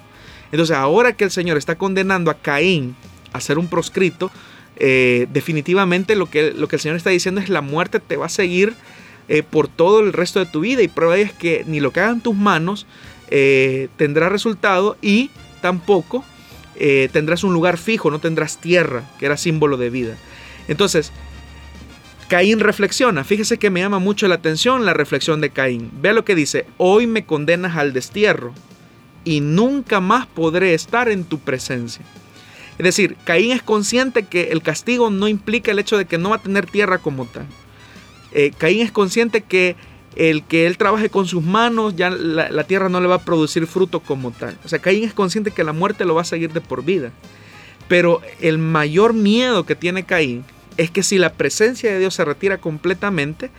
Entonces, 0.51 0.75
ahora 0.75 1.13
que 1.13 1.25
el 1.25 1.31
Señor 1.31 1.57
está 1.57 1.75
condenando 1.75 2.31
a 2.31 2.35
Caín 2.35 2.95
a 3.33 3.41
ser 3.41 3.59
un 3.59 3.67
proscrito, 3.67 4.31
eh, 4.77 5.27
definitivamente 5.31 6.15
lo 6.15 6.29
que, 6.29 6.51
lo 6.51 6.67
que 6.67 6.77
el 6.77 6.81
Señor 6.81 6.95
está 6.95 7.09
diciendo 7.09 7.41
es 7.41 7.49
la 7.49 7.61
muerte 7.61 7.99
te 7.99 8.15
va 8.15 8.27
a 8.27 8.29
seguir 8.29 8.73
eh, 9.27 9.43
por 9.43 9.67
todo 9.67 9.99
el 9.99 10.13
resto 10.13 10.39
de 10.39 10.45
tu 10.45 10.61
vida 10.61 10.81
y 10.81 10.87
prueba 10.87 11.17
es 11.17 11.33
que 11.33 11.65
ni 11.67 11.81
lo 11.81 11.91
que 11.91 11.99
hagan 11.99 12.21
tus 12.21 12.35
manos 12.35 12.87
eh, 13.29 13.89
tendrá 13.97 14.29
resultado 14.29 14.97
y 15.01 15.31
tampoco 15.61 16.23
tendrás 17.11 17.43
un 17.43 17.51
lugar 17.51 17.77
fijo, 17.77 18.09
no 18.09 18.19
tendrás 18.19 18.57
tierra, 18.61 19.03
que 19.19 19.25
era 19.25 19.35
símbolo 19.35 19.75
de 19.75 19.89
vida. 19.89 20.15
Entonces, 20.69 21.11
Caín 22.29 22.59
reflexiona. 22.59 23.23
Fíjese 23.23 23.57
que 23.57 23.71
me 23.71 23.79
llama 23.79 23.97
mucho 23.97 24.27
la 24.27 24.35
atención 24.35 24.85
la 24.85 24.93
reflexión 24.93 25.41
de 25.41 25.49
Caín. 25.49 25.89
Vea 25.99 26.13
lo 26.13 26.23
que 26.23 26.35
dice, 26.35 26.67
hoy 26.77 27.07
me 27.07 27.25
condenas 27.25 27.75
al 27.75 27.91
destierro 27.91 28.53
y 29.25 29.41
nunca 29.41 29.99
más 29.99 30.27
podré 30.27 30.75
estar 30.75 31.09
en 31.09 31.23
tu 31.23 31.39
presencia. 31.39 32.05
Es 32.77 32.83
decir, 32.83 33.17
Caín 33.25 33.51
es 33.51 33.63
consciente 33.63 34.23
que 34.23 34.49
el 34.51 34.61
castigo 34.61 35.09
no 35.09 35.27
implica 35.27 35.71
el 35.71 35.79
hecho 35.79 35.97
de 35.97 36.05
que 36.05 36.19
no 36.19 36.29
va 36.29 36.35
a 36.35 36.41
tener 36.43 36.67
tierra 36.67 36.99
como 36.99 37.25
tal. 37.25 37.47
Eh, 38.31 38.51
Caín 38.55 38.81
es 38.81 38.91
consciente 38.91 39.41
que 39.41 39.75
el 40.15 40.43
que 40.43 40.65
él 40.67 40.77
trabaje 40.77 41.09
con 41.09 41.27
sus 41.27 41.43
manos, 41.43 41.95
ya 41.95 42.09
la, 42.09 42.63
tierra 42.63 42.89
no 42.89 42.99
le 42.99 43.07
va 43.07 43.15
a 43.15 43.25
producir 43.25 43.67
fruto 43.67 43.99
como 43.99 44.31
tal. 44.31 44.57
O 44.65 44.67
sea, 44.67 44.79
Caín 44.79 45.03
es 45.03 45.13
consciente 45.13 45.51
que 45.51 45.63
la 45.63 45.73
muerte 45.73 46.05
lo 46.05 46.15
va 46.15 46.21
a 46.21 46.25
seguir 46.25 46.51
de 46.51 46.61
por 46.61 46.83
vida. 46.83 47.11
Pero 47.87 48.21
el 48.41 48.57
mayor 48.57 49.13
miedo 49.13 49.65
que 49.65 49.75
tiene 49.75 50.03
Caín 50.03 50.43
es 50.77 50.91
que 50.91 51.03
si 51.03 51.17
la 51.17 51.33
presencia 51.33 51.91
de 51.91 51.99
Dios 51.99 52.13
se 52.13 52.25
retira 52.25 52.57
completamente, 52.59 53.49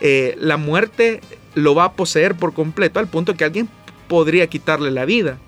eh, 0.00 0.36
la 0.38 0.56
muerte 0.56 1.20
lo 1.54 1.74
va 1.74 1.84
a 1.84 1.92
poseer 1.92 2.34
por 2.34 2.52
completo 2.52 3.00
al 3.00 3.08
punto 3.08 3.34
que 3.34 3.44
alguien 3.44 3.68
podría 4.08 4.46
quitarle 4.46 4.90
la 4.90 5.04
vida. 5.04 5.38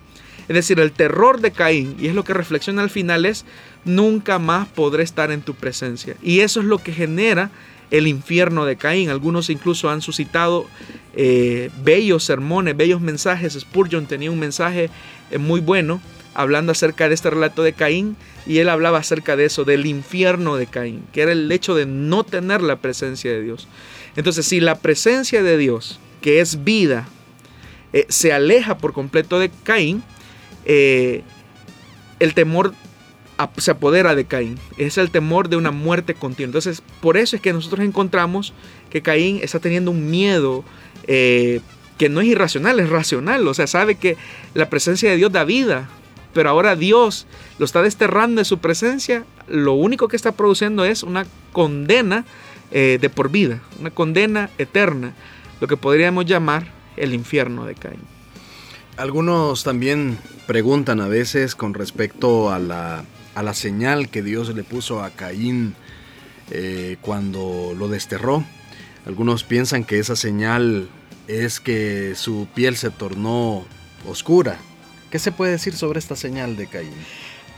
Es 0.49 0.55
decir, 0.55 0.81
el 0.81 0.93
terror 0.93 1.41
de 1.41 1.53
Caín, 1.53 1.97
y 2.01 2.07
es 2.07 2.15
lo 2.15 2.25
que 2.25 2.33
reflexiona 2.33 2.83
al 2.83 2.91
final, 2.91 3.27
es 3.27 3.45
nunca 3.85 4.39
más 4.39 4.67
podré 4.67 5.03
estar 5.03 5.31
en 5.31 5.43
tu 5.43 5.55
presencia. 5.55 6.17
Y 6.23 6.41
eso 6.41 6.61
es 6.61 6.67
lo 6.67 6.79
que 6.79 6.93
genera 6.93 7.51
el 7.91 8.07
infierno 8.07 8.65
de 8.65 8.77
Caín. 8.77 9.11
Algunos 9.11 9.51
incluso 9.51 9.91
han 9.91 10.03
suscitado 10.03 10.67
eh, 11.15 11.71
bellos 11.83 12.25
sermones, 12.25 12.77
bellos 12.77 13.01
mensajes. 13.01 13.55
Spurgeon 13.55 14.07
tenía 14.07 14.31
un 14.31 14.39
mensaje 14.39 14.91
eh, 15.31 15.39
muy 15.39 15.61
bueno 15.61 16.01
hablando 16.35 16.73
acerca 16.73 17.09
de 17.09 17.15
este 17.15 17.31
relato 17.31 17.63
de 17.63 17.73
Caín 17.73 18.17
y 18.47 18.59
él 18.59 18.69
hablaba 18.69 18.99
acerca 18.99 19.35
de 19.35 19.45
eso, 19.45 19.65
del 19.65 19.87
infierno 19.87 20.57
de 20.57 20.67
Caín, 20.67 21.03
que 21.13 21.23
era 21.23 21.33
el 21.33 21.51
hecho 21.51 21.75
de 21.75 21.87
no 21.87 22.23
tener 22.25 22.63
la 22.63 22.77
presencia 22.77 23.33
de 23.33 23.43
Dios. 23.43 23.67
Entonces, 24.15 24.47
si 24.47 24.61
la 24.61 24.77
presencia 24.77 25.43
de 25.43 25.57
Dios, 25.57 25.99
que 26.21 26.41
es 26.41 26.63
vida, 26.65 27.09
eh, 27.93 28.07
se 28.09 28.33
aleja 28.33 28.79
por 28.79 28.93
completo 28.93 29.39
de 29.39 29.51
Caín, 29.65 30.03
el 30.65 32.35
temor 32.35 32.75
se 33.57 33.71
apodera 33.71 34.15
de 34.15 34.25
Caín. 34.25 34.59
Es 34.77 34.99
el 34.99 35.11
temor 35.11 35.49
de 35.49 35.57
una 35.57 35.71
muerte 35.71 36.15
continua. 36.15 36.49
Entonces, 36.49 36.83
por 37.01 37.17
eso 37.17 37.37
es 37.37 37.43
que 37.43 37.53
nosotros 37.53 37.85
encontramos 37.85 38.53
que 38.91 39.03
Caín 39.03 39.41
está 39.43 39.61
teniendo 39.61 39.91
un 39.91 40.11
miedo 40.11 40.65
eh, 41.07 41.61
que 41.99 42.09
no 42.09 42.21
es 42.21 42.29
irracional, 42.29 42.81
es 42.81 42.89
racional. 42.89 43.47
O 43.47 43.55
sea, 43.55 43.67
sabe 43.67 43.95
que 43.95 44.17
la 44.55 44.69
presencia 44.71 45.11
de 45.11 45.17
Dios 45.17 45.33
da 45.33 45.45
vida, 45.45 45.89
pero 46.33 46.51
ahora 46.51 46.77
Dios 46.77 47.27
lo 47.59 47.65
está 47.65 47.83
desterrando 47.83 48.41
de 48.41 48.45
su 48.45 48.59
presencia. 48.59 49.25
Lo 49.49 49.75
único 49.75 50.09
que 50.09 50.17
está 50.17 50.33
produciendo 50.33 50.85
es 50.85 51.03
una 51.03 51.27
condena 51.53 52.25
eh, 52.71 52.99
de 53.01 53.11
por 53.11 53.31
vida, 53.31 53.61
una 53.81 53.91
condena 53.91 54.51
eterna, 54.59 55.15
lo 55.61 55.67
que 55.69 55.77
podríamos 55.77 56.27
llamar 56.27 56.73
el 56.97 57.15
infierno 57.15 57.65
de 57.65 57.75
Caín. 57.75 58.01
Algunos 58.97 59.63
también 59.63 60.19
preguntan 60.47 61.01
a 61.01 61.09
veces 61.09 61.55
con 61.55 61.73
respecto 61.73 62.53
a 62.53 62.59
la, 62.59 63.05
a 63.39 63.43
la 63.45 63.55
señal 63.55 64.09
que 64.09 64.21
Dios 64.21 64.53
le 64.53 64.65
puso 64.65 65.01
a 65.01 65.11
Caín 65.11 65.77
eh, 66.51 66.97
cuando 67.01 67.73
lo 67.79 67.87
desterró. 67.87 68.45
Algunos 69.07 69.45
piensan 69.45 69.85
que 69.85 70.01
esa 70.01 70.17
señal 70.17 70.89
es 71.29 71.61
que 71.61 72.15
su 72.17 72.49
piel 72.53 72.77
se 72.77 72.91
tornó 72.91 73.65
oscura. 74.09 74.59
¿Qué 75.13 75.21
se 75.21 75.31
puede 75.31 75.53
decir 75.53 75.77
sobre 75.77 76.01
esta 76.01 76.17
señal 76.17 76.57
de 76.57 76.67
Caín? 76.67 76.91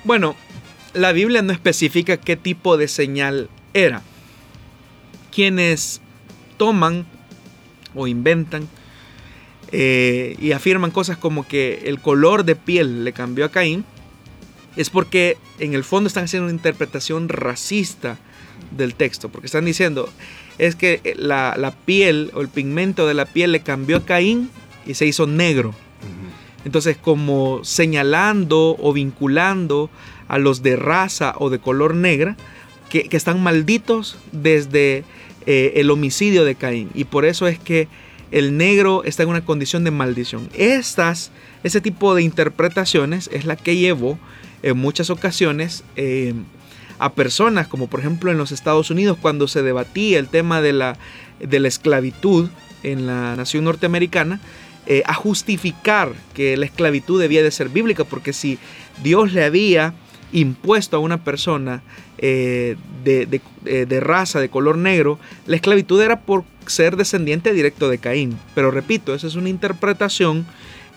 Bueno, 0.04 0.36
la 0.92 1.12
Biblia 1.12 1.40
no 1.40 1.50
especifica 1.50 2.18
qué 2.18 2.36
tipo 2.36 2.76
de 2.76 2.86
señal 2.86 3.48
era. 3.72 4.02
Quienes 5.34 6.02
toman 6.58 7.06
o 7.94 8.06
inventan 8.06 8.68
eh, 9.72 10.36
y 10.38 10.52
afirman 10.52 10.90
cosas 10.90 11.16
como 11.16 11.48
que 11.48 11.84
el 11.86 12.00
color 12.00 12.44
de 12.44 12.54
piel 12.54 13.02
le 13.02 13.14
cambió 13.14 13.46
a 13.46 13.50
Caín, 13.50 13.86
es 14.76 14.90
porque 14.90 15.36
en 15.58 15.74
el 15.74 15.84
fondo 15.84 16.08
están 16.08 16.24
haciendo 16.24 16.46
una 16.46 16.54
interpretación 16.54 17.28
racista 17.28 18.18
del 18.76 18.94
texto, 18.94 19.28
porque 19.28 19.46
están 19.46 19.64
diciendo, 19.64 20.08
es 20.58 20.76
que 20.76 21.14
la, 21.16 21.74
piel 21.84 22.30
o 22.34 22.40
el 22.40 22.48
pigmento 22.48 23.06
de 23.06 23.14
la 23.14 23.26
piel 23.26 23.52
le 23.52 23.60
cambió 23.60 23.98
a 23.98 24.04
Caín 24.04 24.50
y 24.86 24.94
se 24.94 25.06
hizo 25.06 25.26
negro. 25.26 25.74
Entonces, 26.64 26.96
como 26.98 27.64
señalando 27.64 28.76
o 28.78 28.92
vinculando 28.92 29.90
a 30.28 30.38
los 30.38 30.62
de 30.62 30.76
raza 30.76 31.34
o 31.38 31.48
de 31.48 31.58
color 31.58 31.94
negra, 31.94 32.36
que, 32.90 33.08
están 33.10 33.42
malditos 33.42 34.18
desde 34.32 35.04
eh, 35.46 35.72
el 35.76 35.90
homicidio 35.90 36.44
de 36.44 36.54
Caín. 36.54 36.90
Y 36.94 37.04
por 37.04 37.24
eso 37.24 37.48
es 37.48 37.58
que 37.58 37.88
el 38.30 38.56
negro 38.56 39.02
está 39.04 39.22
en 39.22 39.30
una 39.30 39.44
condición 39.44 39.84
de 39.84 39.90
maldición. 39.90 40.48
Estas, 40.54 41.30
ese 41.64 41.80
tipo 41.80 42.14
de 42.14 42.22
interpretaciones 42.22 43.30
es 43.32 43.44
la 43.44 43.56
que 43.56 43.76
llevó 43.76 44.18
en 44.62 44.78
muchas 44.78 45.10
ocasiones 45.10 45.84
eh, 45.96 46.34
a 46.98 47.12
personas, 47.12 47.66
como 47.66 47.86
por 47.88 48.00
ejemplo 48.00 48.30
en 48.30 48.38
los 48.38 48.52
Estados 48.52 48.90
Unidos, 48.90 49.18
cuando 49.20 49.48
se 49.48 49.62
debatía 49.62 50.18
el 50.18 50.28
tema 50.28 50.60
de 50.60 50.72
la, 50.72 50.98
de 51.40 51.60
la 51.60 51.68
esclavitud 51.68 52.50
en 52.82 53.06
la 53.06 53.36
nación 53.36 53.64
norteamericana, 53.64 54.40
eh, 54.86 55.02
a 55.06 55.14
justificar 55.14 56.12
que 56.34 56.56
la 56.56 56.66
esclavitud 56.66 57.20
debía 57.20 57.42
de 57.42 57.50
ser 57.50 57.68
bíblica, 57.68 58.04
porque 58.04 58.32
si 58.32 58.58
Dios 59.02 59.32
le 59.32 59.44
había 59.44 59.94
impuesto 60.32 60.96
a 60.96 61.00
una 61.00 61.24
persona 61.24 61.82
eh, 62.18 62.76
de, 63.04 63.26
de, 63.62 64.00
raza, 64.00 64.40
de 64.40 64.48
color 64.48 64.78
negro, 64.78 65.18
la 65.46 65.56
esclavitud 65.56 66.00
era 66.00 66.20
por 66.20 66.44
ser 66.66 66.96
descendiente 66.96 67.52
directo 67.52 67.88
de 67.88 67.98
Caín. 67.98 68.38
Pero 68.54 68.70
repito, 68.70 69.14
esa 69.14 69.26
es 69.26 69.34
una 69.34 69.48
interpretación 69.48 70.46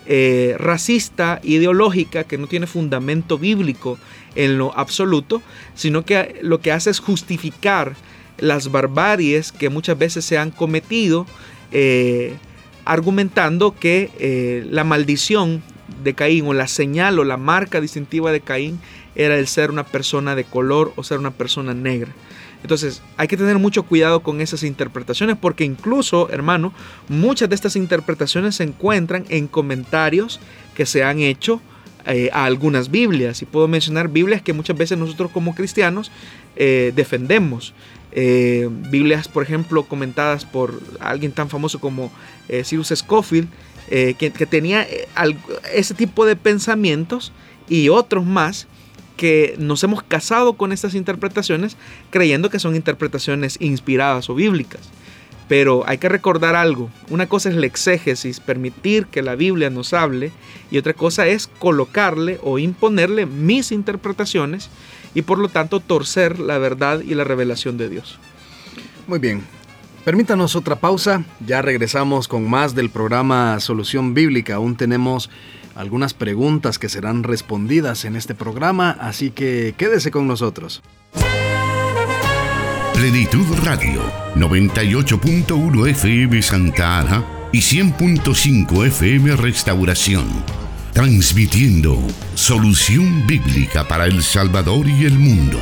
eh, 0.06 0.56
racista, 0.58 1.40
ideológica, 1.42 2.24
que 2.24 2.38
no 2.38 2.46
tiene 2.46 2.66
fundamento 2.66 3.38
bíblico 3.38 3.98
en 4.34 4.58
lo 4.58 4.76
absoluto, 4.76 5.40
sino 5.74 6.04
que 6.04 6.38
lo 6.42 6.60
que 6.60 6.72
hace 6.72 6.90
es 6.90 6.98
justificar 6.98 7.94
las 8.38 8.70
barbaries 8.70 9.52
que 9.52 9.70
muchas 9.70 9.98
veces 9.98 10.24
se 10.24 10.38
han 10.38 10.50
cometido, 10.50 11.26
eh, 11.72 12.34
argumentando 12.84 13.74
que 13.74 14.10
eh, 14.18 14.66
la 14.70 14.84
maldición 14.84 15.62
de 16.02 16.14
Caín 16.14 16.46
o 16.46 16.52
la 16.52 16.68
señal 16.68 17.18
o 17.18 17.24
la 17.24 17.36
marca 17.36 17.80
distintiva 17.80 18.32
de 18.32 18.40
Caín 18.40 18.80
era 19.14 19.38
el 19.38 19.46
ser 19.46 19.70
una 19.70 19.84
persona 19.84 20.34
de 20.34 20.44
color 20.44 20.92
o 20.96 21.04
ser 21.04 21.18
una 21.18 21.30
persona 21.30 21.72
negra. 21.72 22.12
Entonces 22.64 23.02
hay 23.18 23.28
que 23.28 23.36
tener 23.36 23.58
mucho 23.58 23.82
cuidado 23.82 24.20
con 24.20 24.40
esas 24.40 24.62
interpretaciones 24.62 25.36
porque 25.38 25.64
incluso, 25.64 26.30
hermano, 26.30 26.72
muchas 27.10 27.50
de 27.50 27.54
estas 27.54 27.76
interpretaciones 27.76 28.56
se 28.56 28.64
encuentran 28.64 29.26
en 29.28 29.48
comentarios 29.48 30.40
que 30.74 30.86
se 30.86 31.04
han 31.04 31.18
hecho 31.20 31.60
eh, 32.06 32.30
a 32.32 32.46
algunas 32.46 32.90
Biblias. 32.90 33.42
Y 33.42 33.44
puedo 33.44 33.68
mencionar 33.68 34.08
Biblias 34.08 34.40
que 34.40 34.54
muchas 34.54 34.78
veces 34.78 34.96
nosotros 34.96 35.30
como 35.30 35.54
cristianos 35.54 36.10
eh, 36.56 36.90
defendemos. 36.96 37.74
Eh, 38.12 38.70
Biblias, 38.90 39.28
por 39.28 39.42
ejemplo, 39.42 39.82
comentadas 39.82 40.46
por 40.46 40.80
alguien 41.00 41.32
tan 41.32 41.50
famoso 41.50 41.80
como 41.80 42.10
Cyrus 42.64 42.94
Scofield, 42.96 43.48
que, 43.90 44.14
que, 44.16 44.46
tenía 44.46 44.86
ese 45.74 45.92
tipo 45.92 46.24
de 46.24 46.36
pensamientos 46.36 47.30
y 47.68 47.90
otros 47.90 48.24
más 48.24 48.66
que 49.16 49.54
nos 49.58 49.82
hemos 49.84 50.02
casado 50.02 50.54
con 50.54 50.72
estas 50.72 50.94
interpretaciones 50.94 51.76
creyendo 52.10 52.50
que 52.50 52.58
son 52.58 52.76
interpretaciones 52.76 53.56
inspiradas 53.60 54.28
o 54.30 54.34
bíblicas. 54.34 54.80
Pero 55.48 55.84
hay 55.86 55.98
que 55.98 56.08
recordar 56.08 56.56
algo. 56.56 56.90
Una 57.10 57.26
cosa 57.26 57.50
es 57.50 57.56
la 57.56 57.66
exégesis, 57.66 58.40
permitir 58.40 59.06
que 59.06 59.22
la 59.22 59.34
Biblia 59.34 59.68
nos 59.68 59.92
hable, 59.92 60.32
y 60.70 60.78
otra 60.78 60.94
cosa 60.94 61.26
es 61.26 61.46
colocarle 61.46 62.40
o 62.42 62.58
imponerle 62.58 63.26
mis 63.26 63.70
interpretaciones 63.70 64.70
y 65.14 65.22
por 65.22 65.38
lo 65.38 65.48
tanto 65.48 65.80
torcer 65.80 66.38
la 66.38 66.58
verdad 66.58 67.00
y 67.00 67.14
la 67.14 67.24
revelación 67.24 67.76
de 67.76 67.90
Dios. 67.90 68.18
Muy 69.06 69.18
bien. 69.18 69.42
Permítanos 70.04 70.56
otra 70.56 70.76
pausa. 70.76 71.24
Ya 71.46 71.62
regresamos 71.62 72.28
con 72.28 72.48
más 72.48 72.74
del 72.74 72.90
programa 72.90 73.58
Solución 73.60 74.12
Bíblica. 74.12 74.56
Aún 74.56 74.76
tenemos 74.76 75.30
algunas 75.74 76.14
preguntas 76.14 76.78
que 76.78 76.88
serán 76.88 77.22
respondidas 77.22 78.04
en 78.04 78.16
este 78.16 78.34
programa, 78.34 78.90
así 79.00 79.30
que 79.30 79.74
quédese 79.76 80.10
con 80.10 80.26
nosotros. 80.26 80.82
Plenitud 82.94 83.46
Radio, 83.64 84.00
98.1 84.36 85.88
FM 85.90 86.40
Santa 86.42 87.00
Ana 87.00 87.24
y 87.52 87.58
100.5 87.58 88.86
FM 88.86 89.36
Restauración. 89.36 90.26
Transmitiendo 90.92 91.98
solución 92.34 93.26
bíblica 93.26 93.86
para 93.86 94.06
El 94.06 94.22
Salvador 94.22 94.88
y 94.88 95.04
el 95.04 95.18
mundo. 95.18 95.58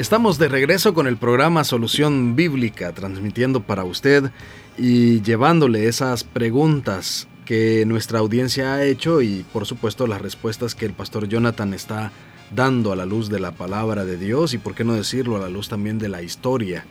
Estamos 0.00 0.38
de 0.38 0.48
regreso 0.48 0.94
con 0.94 1.06
el 1.06 1.18
programa 1.18 1.62
Solución 1.62 2.34
Bíblica, 2.34 2.94
transmitiendo 2.94 3.60
para 3.60 3.84
usted 3.84 4.30
y 4.78 5.20
llevándole 5.20 5.88
esas 5.88 6.24
preguntas 6.24 7.28
que 7.44 7.84
nuestra 7.84 8.20
audiencia 8.20 8.72
ha 8.72 8.82
hecho 8.82 9.20
y 9.20 9.44
por 9.52 9.66
supuesto 9.66 10.06
las 10.06 10.22
respuestas 10.22 10.74
que 10.74 10.86
el 10.86 10.94
pastor 10.94 11.28
Jonathan 11.28 11.74
está 11.74 12.12
dando 12.50 12.92
a 12.92 12.96
la 12.96 13.04
luz 13.04 13.28
de 13.28 13.40
la 13.40 13.52
palabra 13.52 14.06
de 14.06 14.16
Dios 14.16 14.54
y 14.54 14.58
por 14.58 14.74
qué 14.74 14.84
no 14.84 14.94
decirlo 14.94 15.36
a 15.36 15.40
la 15.40 15.50
luz 15.50 15.68
también 15.68 15.98
de 15.98 16.08
la 16.08 16.22
historia, 16.22 16.86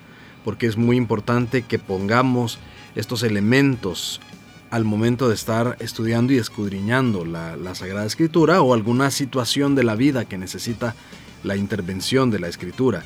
porque 0.46 0.68
es 0.68 0.78
muy 0.78 0.96
importante 0.96 1.64
que 1.64 1.80
pongamos 1.80 2.60
estos 2.94 3.24
elementos 3.24 4.22
al 4.70 4.86
momento 4.86 5.30
de 5.30 5.34
estar 5.34 5.78
estudiando 5.80 6.32
y 6.32 6.38
escudriñando 6.38 7.26
la, 7.26 7.74
Sagrada 7.74 8.06
Escritura 8.06 8.62
o 8.62 8.76
alguna 8.76 9.10
situación 9.10 9.74
de 9.74 9.84
la 9.84 9.96
vida 9.96 10.26
que 10.26 10.38
necesita 10.38 10.96
la 11.44 11.56
intervención 11.56 12.32
de 12.32 12.40
la 12.40 12.48
escritura. 12.48 13.04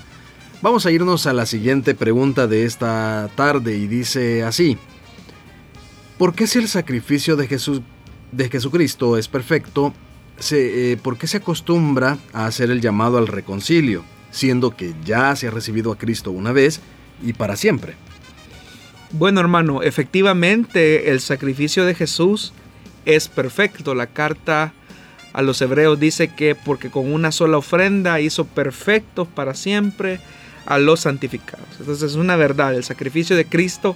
Vamos 0.62 0.86
a 0.86 0.92
irnos 0.92 1.28
a 1.28 1.34
la 1.34 1.46
siguiente 1.46 1.94
pregunta 1.94 2.48
de 2.48 2.66
esta 2.66 3.30
tarde 3.36 3.76
y 3.78 3.88
dice 3.88 4.44
así, 4.44 4.78
¿por 6.18 6.34
qué 6.34 6.48
si 6.48 6.60
el 6.60 6.68
sacrificio 6.68 7.36
de, 7.36 7.48
Jesús, 7.48 7.82
de 8.32 8.50
Jesucristo 8.50 9.18
es 9.18 9.28
perfecto, 9.28 9.94
se, 10.38 10.94
eh, 10.94 10.98
¿por 10.98 11.18
qué 11.18 11.28
se 11.28 11.38
acostumbra 11.38 12.18
a 12.32 12.46
hacer 12.46 12.72
el 12.72 12.82
llamado 12.82 13.18
al 13.18 13.28
reconcilio, 13.28 14.04
siendo 14.32 14.76
que 14.76 14.94
ya 15.04 15.36
se 15.36 15.48
ha 15.48 15.52
recibido 15.52 15.92
a 15.92 15.98
Cristo 15.98 16.32
una 16.32 16.54
vez 16.54 16.80
y 17.22 17.34
para 17.34 17.56
siempre? 17.56 17.96
Bueno 19.12 19.42
hermano, 19.42 19.84
efectivamente 19.84 21.12
el 21.12 21.20
sacrificio 21.20 21.86
de 21.86 21.94
Jesús 21.94 22.54
es 23.06 23.28
perfecto. 23.28 23.94
La 23.96 24.08
carta 24.08 24.74
a 25.34 25.42
los 25.42 25.62
hebreos 25.62 26.00
dice 26.00 26.30
que 26.30 26.56
porque 26.56 26.92
con 26.92 27.12
una 27.12 27.32
sola 27.32 27.58
ofrenda 27.58 28.20
hizo 28.22 28.46
perfectos 28.46 29.28
para 29.28 29.56
siempre 29.56 30.20
a 30.66 30.78
los 30.78 31.02
santificados. 31.02 31.68
Entonces 31.80 32.12
es 32.12 32.16
una 32.16 32.36
verdad, 32.36 32.76
el 32.76 32.84
sacrificio 32.84 33.36
de 33.36 33.46
Cristo 33.46 33.96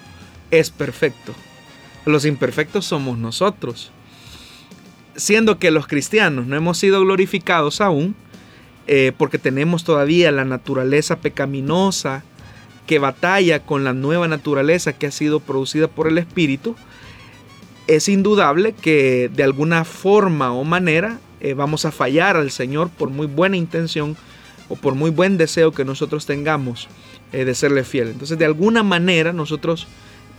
es 0.51 0.71
perfecto. 0.71 1.33
Los 2.05 2.25
imperfectos 2.25 2.85
somos 2.85 3.17
nosotros. 3.17 3.91
Siendo 5.15 5.59
que 5.59 5.71
los 5.71 5.88
cristianos 5.88 6.47
no 6.47 6.55
hemos 6.55 6.77
sido 6.77 7.01
glorificados 7.01 7.81
aún, 7.81 8.15
eh, 8.88 9.11
porque 9.17 9.38
tenemos 9.38 9.83
todavía 9.83 10.31
la 10.31 10.45
naturaleza 10.45 11.17
pecaminosa 11.17 12.23
que 12.85 12.99
batalla 12.99 13.59
con 13.59 13.83
la 13.83 13.93
nueva 13.93 14.27
naturaleza 14.27 14.93
que 14.93 15.07
ha 15.07 15.11
sido 15.11 15.41
producida 15.41 15.88
por 15.89 16.07
el 16.07 16.17
Espíritu, 16.17 16.75
es 17.88 18.07
indudable 18.07 18.73
que 18.73 19.29
de 19.33 19.43
alguna 19.43 19.83
forma 19.83 20.53
o 20.53 20.63
manera 20.63 21.19
eh, 21.39 21.53
vamos 21.53 21.85
a 21.85 21.91
fallar 21.91 22.35
al 22.35 22.51
Señor 22.51 22.89
por 22.89 23.09
muy 23.09 23.27
buena 23.27 23.57
intención 23.57 24.17
o 24.69 24.75
por 24.75 24.95
muy 24.95 25.11
buen 25.11 25.38
deseo 25.38 25.71
que 25.71 25.85
nosotros 25.85 26.25
tengamos 26.25 26.88
eh, 27.31 27.45
de 27.45 27.55
serle 27.55 27.83
fiel. 27.83 28.09
Entonces 28.09 28.38
de 28.38 28.45
alguna 28.45 28.83
manera 28.83 29.33
nosotros 29.33 29.88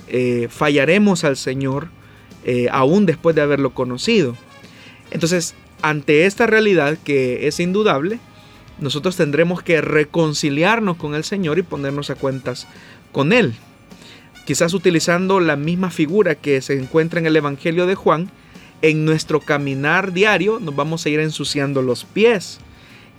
eh, 0.08 0.48
fallaremos 0.50 1.24
al 1.24 1.36
Señor 1.36 1.88
aún 2.70 3.04
después 3.04 3.36
de 3.36 3.42
haberlo 3.42 3.74
conocido. 3.74 4.34
Entonces 5.10 5.54
ante 5.82 6.24
esta 6.24 6.46
realidad 6.46 6.96
que 7.04 7.46
es 7.46 7.60
indudable, 7.60 8.20
nosotros 8.80 9.16
tendremos 9.16 9.62
que 9.62 9.80
reconciliarnos 9.80 10.96
con 10.96 11.14
el 11.14 11.24
Señor 11.24 11.58
y 11.58 11.62
ponernos 11.62 12.10
a 12.10 12.14
cuentas 12.14 12.66
con 13.12 13.32
Él. 13.32 13.54
Quizás 14.46 14.72
utilizando 14.72 15.40
la 15.40 15.56
misma 15.56 15.90
figura 15.90 16.34
que 16.36 16.62
se 16.62 16.78
encuentra 16.78 17.20
en 17.20 17.26
el 17.26 17.36
Evangelio 17.36 17.86
de 17.86 17.94
Juan, 17.94 18.30
en 18.82 19.04
nuestro 19.04 19.40
caminar 19.40 20.12
diario 20.12 20.60
nos 20.60 20.76
vamos 20.76 21.04
a 21.04 21.08
ir 21.08 21.20
ensuciando 21.20 21.82
los 21.82 22.04
pies 22.04 22.60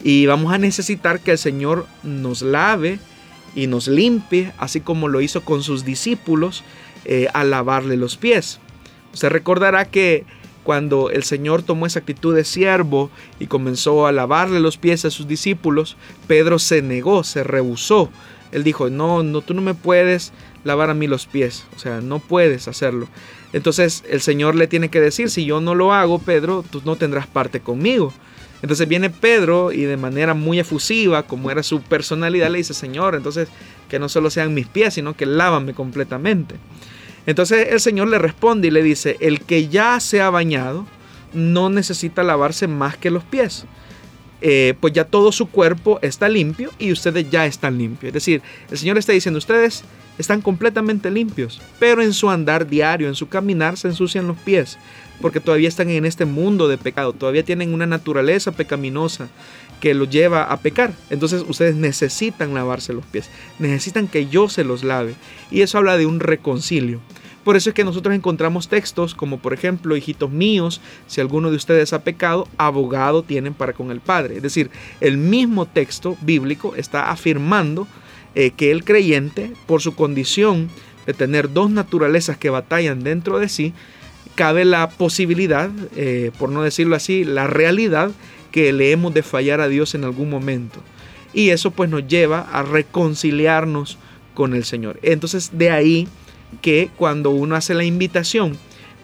y 0.04 0.26
vamos 0.26 0.54
a 0.54 0.58
necesitar 0.58 1.20
que 1.20 1.32
el 1.32 1.38
Señor 1.38 1.86
nos 2.04 2.42
lave 2.42 3.00
y 3.56 3.68
nos 3.68 3.88
limpie, 3.88 4.54
así 4.58 4.80
como 4.80 5.08
lo 5.08 5.22
hizo 5.22 5.42
con 5.42 5.64
sus 5.64 5.84
discípulos 5.84 6.64
eh, 7.06 7.28
al 7.34 7.50
lavarle 7.50 7.98
los 7.98 8.16
pies. 8.16 8.60
Usted 9.14 9.30
recordará 9.30 9.86
que 9.86 10.26
cuando 10.64 11.10
el 11.10 11.24
Señor 11.24 11.64
tomó 11.64 11.86
esa 11.86 12.00
actitud 12.00 12.36
de 12.36 12.44
siervo 12.44 13.10
y 13.40 13.48
comenzó 13.48 14.06
a 14.06 14.12
lavarle 14.12 14.60
los 14.60 14.78
pies 14.78 15.04
a 15.04 15.10
sus 15.10 15.28
discípulos, 15.28 15.98
Pedro 16.28 16.60
se 16.60 16.82
negó, 16.82 17.24
se 17.24 17.44
rehusó. 17.44 18.10
Él 18.52 18.64
dijo, 18.64 18.90
no, 18.90 19.24
no, 19.24 19.42
tú 19.42 19.54
no 19.54 19.62
me 19.62 19.74
puedes 19.74 20.32
lavar 20.64 20.90
a 20.90 20.94
mí 20.94 21.08
los 21.08 21.26
pies, 21.26 21.66
o 21.76 21.80
sea, 21.80 22.02
no 22.02 22.20
puedes 22.20 22.68
hacerlo. 22.68 23.08
Entonces 23.54 24.04
el 24.10 24.22
Señor 24.22 24.56
le 24.56 24.68
tiene 24.68 24.90
que 24.90 25.02
decir, 25.02 25.30
si 25.30 25.46
yo 25.46 25.62
no 25.62 25.76
lo 25.76 25.94
hago, 25.94 26.20
Pedro, 26.20 26.64
tú 26.70 26.82
no 26.86 26.96
tendrás 26.96 27.28
parte 27.28 27.60
conmigo. 27.60 28.14
Entonces 28.62 28.88
viene 28.88 29.10
Pedro 29.10 29.72
y 29.72 29.84
de 29.84 29.98
manera 29.98 30.34
muy 30.34 30.60
efusiva, 30.60 31.24
como 31.24 31.50
era 31.50 31.64
su 31.64 31.82
personalidad, 31.82 32.50
le 32.50 32.58
dice, 32.58 32.74
Señor, 32.74 33.16
entonces 33.16 33.48
que 33.90 34.00
no 34.00 34.10
solo 34.10 34.30
sean 34.30 34.54
mis 34.54 34.68
pies, 34.68 34.94
sino 34.94 35.16
que 35.16 35.26
lávame 35.26 35.74
completamente. 35.74 36.56
Entonces 37.26 37.70
el 37.72 37.80
Señor 37.80 38.10
le 38.10 38.20
responde 38.20 38.68
y 38.68 38.72
le 38.72 38.84
dice, 38.84 39.18
el 39.20 39.42
que 39.42 39.68
ya 39.68 40.00
se 40.00 40.22
ha 40.22 40.30
bañado 40.30 40.86
no 41.34 41.70
necesita 41.70 42.24
lavarse 42.24 42.68
más 42.68 42.98
que 42.98 43.12
los 43.12 43.24
pies. 43.24 43.66
Eh, 44.42 44.74
pues 44.80 44.94
ya 44.94 45.04
todo 45.04 45.34
su 45.34 45.50
cuerpo 45.50 46.00
está 46.02 46.30
limpio 46.30 46.72
y 46.80 46.92
ustedes 46.92 47.30
ya 47.30 47.46
están 47.46 47.78
limpios. 47.78 48.10
Es 48.10 48.14
decir, 48.14 48.42
el 48.72 48.78
Señor 48.78 48.98
está 48.98 49.12
diciendo, 49.12 49.38
ustedes 49.38 49.84
están 50.20 50.42
completamente 50.42 51.10
limpios, 51.10 51.60
pero 51.80 52.04
en 52.04 52.14
su 52.14 52.30
andar 52.30 52.68
diario, 52.68 53.08
en 53.08 53.16
su 53.16 53.30
caminar, 53.30 53.78
se 53.78 53.88
ensucian 53.88 54.28
los 54.28 54.38
pies, 54.38 54.78
porque 55.22 55.40
todavía 55.40 55.70
están 55.70 55.90
en 55.90 56.06
este 56.06 56.26
mundo 56.26 56.68
de 56.68 56.78
pecado, 56.78 57.14
todavía 57.14 57.44
tienen 57.44 57.74
una 57.74 57.88
naturaleza 57.88 58.52
pecaminosa 58.52 59.30
que 59.80 59.94
los 59.94 60.10
lleva 60.10 60.44
a 60.44 60.58
pecar. 60.58 60.94
Entonces 61.10 61.44
ustedes 61.48 61.76
necesitan 61.76 62.54
lavarse 62.54 62.92
los 62.92 63.06
pies, 63.06 63.30
necesitan 63.60 64.08
que 64.08 64.28
yo 64.28 64.50
se 64.50 64.66
los 64.66 64.84
lave. 64.84 65.16
Y 65.52 65.62
eso 65.62 65.78
habla 65.78 65.98
de 65.98 66.06
un 66.06 66.20
reconcilio. 66.20 67.00
Por 67.46 67.56
eso 67.56 67.70
es 67.70 67.74
que 67.74 67.86
nosotros 67.86 68.14
encontramos 68.14 68.68
textos 68.68 69.16
como 69.16 69.40
por 69.40 69.54
ejemplo, 69.54 69.96
hijitos 69.96 70.30
míos, 70.30 70.82
si 71.08 71.22
alguno 71.22 71.50
de 71.50 71.56
ustedes 71.56 71.94
ha 71.94 72.04
pecado, 72.04 72.50
abogado 72.58 73.24
tienen 73.24 73.54
para 73.54 73.72
con 73.72 73.90
el 73.90 74.02
Padre. 74.02 74.36
Es 74.36 74.44
decir, 74.44 74.70
el 75.00 75.18
mismo 75.18 75.66
texto 75.66 76.18
bíblico 76.22 76.76
está 76.76 77.10
afirmando 77.10 77.88
eh, 78.40 78.52
que 78.52 78.72
el 78.72 78.86
creyente, 78.86 79.52
por 79.66 79.82
su 79.82 79.96
condición 79.96 80.70
de 81.06 81.14
tener 81.14 81.52
dos 81.52 81.70
naturalezas 81.70 82.38
que 82.38 82.50
batallan 82.50 83.04
dentro 83.04 83.38
de 83.38 83.50
sí, 83.50 83.74
cabe 84.36 84.64
la 84.64 84.88
posibilidad, 84.88 85.70
eh, 85.98 86.32
por 86.40 86.50
no 86.50 86.64
decirlo 86.64 86.96
así, 86.96 87.26
la 87.26 87.48
realidad 87.48 88.12
que 88.54 88.72
le 88.72 88.94
hemos 88.94 89.14
de 89.14 89.24
fallar 89.24 89.60
a 89.60 89.68
Dios 89.68 89.94
en 89.94 90.06
algún 90.06 90.30
momento. 90.30 90.80
Y 91.34 91.50
eso 91.50 91.72
pues 91.72 91.90
nos 91.90 92.08
lleva 92.08 92.48
a 92.54 92.64
reconciliarnos 92.64 93.98
con 94.36 94.54
el 94.54 94.64
Señor. 94.64 95.02
Entonces 95.02 95.50
de 95.52 95.72
ahí 95.72 96.08
que 96.62 96.90
cuando 96.96 97.32
uno 97.32 97.58
hace 97.58 97.74
la 97.74 97.84
invitación 97.84 98.58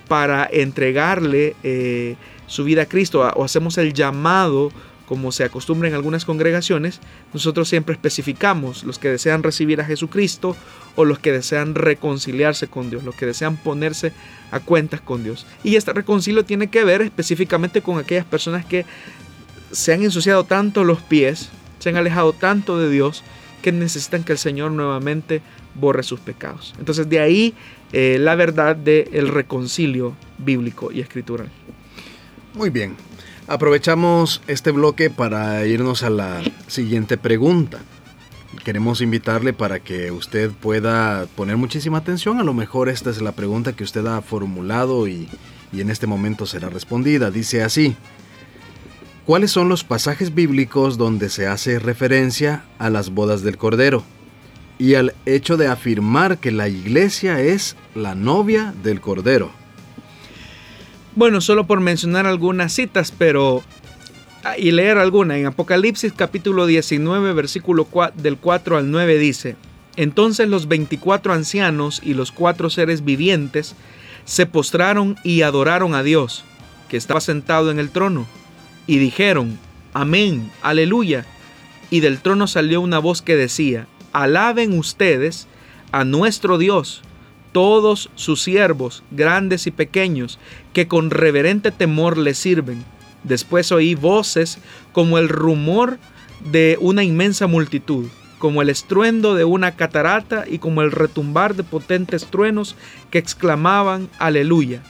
para 0.07 0.47
entregarle 0.49 1.57
eh, 1.61 2.15
su 2.47 2.63
vida 2.63 2.83
a 2.83 2.85
Cristo 2.85 3.29
o 3.35 3.43
hacemos 3.43 3.77
el 3.77 3.93
llamado 3.93 4.71
como 5.07 5.31
se 5.31 5.43
acostumbra 5.43 5.87
en 5.87 5.95
algunas 5.95 6.25
congregaciones, 6.25 6.99
nosotros 7.33 7.69
siempre 7.69 7.93
especificamos 7.93 8.83
los 8.83 8.99
que 8.99 9.09
desean 9.09 9.43
recibir 9.43 9.81
a 9.81 9.85
Jesucristo 9.85 10.55
o 10.95 11.05
los 11.05 11.19
que 11.19 11.31
desean 11.31 11.75
reconciliarse 11.75 12.67
con 12.67 12.89
Dios, 12.89 13.03
los 13.03 13.15
que 13.15 13.25
desean 13.25 13.57
ponerse 13.57 14.13
a 14.51 14.59
cuentas 14.59 15.01
con 15.01 15.23
Dios. 15.23 15.45
Y 15.63 15.75
este 15.75 15.93
reconcilio 15.93 16.45
tiene 16.45 16.67
que 16.67 16.83
ver 16.83 17.01
específicamente 17.01 17.81
con 17.81 17.99
aquellas 17.99 18.25
personas 18.25 18.65
que 18.65 18.85
se 19.71 19.93
han 19.93 20.03
ensuciado 20.03 20.43
tanto 20.43 20.83
los 20.83 21.01
pies, 21.01 21.49
se 21.79 21.89
han 21.89 21.97
alejado 21.97 22.33
tanto 22.33 22.79
de 22.79 22.89
Dios, 22.89 23.23
que 23.61 23.71
necesitan 23.71 24.23
que 24.23 24.31
el 24.31 24.37
Señor 24.37 24.71
nuevamente 24.71 25.41
borre 25.73 26.03
sus 26.03 26.19
pecados. 26.19 26.73
Entonces 26.79 27.09
de 27.09 27.19
ahí 27.19 27.53
eh, 27.93 28.17
la 28.19 28.35
verdad 28.35 28.75
del 28.75 29.27
reconcilio 29.27 30.15
bíblico 30.37 30.91
y 30.91 31.01
escritural. 31.01 31.49
Muy 32.53 32.69
bien, 32.69 32.95
Aprovechamos 33.47 34.41
este 34.47 34.71
bloque 34.71 35.11
para 35.11 35.63
irnos 35.67 36.01
a 36.01 36.09
la 36.09 36.41
siguiente 36.65 37.15
pregunta. 37.15 37.77
Queremos 38.63 39.01
invitarle 39.01 39.53
para 39.53 39.79
que 39.79 40.09
usted 40.09 40.49
pueda 40.49 41.27
poner 41.35 41.55
muchísima 41.55 41.99
atención. 41.99 42.39
A 42.39 42.43
lo 42.43 42.55
mejor 42.55 42.89
esta 42.89 43.11
es 43.11 43.21
la 43.21 43.33
pregunta 43.33 43.75
que 43.75 43.83
usted 43.83 44.03
ha 44.07 44.21
formulado 44.21 45.07
y, 45.07 45.29
y 45.71 45.81
en 45.81 45.91
este 45.91 46.07
momento 46.07 46.47
será 46.47 46.69
respondida. 46.69 47.29
Dice 47.29 47.61
así. 47.61 47.95
¿Cuáles 49.27 49.51
son 49.51 49.69
los 49.69 49.83
pasajes 49.83 50.33
bíblicos 50.33 50.97
donde 50.97 51.29
se 51.29 51.45
hace 51.45 51.77
referencia 51.77 52.63
a 52.79 52.89
las 52.89 53.11
bodas 53.11 53.43
del 53.43 53.57
Cordero 53.57 54.03
y 54.79 54.95
al 54.95 55.13
hecho 55.25 55.57
de 55.57 55.67
afirmar 55.67 56.39
que 56.39 56.51
la 56.51 56.67
iglesia 56.67 57.41
es 57.41 57.75
la 57.93 58.15
novia 58.15 58.73
del 58.83 59.01
Cordero? 59.01 59.64
Bueno, 61.15 61.39
solo 61.39 61.65
por 61.65 61.79
mencionar 61.79 62.27
algunas 62.27 62.73
citas, 62.73 63.13
pero 63.17 63.63
ah, 64.43 64.57
y 64.57 64.71
leer 64.71 64.97
alguna. 64.97 65.37
En 65.37 65.45
Apocalipsis 65.45 66.11
capítulo 66.11 66.65
19, 66.65 67.31
versículo 67.31 67.87
del 68.15 68.37
4 68.37 68.75
al 68.75 68.91
9 68.91 69.17
dice, 69.17 69.55
Entonces 69.95 70.49
los 70.49 70.67
24 70.67 71.31
ancianos 71.31 72.01
y 72.03 72.15
los 72.15 72.33
cuatro 72.33 72.69
seres 72.69 73.05
vivientes 73.05 73.75
se 74.25 74.45
postraron 74.45 75.15
y 75.23 75.43
adoraron 75.43 75.95
a 75.95 76.03
Dios, 76.03 76.43
que 76.89 76.97
estaba 76.97 77.21
sentado 77.21 77.71
en 77.71 77.79
el 77.79 77.91
trono, 77.91 78.25
y 78.85 78.97
dijeron, 78.97 79.57
Amén, 79.93 80.51
aleluya. 80.61 81.25
Y 81.91 82.01
del 82.01 82.19
trono 82.19 82.45
salió 82.47 82.81
una 82.81 82.99
voz 82.99 83.21
que 83.21 83.37
decía, 83.37 83.87
Alaben 84.11 84.77
ustedes 84.77 85.47
a 85.93 86.03
nuestro 86.03 86.57
Dios 86.57 87.03
todos 87.55 88.09
sus 88.15 88.41
siervos, 88.41 89.01
grandes 89.11 89.65
y 89.65 89.71
pequeños, 89.71 90.39
que 90.73 90.89
con 90.89 91.09
reverente 91.09 91.71
temor 91.71 92.17
le 92.17 92.33
sirven. 92.33 92.83
Después 93.23 93.71
oí 93.71 93.95
voces 93.95 94.57
como 94.91 95.19
el 95.19 95.29
rumor 95.29 95.97
de 96.51 96.77
una 96.81 97.05
inmensa 97.05 97.47
multitud, 97.47 98.07
como 98.39 98.61
el 98.61 98.69
estruendo 98.69 99.35
de 99.35 99.45
una 99.45 99.77
catarata 99.77 100.43
y 100.45 100.57
como 100.57 100.81
el 100.81 100.91
retumbar 100.91 101.55
de 101.55 101.63
potentes 101.63 102.25
truenos 102.25 102.75
que 103.09 103.19
exclamaban, 103.19 104.09
aleluya. 104.19 104.83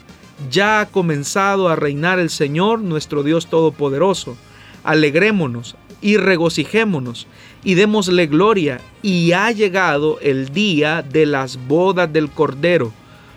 Ya 0.49 0.80
ha 0.80 0.88
comenzado 0.88 1.70
a 1.70 1.76
reinar 1.76 2.18
el 2.18 2.32
Señor 2.32 2.82
nuestro 2.82 3.22
Dios 3.22 3.45
Todopoderoso. 3.45 4.38
Alegrémonos 4.84 5.76
y 6.01 6.18
regocijémonos 6.18 7.28
y 7.66 7.74
démosle 7.74 8.28
gloria. 8.28 8.80
Y 9.01 9.34
ha 9.34 9.51
llegado 9.51 10.20
el 10.22 10.53
día 10.53 11.01
de 11.01 11.26
las 11.26 11.59
bodas 11.68 12.13
del 12.13 12.30
Cordero. 12.30 12.93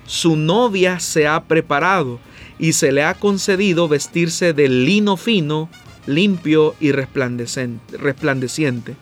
Su 0.07 0.37
novia 0.37 1.01
se 1.01 1.27
ha 1.27 1.43
preparado 1.43 2.21
y 2.59 2.75
se 2.75 2.93
le 2.93 3.03
ha 3.03 3.15
concedido 3.15 3.89
vestirse 3.89 4.53
de 4.53 4.69
lino 4.69 5.17
fino, 5.17 5.69
limpio 6.07 6.77
y 6.79 6.93
resplandeciente. 6.93 8.95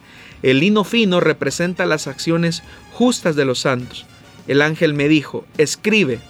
El 0.43 0.61
lino 0.61 0.85
fino 0.85 1.21
representa 1.21 1.87
las 1.87 2.07
acciones 2.07 2.63
justas 2.93 3.37
de 3.37 3.45
los 3.45 3.61
santos. 3.61 4.07
El 4.47 4.63
ángel 4.63 4.95
me 4.95 5.09
dijo, 5.09 5.45
escribe, 5.59 6.21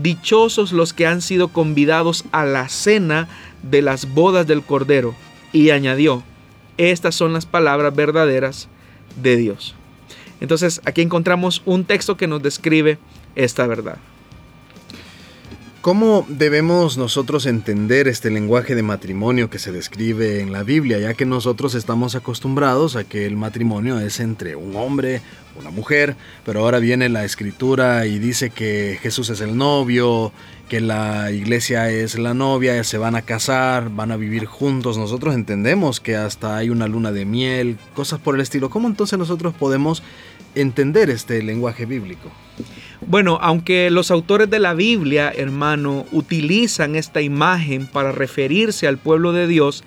dichosos 0.00 0.72
los 0.72 0.92
que 0.92 1.06
han 1.06 1.22
sido 1.22 1.48
convidados 1.48 2.24
a 2.30 2.44
la 2.44 2.68
cena 2.68 3.28
de 3.62 3.82
las 3.82 4.14
bodas 4.14 4.46
del 4.46 4.62
Cordero. 4.62 5.14
Y 5.52 5.70
añadió, 5.70 6.22
estas 6.78 7.14
son 7.14 7.32
las 7.32 7.44
palabras 7.44 7.94
verdaderas 7.94 8.68
de 9.20 9.36
Dios. 9.36 9.74
Entonces 10.40 10.80
aquí 10.84 11.02
encontramos 11.02 11.62
un 11.66 11.84
texto 11.84 12.16
que 12.16 12.26
nos 12.26 12.42
describe 12.42 12.98
esta 13.34 13.66
verdad. 13.66 13.98
¿Cómo 15.80 16.26
debemos 16.28 16.98
nosotros 16.98 17.46
entender 17.46 18.08
este 18.08 18.32
lenguaje 18.32 18.74
de 18.74 18.82
matrimonio 18.82 19.48
que 19.48 19.60
se 19.60 19.70
describe 19.70 20.40
en 20.40 20.50
la 20.50 20.64
Biblia, 20.64 20.98
ya 20.98 21.14
que 21.14 21.24
nosotros 21.24 21.76
estamos 21.76 22.16
acostumbrados 22.16 22.96
a 22.96 23.04
que 23.04 23.26
el 23.26 23.36
matrimonio 23.36 24.00
es 24.00 24.18
entre 24.18 24.56
un 24.56 24.74
hombre, 24.74 25.22
una 25.56 25.70
mujer, 25.70 26.16
pero 26.44 26.60
ahora 26.60 26.80
viene 26.80 27.08
la 27.08 27.24
escritura 27.24 28.06
y 28.06 28.18
dice 28.18 28.50
que 28.50 28.98
Jesús 29.00 29.30
es 29.30 29.40
el 29.40 29.56
novio, 29.56 30.32
que 30.68 30.80
la 30.80 31.30
iglesia 31.30 31.88
es 31.90 32.18
la 32.18 32.34
novia, 32.34 32.82
se 32.82 32.98
van 32.98 33.14
a 33.14 33.22
casar, 33.22 33.88
van 33.88 34.10
a 34.10 34.16
vivir 34.16 34.46
juntos. 34.46 34.98
Nosotros 34.98 35.32
entendemos 35.36 36.00
que 36.00 36.16
hasta 36.16 36.56
hay 36.56 36.70
una 36.70 36.88
luna 36.88 37.12
de 37.12 37.24
miel, 37.24 37.78
cosas 37.94 38.18
por 38.18 38.34
el 38.34 38.40
estilo. 38.40 38.68
¿Cómo 38.68 38.88
entonces 38.88 39.16
nosotros 39.16 39.54
podemos 39.54 40.02
entender 40.56 41.08
este 41.08 41.40
lenguaje 41.40 41.86
bíblico? 41.86 42.32
Bueno, 43.08 43.38
aunque 43.40 43.90
los 43.90 44.10
autores 44.10 44.50
de 44.50 44.58
la 44.58 44.74
Biblia, 44.74 45.32
hermano, 45.34 46.04
utilizan 46.12 46.94
esta 46.94 47.22
imagen 47.22 47.86
para 47.86 48.12
referirse 48.12 48.86
al 48.86 48.98
pueblo 48.98 49.32
de 49.32 49.46
Dios 49.46 49.82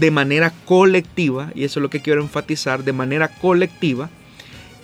de 0.00 0.10
manera 0.10 0.54
colectiva, 0.64 1.52
y 1.54 1.64
eso 1.64 1.80
es 1.80 1.82
lo 1.82 1.90
que 1.90 2.00
quiero 2.00 2.22
enfatizar, 2.22 2.82
de 2.82 2.94
manera 2.94 3.28
colectiva, 3.28 4.08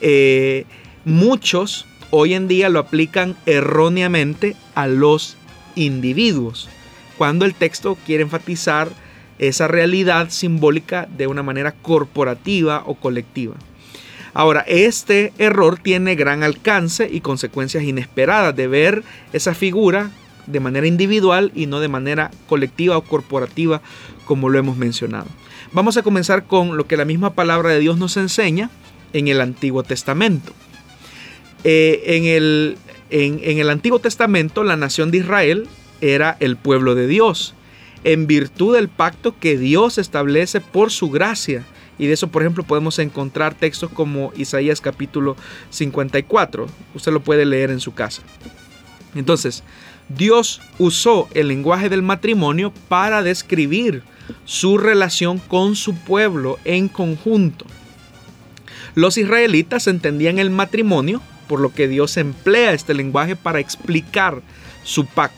eh, 0.02 0.66
muchos 1.06 1.86
hoy 2.10 2.34
en 2.34 2.46
día 2.46 2.68
lo 2.68 2.78
aplican 2.78 3.36
erróneamente 3.46 4.54
a 4.74 4.86
los 4.86 5.38
individuos, 5.74 6.68
cuando 7.16 7.46
el 7.46 7.54
texto 7.54 7.96
quiere 8.04 8.22
enfatizar 8.22 8.90
esa 9.38 9.66
realidad 9.66 10.28
simbólica 10.28 11.08
de 11.16 11.26
una 11.26 11.42
manera 11.42 11.72
corporativa 11.72 12.82
o 12.84 12.96
colectiva. 12.96 13.54
Ahora, 14.34 14.60
este 14.66 15.32
error 15.38 15.78
tiene 15.78 16.14
gran 16.14 16.42
alcance 16.42 17.08
y 17.10 17.20
consecuencias 17.20 17.84
inesperadas 17.84 18.54
de 18.54 18.68
ver 18.68 19.02
esa 19.32 19.54
figura 19.54 20.10
de 20.46 20.60
manera 20.60 20.86
individual 20.86 21.52
y 21.54 21.66
no 21.66 21.80
de 21.80 21.88
manera 21.88 22.30
colectiva 22.48 22.96
o 22.96 23.02
corporativa 23.02 23.82
como 24.24 24.48
lo 24.48 24.58
hemos 24.58 24.76
mencionado. 24.76 25.26
Vamos 25.72 25.96
a 25.96 26.02
comenzar 26.02 26.46
con 26.46 26.76
lo 26.76 26.86
que 26.86 26.96
la 26.96 27.04
misma 27.04 27.34
palabra 27.34 27.70
de 27.70 27.80
Dios 27.80 27.98
nos 27.98 28.16
enseña 28.16 28.70
en 29.12 29.28
el 29.28 29.40
Antiguo 29.40 29.82
Testamento. 29.82 30.52
Eh, 31.64 32.02
en, 32.06 32.24
el, 32.24 32.78
en 33.10 33.58
el 33.58 33.68
Antiguo 33.68 33.98
Testamento 33.98 34.64
la 34.64 34.76
nación 34.76 35.10
de 35.10 35.18
Israel 35.18 35.68
era 36.00 36.36
el 36.40 36.56
pueblo 36.56 36.94
de 36.94 37.06
Dios, 37.06 37.54
en 38.04 38.26
virtud 38.26 38.76
del 38.76 38.88
pacto 38.88 39.34
que 39.38 39.58
Dios 39.58 39.98
establece 39.98 40.60
por 40.60 40.90
su 40.90 41.10
gracia. 41.10 41.64
Y 41.98 42.06
de 42.06 42.12
eso, 42.12 42.28
por 42.28 42.42
ejemplo, 42.42 42.62
podemos 42.62 42.98
encontrar 42.98 43.54
textos 43.54 43.90
como 43.90 44.32
Isaías 44.36 44.80
capítulo 44.80 45.36
54. 45.70 46.66
Usted 46.94 47.12
lo 47.12 47.20
puede 47.20 47.44
leer 47.44 47.70
en 47.70 47.80
su 47.80 47.92
casa. 47.92 48.22
Entonces, 49.14 49.64
Dios 50.08 50.60
usó 50.78 51.28
el 51.34 51.48
lenguaje 51.48 51.88
del 51.88 52.02
matrimonio 52.02 52.72
para 52.88 53.22
describir 53.22 54.02
su 54.44 54.78
relación 54.78 55.38
con 55.38 55.76
su 55.76 55.94
pueblo 55.94 56.58
en 56.64 56.88
conjunto. 56.88 57.66
Los 58.94 59.18
israelitas 59.18 59.86
entendían 59.86 60.38
el 60.38 60.50
matrimonio, 60.50 61.20
por 61.46 61.60
lo 61.60 61.72
que 61.72 61.88
Dios 61.88 62.16
emplea 62.16 62.72
este 62.72 62.94
lenguaje 62.94 63.36
para 63.36 63.60
explicar 63.60 64.42
su 64.84 65.06
pacto. 65.06 65.36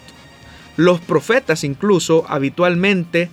Los 0.76 1.00
profetas 1.00 1.64
incluso 1.64 2.24
habitualmente 2.28 3.28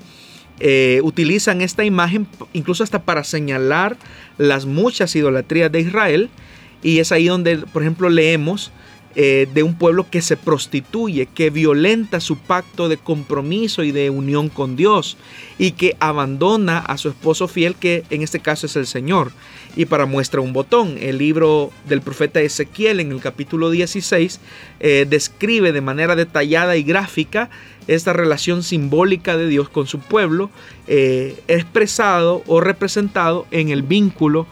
eh, 0.60 1.01
utilizan 1.03 1.62
esta 1.62 1.86
imagen 1.86 2.28
incluso 2.53 2.84
hasta 2.84 3.03
para 3.03 3.24
señalar 3.24 3.97
las 4.38 4.66
muchas 4.66 5.16
idolatrías 5.16 5.72
de 5.72 5.82
Israel. 5.82 6.30
Y 6.84 6.99
es 6.99 7.12
ahí 7.12 7.28
donde, 7.28 7.58
por 7.58 7.82
ejemplo, 7.82 8.10
leemos 8.10 8.72
eh, 9.20 9.47
de 9.51 9.63
un 9.63 9.74
pueblo 9.74 10.05
que 10.07 10.22
se 10.22 10.38
prostituye, 10.38 11.26
que 11.26 11.49
violenta 11.49 12.20
su 12.20 12.38
pacto 12.38 12.88
de 12.88 12.97
compromiso 12.97 13.82
y 13.82 13.91
de 13.91 14.11
unión 14.11 14.47
con 14.47 14.76
Dios 14.76 15.18
y 15.57 15.72
que 15.72 15.97
abandona 15.99 16.78
a 16.78 16.99
su 16.99 17.09
esposo 17.09 17.47
fiel, 17.47 17.74
que 17.74 18.03
en 18.11 18.22
este 18.22 18.41
caso 18.41 18.68
es 18.68 18.76
el 18.76 18.86
Señor. 18.86 19.32
Y 19.76 19.86
para 19.86 20.05
muestra 20.05 20.39
un 20.39 20.53
botón, 20.53 20.97
el 20.99 21.18
libro 21.18 21.72
del 21.89 22.01
profeta 22.01 22.41
Ezequiel 22.41 22.99
en 22.99 23.11
el 23.11 23.20
capítulo 23.20 23.72
16 23.72 24.39
eh, 24.82 25.07
describe 25.09 25.72
de 25.72 25.82
manera 25.82 26.15
detallada 26.15 26.78
y 26.78 26.84
gráfica 26.84 27.49
esta 27.88 28.13
relación 28.13 28.61
simbólica 28.61 29.36
de 29.36 29.47
Dios 29.47 29.68
con 29.68 29.88
su 29.88 29.97
pueblo, 29.97 30.51
eh, 30.86 31.41
expresado 31.47 32.43
o 32.45 32.61
representado 32.61 33.47
en 33.49 33.70
el 33.70 33.82
vínculo 33.82 34.45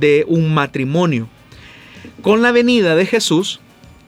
de 0.00 0.24
un 0.26 0.52
matrimonio. 0.52 1.28
Con 2.20 2.42
la 2.42 2.50
venida 2.50 2.96
de 2.96 3.06
Jesús, 3.06 3.60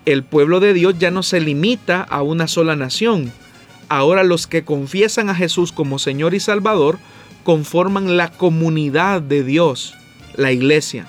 el 0.07 0.22
pueblo 0.22 0.61
de 0.61 0.72
Dios 0.72 0.98
ya 0.98 1.11
no 1.11 1.22
se 1.22 1.40
limita 1.40 2.03
a 2.03 2.22
una 2.22 2.48
sola 2.48 2.76
nación. 2.76 3.32
Ahora 3.88 4.22
los 4.22 4.46
que 4.46 4.64
confiesan 4.64 5.30
a 5.30 5.34
Jesús 5.34 5.72
como 5.72 5.98
Señor 5.98 6.34
y 6.34 6.40
Salvador 6.40 6.98
conforman 7.42 8.16
la 8.16 8.30
comunidad 8.30 9.22
de 9.22 9.42
Dios, 9.42 9.94
la 10.36 10.53
iglesia. 10.53 11.07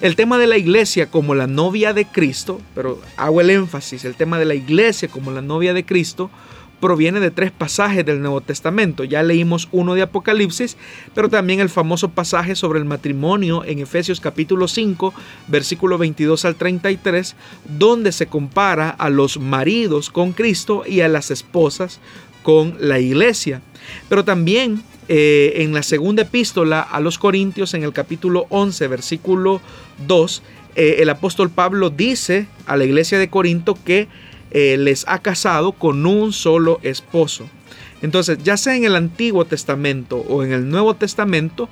El 0.00 0.16
tema 0.16 0.38
de 0.38 0.46
la 0.46 0.56
iglesia 0.56 1.10
como 1.10 1.34
la 1.34 1.46
novia 1.46 1.92
de 1.92 2.06
Cristo, 2.06 2.60
pero 2.74 3.00
hago 3.16 3.40
el 3.42 3.50
énfasis, 3.50 4.04
el 4.04 4.14
tema 4.14 4.38
de 4.38 4.46
la 4.46 4.54
iglesia 4.54 5.08
como 5.08 5.30
la 5.30 5.42
novia 5.42 5.74
de 5.74 5.84
Cristo, 5.84 6.30
proviene 6.80 7.20
de 7.20 7.30
tres 7.30 7.50
pasajes 7.50 8.04
del 8.04 8.20
Nuevo 8.20 8.40
Testamento. 8.40 9.04
Ya 9.04 9.22
leímos 9.22 9.68
uno 9.70 9.94
de 9.94 10.02
Apocalipsis, 10.02 10.76
pero 11.14 11.28
también 11.28 11.60
el 11.60 11.68
famoso 11.68 12.08
pasaje 12.08 12.56
sobre 12.56 12.78
el 12.78 12.84
matrimonio 12.84 13.64
en 13.64 13.78
Efesios 13.78 14.20
capítulo 14.20 14.66
5, 14.66 15.14
versículo 15.48 15.98
22 15.98 16.44
al 16.44 16.56
33, 16.56 17.36
donde 17.78 18.12
se 18.12 18.26
compara 18.26 18.90
a 18.90 19.10
los 19.10 19.38
maridos 19.38 20.10
con 20.10 20.32
Cristo 20.32 20.82
y 20.86 21.02
a 21.02 21.08
las 21.08 21.30
esposas 21.30 22.00
con 22.42 22.76
la 22.80 22.98
iglesia. 22.98 23.60
Pero 24.08 24.24
también 24.24 24.82
eh, 25.08 25.62
en 25.62 25.74
la 25.74 25.82
segunda 25.82 26.22
epístola 26.22 26.80
a 26.80 27.00
los 27.00 27.18
Corintios, 27.18 27.74
en 27.74 27.82
el 27.82 27.92
capítulo 27.92 28.46
11, 28.48 28.88
versículo 28.88 29.60
2, 30.06 30.42
eh, 30.76 30.96
el 31.00 31.10
apóstol 31.10 31.50
Pablo 31.50 31.90
dice 31.90 32.46
a 32.66 32.76
la 32.76 32.84
iglesia 32.84 33.18
de 33.18 33.28
Corinto 33.28 33.76
que 33.84 34.08
eh, 34.50 34.76
les 34.78 35.04
ha 35.08 35.20
casado 35.20 35.72
con 35.72 36.06
un 36.06 36.32
solo 36.32 36.80
esposo. 36.82 37.48
Entonces, 38.02 38.38
ya 38.42 38.56
sea 38.56 38.76
en 38.76 38.84
el 38.84 38.96
Antiguo 38.96 39.44
Testamento 39.44 40.16
o 40.16 40.42
en 40.42 40.52
el 40.52 40.68
Nuevo 40.68 40.94
Testamento, 40.94 41.68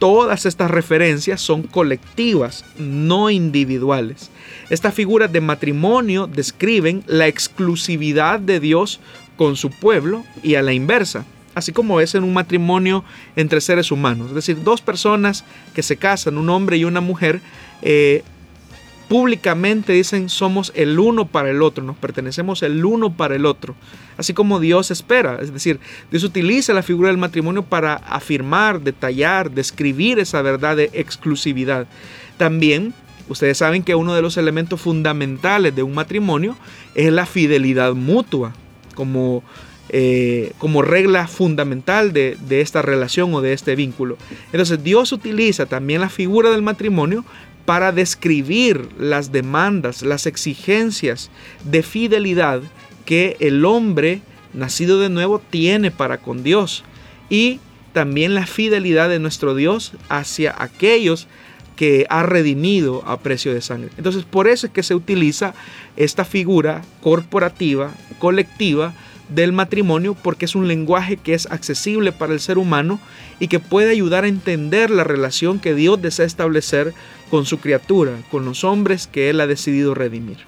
todas 0.00 0.46
estas 0.46 0.70
referencias 0.70 1.40
son 1.40 1.62
colectivas, 1.62 2.64
no 2.78 3.30
individuales. 3.30 4.30
Estas 4.70 4.94
figuras 4.94 5.30
de 5.32 5.40
matrimonio 5.40 6.26
describen 6.26 7.04
la 7.06 7.28
exclusividad 7.28 8.40
de 8.40 8.58
Dios 8.58 8.98
con 9.36 9.56
su 9.56 9.70
pueblo 9.70 10.24
y 10.42 10.56
a 10.56 10.62
la 10.62 10.72
inversa, 10.72 11.24
así 11.54 11.72
como 11.72 12.00
es 12.00 12.14
en 12.14 12.24
un 12.24 12.32
matrimonio 12.32 13.04
entre 13.36 13.60
seres 13.60 13.92
humanos. 13.92 14.30
Es 14.30 14.34
decir, 14.34 14.62
dos 14.64 14.80
personas 14.80 15.44
que 15.74 15.82
se 15.82 15.96
casan, 15.96 16.38
un 16.38 16.50
hombre 16.50 16.78
y 16.78 16.84
una 16.84 17.00
mujer, 17.00 17.40
eh, 17.82 18.24
públicamente 19.10 19.92
dicen 19.92 20.28
somos 20.28 20.70
el 20.76 20.96
uno 21.00 21.26
para 21.26 21.50
el 21.50 21.62
otro, 21.62 21.82
nos 21.82 21.96
pertenecemos 21.96 22.62
el 22.62 22.84
uno 22.84 23.12
para 23.12 23.34
el 23.34 23.44
otro, 23.44 23.74
así 24.16 24.34
como 24.34 24.60
Dios 24.60 24.92
espera. 24.92 25.40
Es 25.42 25.52
decir, 25.52 25.80
Dios 26.12 26.22
utiliza 26.22 26.72
la 26.74 26.84
figura 26.84 27.08
del 27.08 27.18
matrimonio 27.18 27.64
para 27.64 27.94
afirmar, 27.94 28.80
detallar, 28.82 29.50
describir 29.50 30.20
esa 30.20 30.42
verdad 30.42 30.76
de 30.76 30.90
exclusividad. 30.92 31.88
También 32.36 32.94
ustedes 33.28 33.58
saben 33.58 33.82
que 33.82 33.96
uno 33.96 34.14
de 34.14 34.22
los 34.22 34.36
elementos 34.36 34.80
fundamentales 34.80 35.74
de 35.74 35.82
un 35.82 35.92
matrimonio 35.92 36.56
es 36.94 37.12
la 37.12 37.26
fidelidad 37.26 37.94
mutua, 37.94 38.52
como 38.94 39.42
eh, 39.92 40.52
como 40.58 40.82
regla 40.82 41.26
fundamental 41.26 42.12
de, 42.12 42.36
de, 42.46 42.60
esta 42.60 42.80
relación 42.80 43.34
o 43.34 43.40
de 43.40 43.54
este 43.54 43.74
vínculo. 43.74 44.18
Entonces 44.52 44.84
Dios 44.84 45.10
utiliza 45.10 45.66
también 45.66 46.00
la 46.00 46.08
figura 46.08 46.50
del 46.50 46.62
matrimonio 46.62 47.24
para 47.70 47.92
describir 47.92 48.88
las 48.98 49.30
demandas, 49.30 50.02
las 50.02 50.26
exigencias 50.26 51.30
de 51.62 51.84
fidelidad 51.84 52.62
que 53.04 53.36
el 53.38 53.64
hombre 53.64 54.22
nacido 54.52 54.98
de 54.98 55.08
nuevo 55.08 55.38
tiene 55.38 55.92
para 55.92 56.18
con 56.18 56.42
Dios 56.42 56.82
y 57.28 57.60
también 57.92 58.34
la 58.34 58.44
fidelidad 58.46 59.08
de 59.08 59.20
nuestro 59.20 59.54
Dios 59.54 59.92
hacia 60.08 60.52
aquellos 60.60 61.28
que 61.76 62.06
ha 62.10 62.24
redimido 62.24 63.04
a 63.06 63.20
precio 63.20 63.54
de 63.54 63.60
sangre. 63.60 63.90
Entonces 63.96 64.24
por 64.24 64.48
eso 64.48 64.66
es 64.66 64.72
que 64.72 64.82
se 64.82 64.96
utiliza 64.96 65.54
esta 65.96 66.24
figura 66.24 66.82
corporativa, 67.00 67.94
colectiva, 68.18 68.94
del 69.34 69.52
matrimonio 69.52 70.14
porque 70.14 70.44
es 70.44 70.54
un 70.54 70.68
lenguaje 70.68 71.16
que 71.16 71.34
es 71.34 71.46
accesible 71.46 72.12
para 72.12 72.32
el 72.32 72.40
ser 72.40 72.58
humano 72.58 73.00
y 73.38 73.48
que 73.48 73.60
puede 73.60 73.90
ayudar 73.90 74.24
a 74.24 74.28
entender 74.28 74.90
la 74.90 75.04
relación 75.04 75.60
que 75.60 75.74
Dios 75.74 76.02
desea 76.02 76.26
establecer 76.26 76.92
con 77.30 77.46
su 77.46 77.58
criatura, 77.58 78.12
con 78.30 78.44
los 78.44 78.64
hombres 78.64 79.06
que 79.06 79.30
Él 79.30 79.40
ha 79.40 79.46
decidido 79.46 79.94
redimir. 79.94 80.38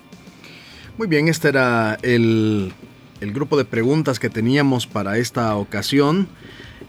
Muy 0.99 1.07
bien, 1.07 1.29
este 1.29 1.49
era 1.49 1.99
el, 2.03 2.73
el 3.21 3.33
grupo 3.33 3.57
de 3.57 3.65
preguntas 3.65 4.19
que 4.19 4.29
teníamos 4.29 4.87
para 4.87 5.17
esta 5.17 5.57
ocasión 5.57 6.29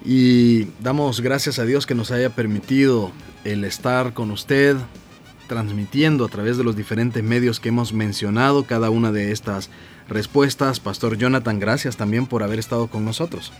y 0.04 0.66
damos 0.82 1.22
gracias 1.22 1.60
a 1.60 1.66
Dios 1.66 1.86
que 1.86 1.96
nos 1.96 2.12
haya 2.12 2.30
permitido 2.30 3.12
el 3.46 3.64
estar 3.64 4.14
con 4.14 4.32
usted 4.32 4.76
transmitiendo 5.48 6.26
a 6.26 6.30
través 6.30 6.58
de 6.58 6.64
los 6.64 6.76
diferentes 6.76 7.24
medios 7.24 7.60
que 7.60 7.70
hemos 7.70 7.94
mencionado 7.94 8.64
cada 8.64 8.90
una 8.90 9.12
de 9.12 9.32
estas 9.32 9.70
respuestas. 10.10 10.80
Pastor 10.80 11.18
Jonathan, 11.18 11.60
gracias 11.60 11.98
también 11.98 12.26
por 12.26 12.44
haber 12.44 12.60
estado 12.60 12.88
con 12.88 13.06
nosotros. 13.06 13.52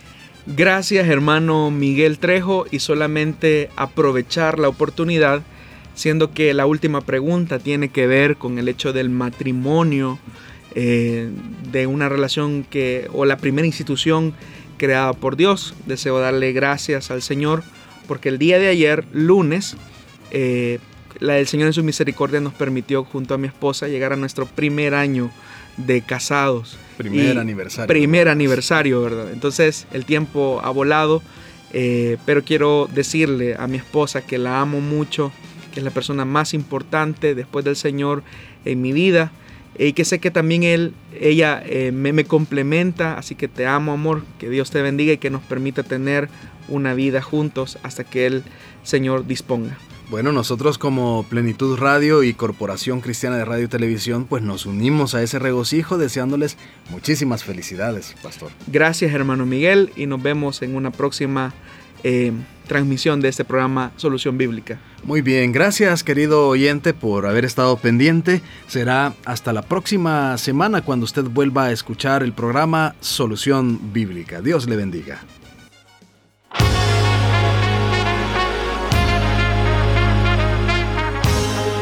Gracias 0.46 1.08
hermano 1.08 1.70
Miguel 1.70 2.18
Trejo 2.18 2.66
y 2.70 2.80
solamente 2.80 3.70
aprovechar 3.76 4.58
la 4.58 4.68
oportunidad, 4.68 5.42
siendo 5.94 6.32
que 6.32 6.54
la 6.54 6.66
última 6.66 7.00
pregunta 7.00 7.58
tiene 7.58 7.88
que 7.88 8.06
ver 8.06 8.36
con 8.36 8.58
el 8.58 8.68
hecho 8.68 8.92
del 8.92 9.10
matrimonio, 9.10 10.18
eh, 10.74 11.28
de 11.70 11.86
una 11.86 12.08
relación 12.08 12.64
que, 12.64 13.08
o 13.12 13.24
la 13.24 13.36
primera 13.36 13.66
institución 13.66 14.34
creada 14.76 15.12
por 15.12 15.36
Dios. 15.36 15.74
Deseo 15.86 16.18
darle 16.18 16.52
gracias 16.52 17.10
al 17.10 17.22
Señor 17.22 17.62
porque 18.06 18.28
el 18.28 18.38
día 18.38 18.58
de 18.58 18.68
ayer, 18.68 19.04
lunes, 19.12 19.76
eh, 20.30 20.78
la 21.20 21.34
del 21.34 21.46
Señor 21.46 21.68
en 21.68 21.72
su 21.72 21.82
misericordia 21.82 22.40
nos 22.40 22.54
permitió 22.54 23.04
junto 23.04 23.34
a 23.34 23.38
mi 23.38 23.46
esposa 23.46 23.88
llegar 23.88 24.12
a 24.12 24.16
nuestro 24.16 24.46
primer 24.46 24.94
año 24.94 25.30
de 25.76 26.02
casados. 26.02 26.76
Primer 26.96 27.38
aniversario. 27.38 27.88
Primer 27.88 28.28
aniversario, 28.28 29.02
¿verdad? 29.02 29.32
Entonces 29.32 29.86
el 29.92 30.04
tiempo 30.04 30.60
ha 30.62 30.70
volado, 30.70 31.22
eh, 31.72 32.18
pero 32.26 32.44
quiero 32.44 32.88
decirle 32.92 33.56
a 33.58 33.66
mi 33.66 33.78
esposa 33.78 34.22
que 34.22 34.38
la 34.38 34.60
amo 34.60 34.80
mucho, 34.80 35.32
que 35.74 35.80
es 35.80 35.84
la 35.84 35.90
persona 35.90 36.24
más 36.24 36.54
importante 36.54 37.34
después 37.34 37.64
del 37.64 37.74
Señor 37.76 38.22
en 38.64 38.80
mi 38.80 38.92
vida 38.92 39.32
y 39.76 39.92
que 39.92 40.04
sé 40.04 40.20
que 40.20 40.30
también 40.30 40.62
él, 40.62 40.94
ella 41.20 41.60
eh, 41.66 41.90
me, 41.92 42.12
me, 42.12 42.24
complementa, 42.24 43.18
así 43.18 43.34
que 43.34 43.48
te 43.48 43.66
amo 43.66 43.92
amor, 43.92 44.22
que 44.38 44.48
Dios 44.48 44.70
te 44.70 44.80
bendiga 44.82 45.12
y 45.12 45.18
que 45.18 45.30
nos 45.30 45.42
permita 45.42 45.82
tener 45.82 46.28
una 46.68 46.94
vida 46.94 47.20
juntos 47.20 47.78
hasta 47.82 48.04
que 48.04 48.26
el 48.26 48.44
Señor 48.84 49.26
disponga. 49.26 49.76
Bueno, 50.10 50.32
nosotros 50.32 50.78
como 50.78 51.24
Plenitud 51.28 51.76
Radio 51.76 52.22
y 52.22 52.34
Corporación 52.34 53.00
Cristiana 53.00 53.36
de 53.36 53.44
Radio 53.44 53.64
y 53.64 53.68
Televisión, 53.68 54.26
pues 54.28 54.42
nos 54.42 54.66
unimos 54.66 55.14
a 55.14 55.22
ese 55.22 55.38
regocijo 55.38 55.98
deseándoles 55.98 56.56
muchísimas 56.90 57.42
felicidades, 57.42 58.14
pastor. 58.22 58.50
Gracias, 58.68 59.12
hermano 59.12 59.44
Miguel, 59.44 59.90
y 59.96 60.06
nos 60.06 60.22
vemos 60.22 60.62
en 60.62 60.76
una 60.76 60.92
próxima 60.92 61.52
eh, 62.04 62.32
transmisión 62.66 63.20
de 63.20 63.28
este 63.28 63.44
programa 63.44 63.92
Solución 63.96 64.36
Bíblica. 64.38 64.78
Muy 65.04 65.20
bien, 65.22 65.52
gracias 65.52 66.02
querido 66.02 66.48
oyente 66.48 66.94
por 66.94 67.26
haber 67.26 67.44
estado 67.44 67.76
pendiente. 67.76 68.40
Será 68.66 69.14
hasta 69.24 69.52
la 69.52 69.62
próxima 69.62 70.36
semana 70.38 70.82
cuando 70.82 71.04
usted 71.04 71.24
vuelva 71.24 71.66
a 71.66 71.72
escuchar 71.72 72.22
el 72.22 72.32
programa 72.32 72.94
Solución 73.00 73.92
Bíblica. 73.92 74.40
Dios 74.40 74.68
le 74.68 74.76
bendiga. 74.76 75.20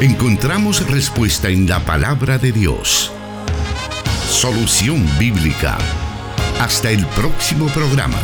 Encontramos 0.03 0.91
respuesta 0.91 1.49
en 1.49 1.69
la 1.69 1.79
palabra 1.79 2.37
de 2.37 2.51
Dios. 2.51 3.13
Solución 4.29 5.07
Bíblica. 5.17 5.79
Hasta 6.59 6.91
el 6.91 7.07
próximo 7.07 7.67
programa. 7.69 8.19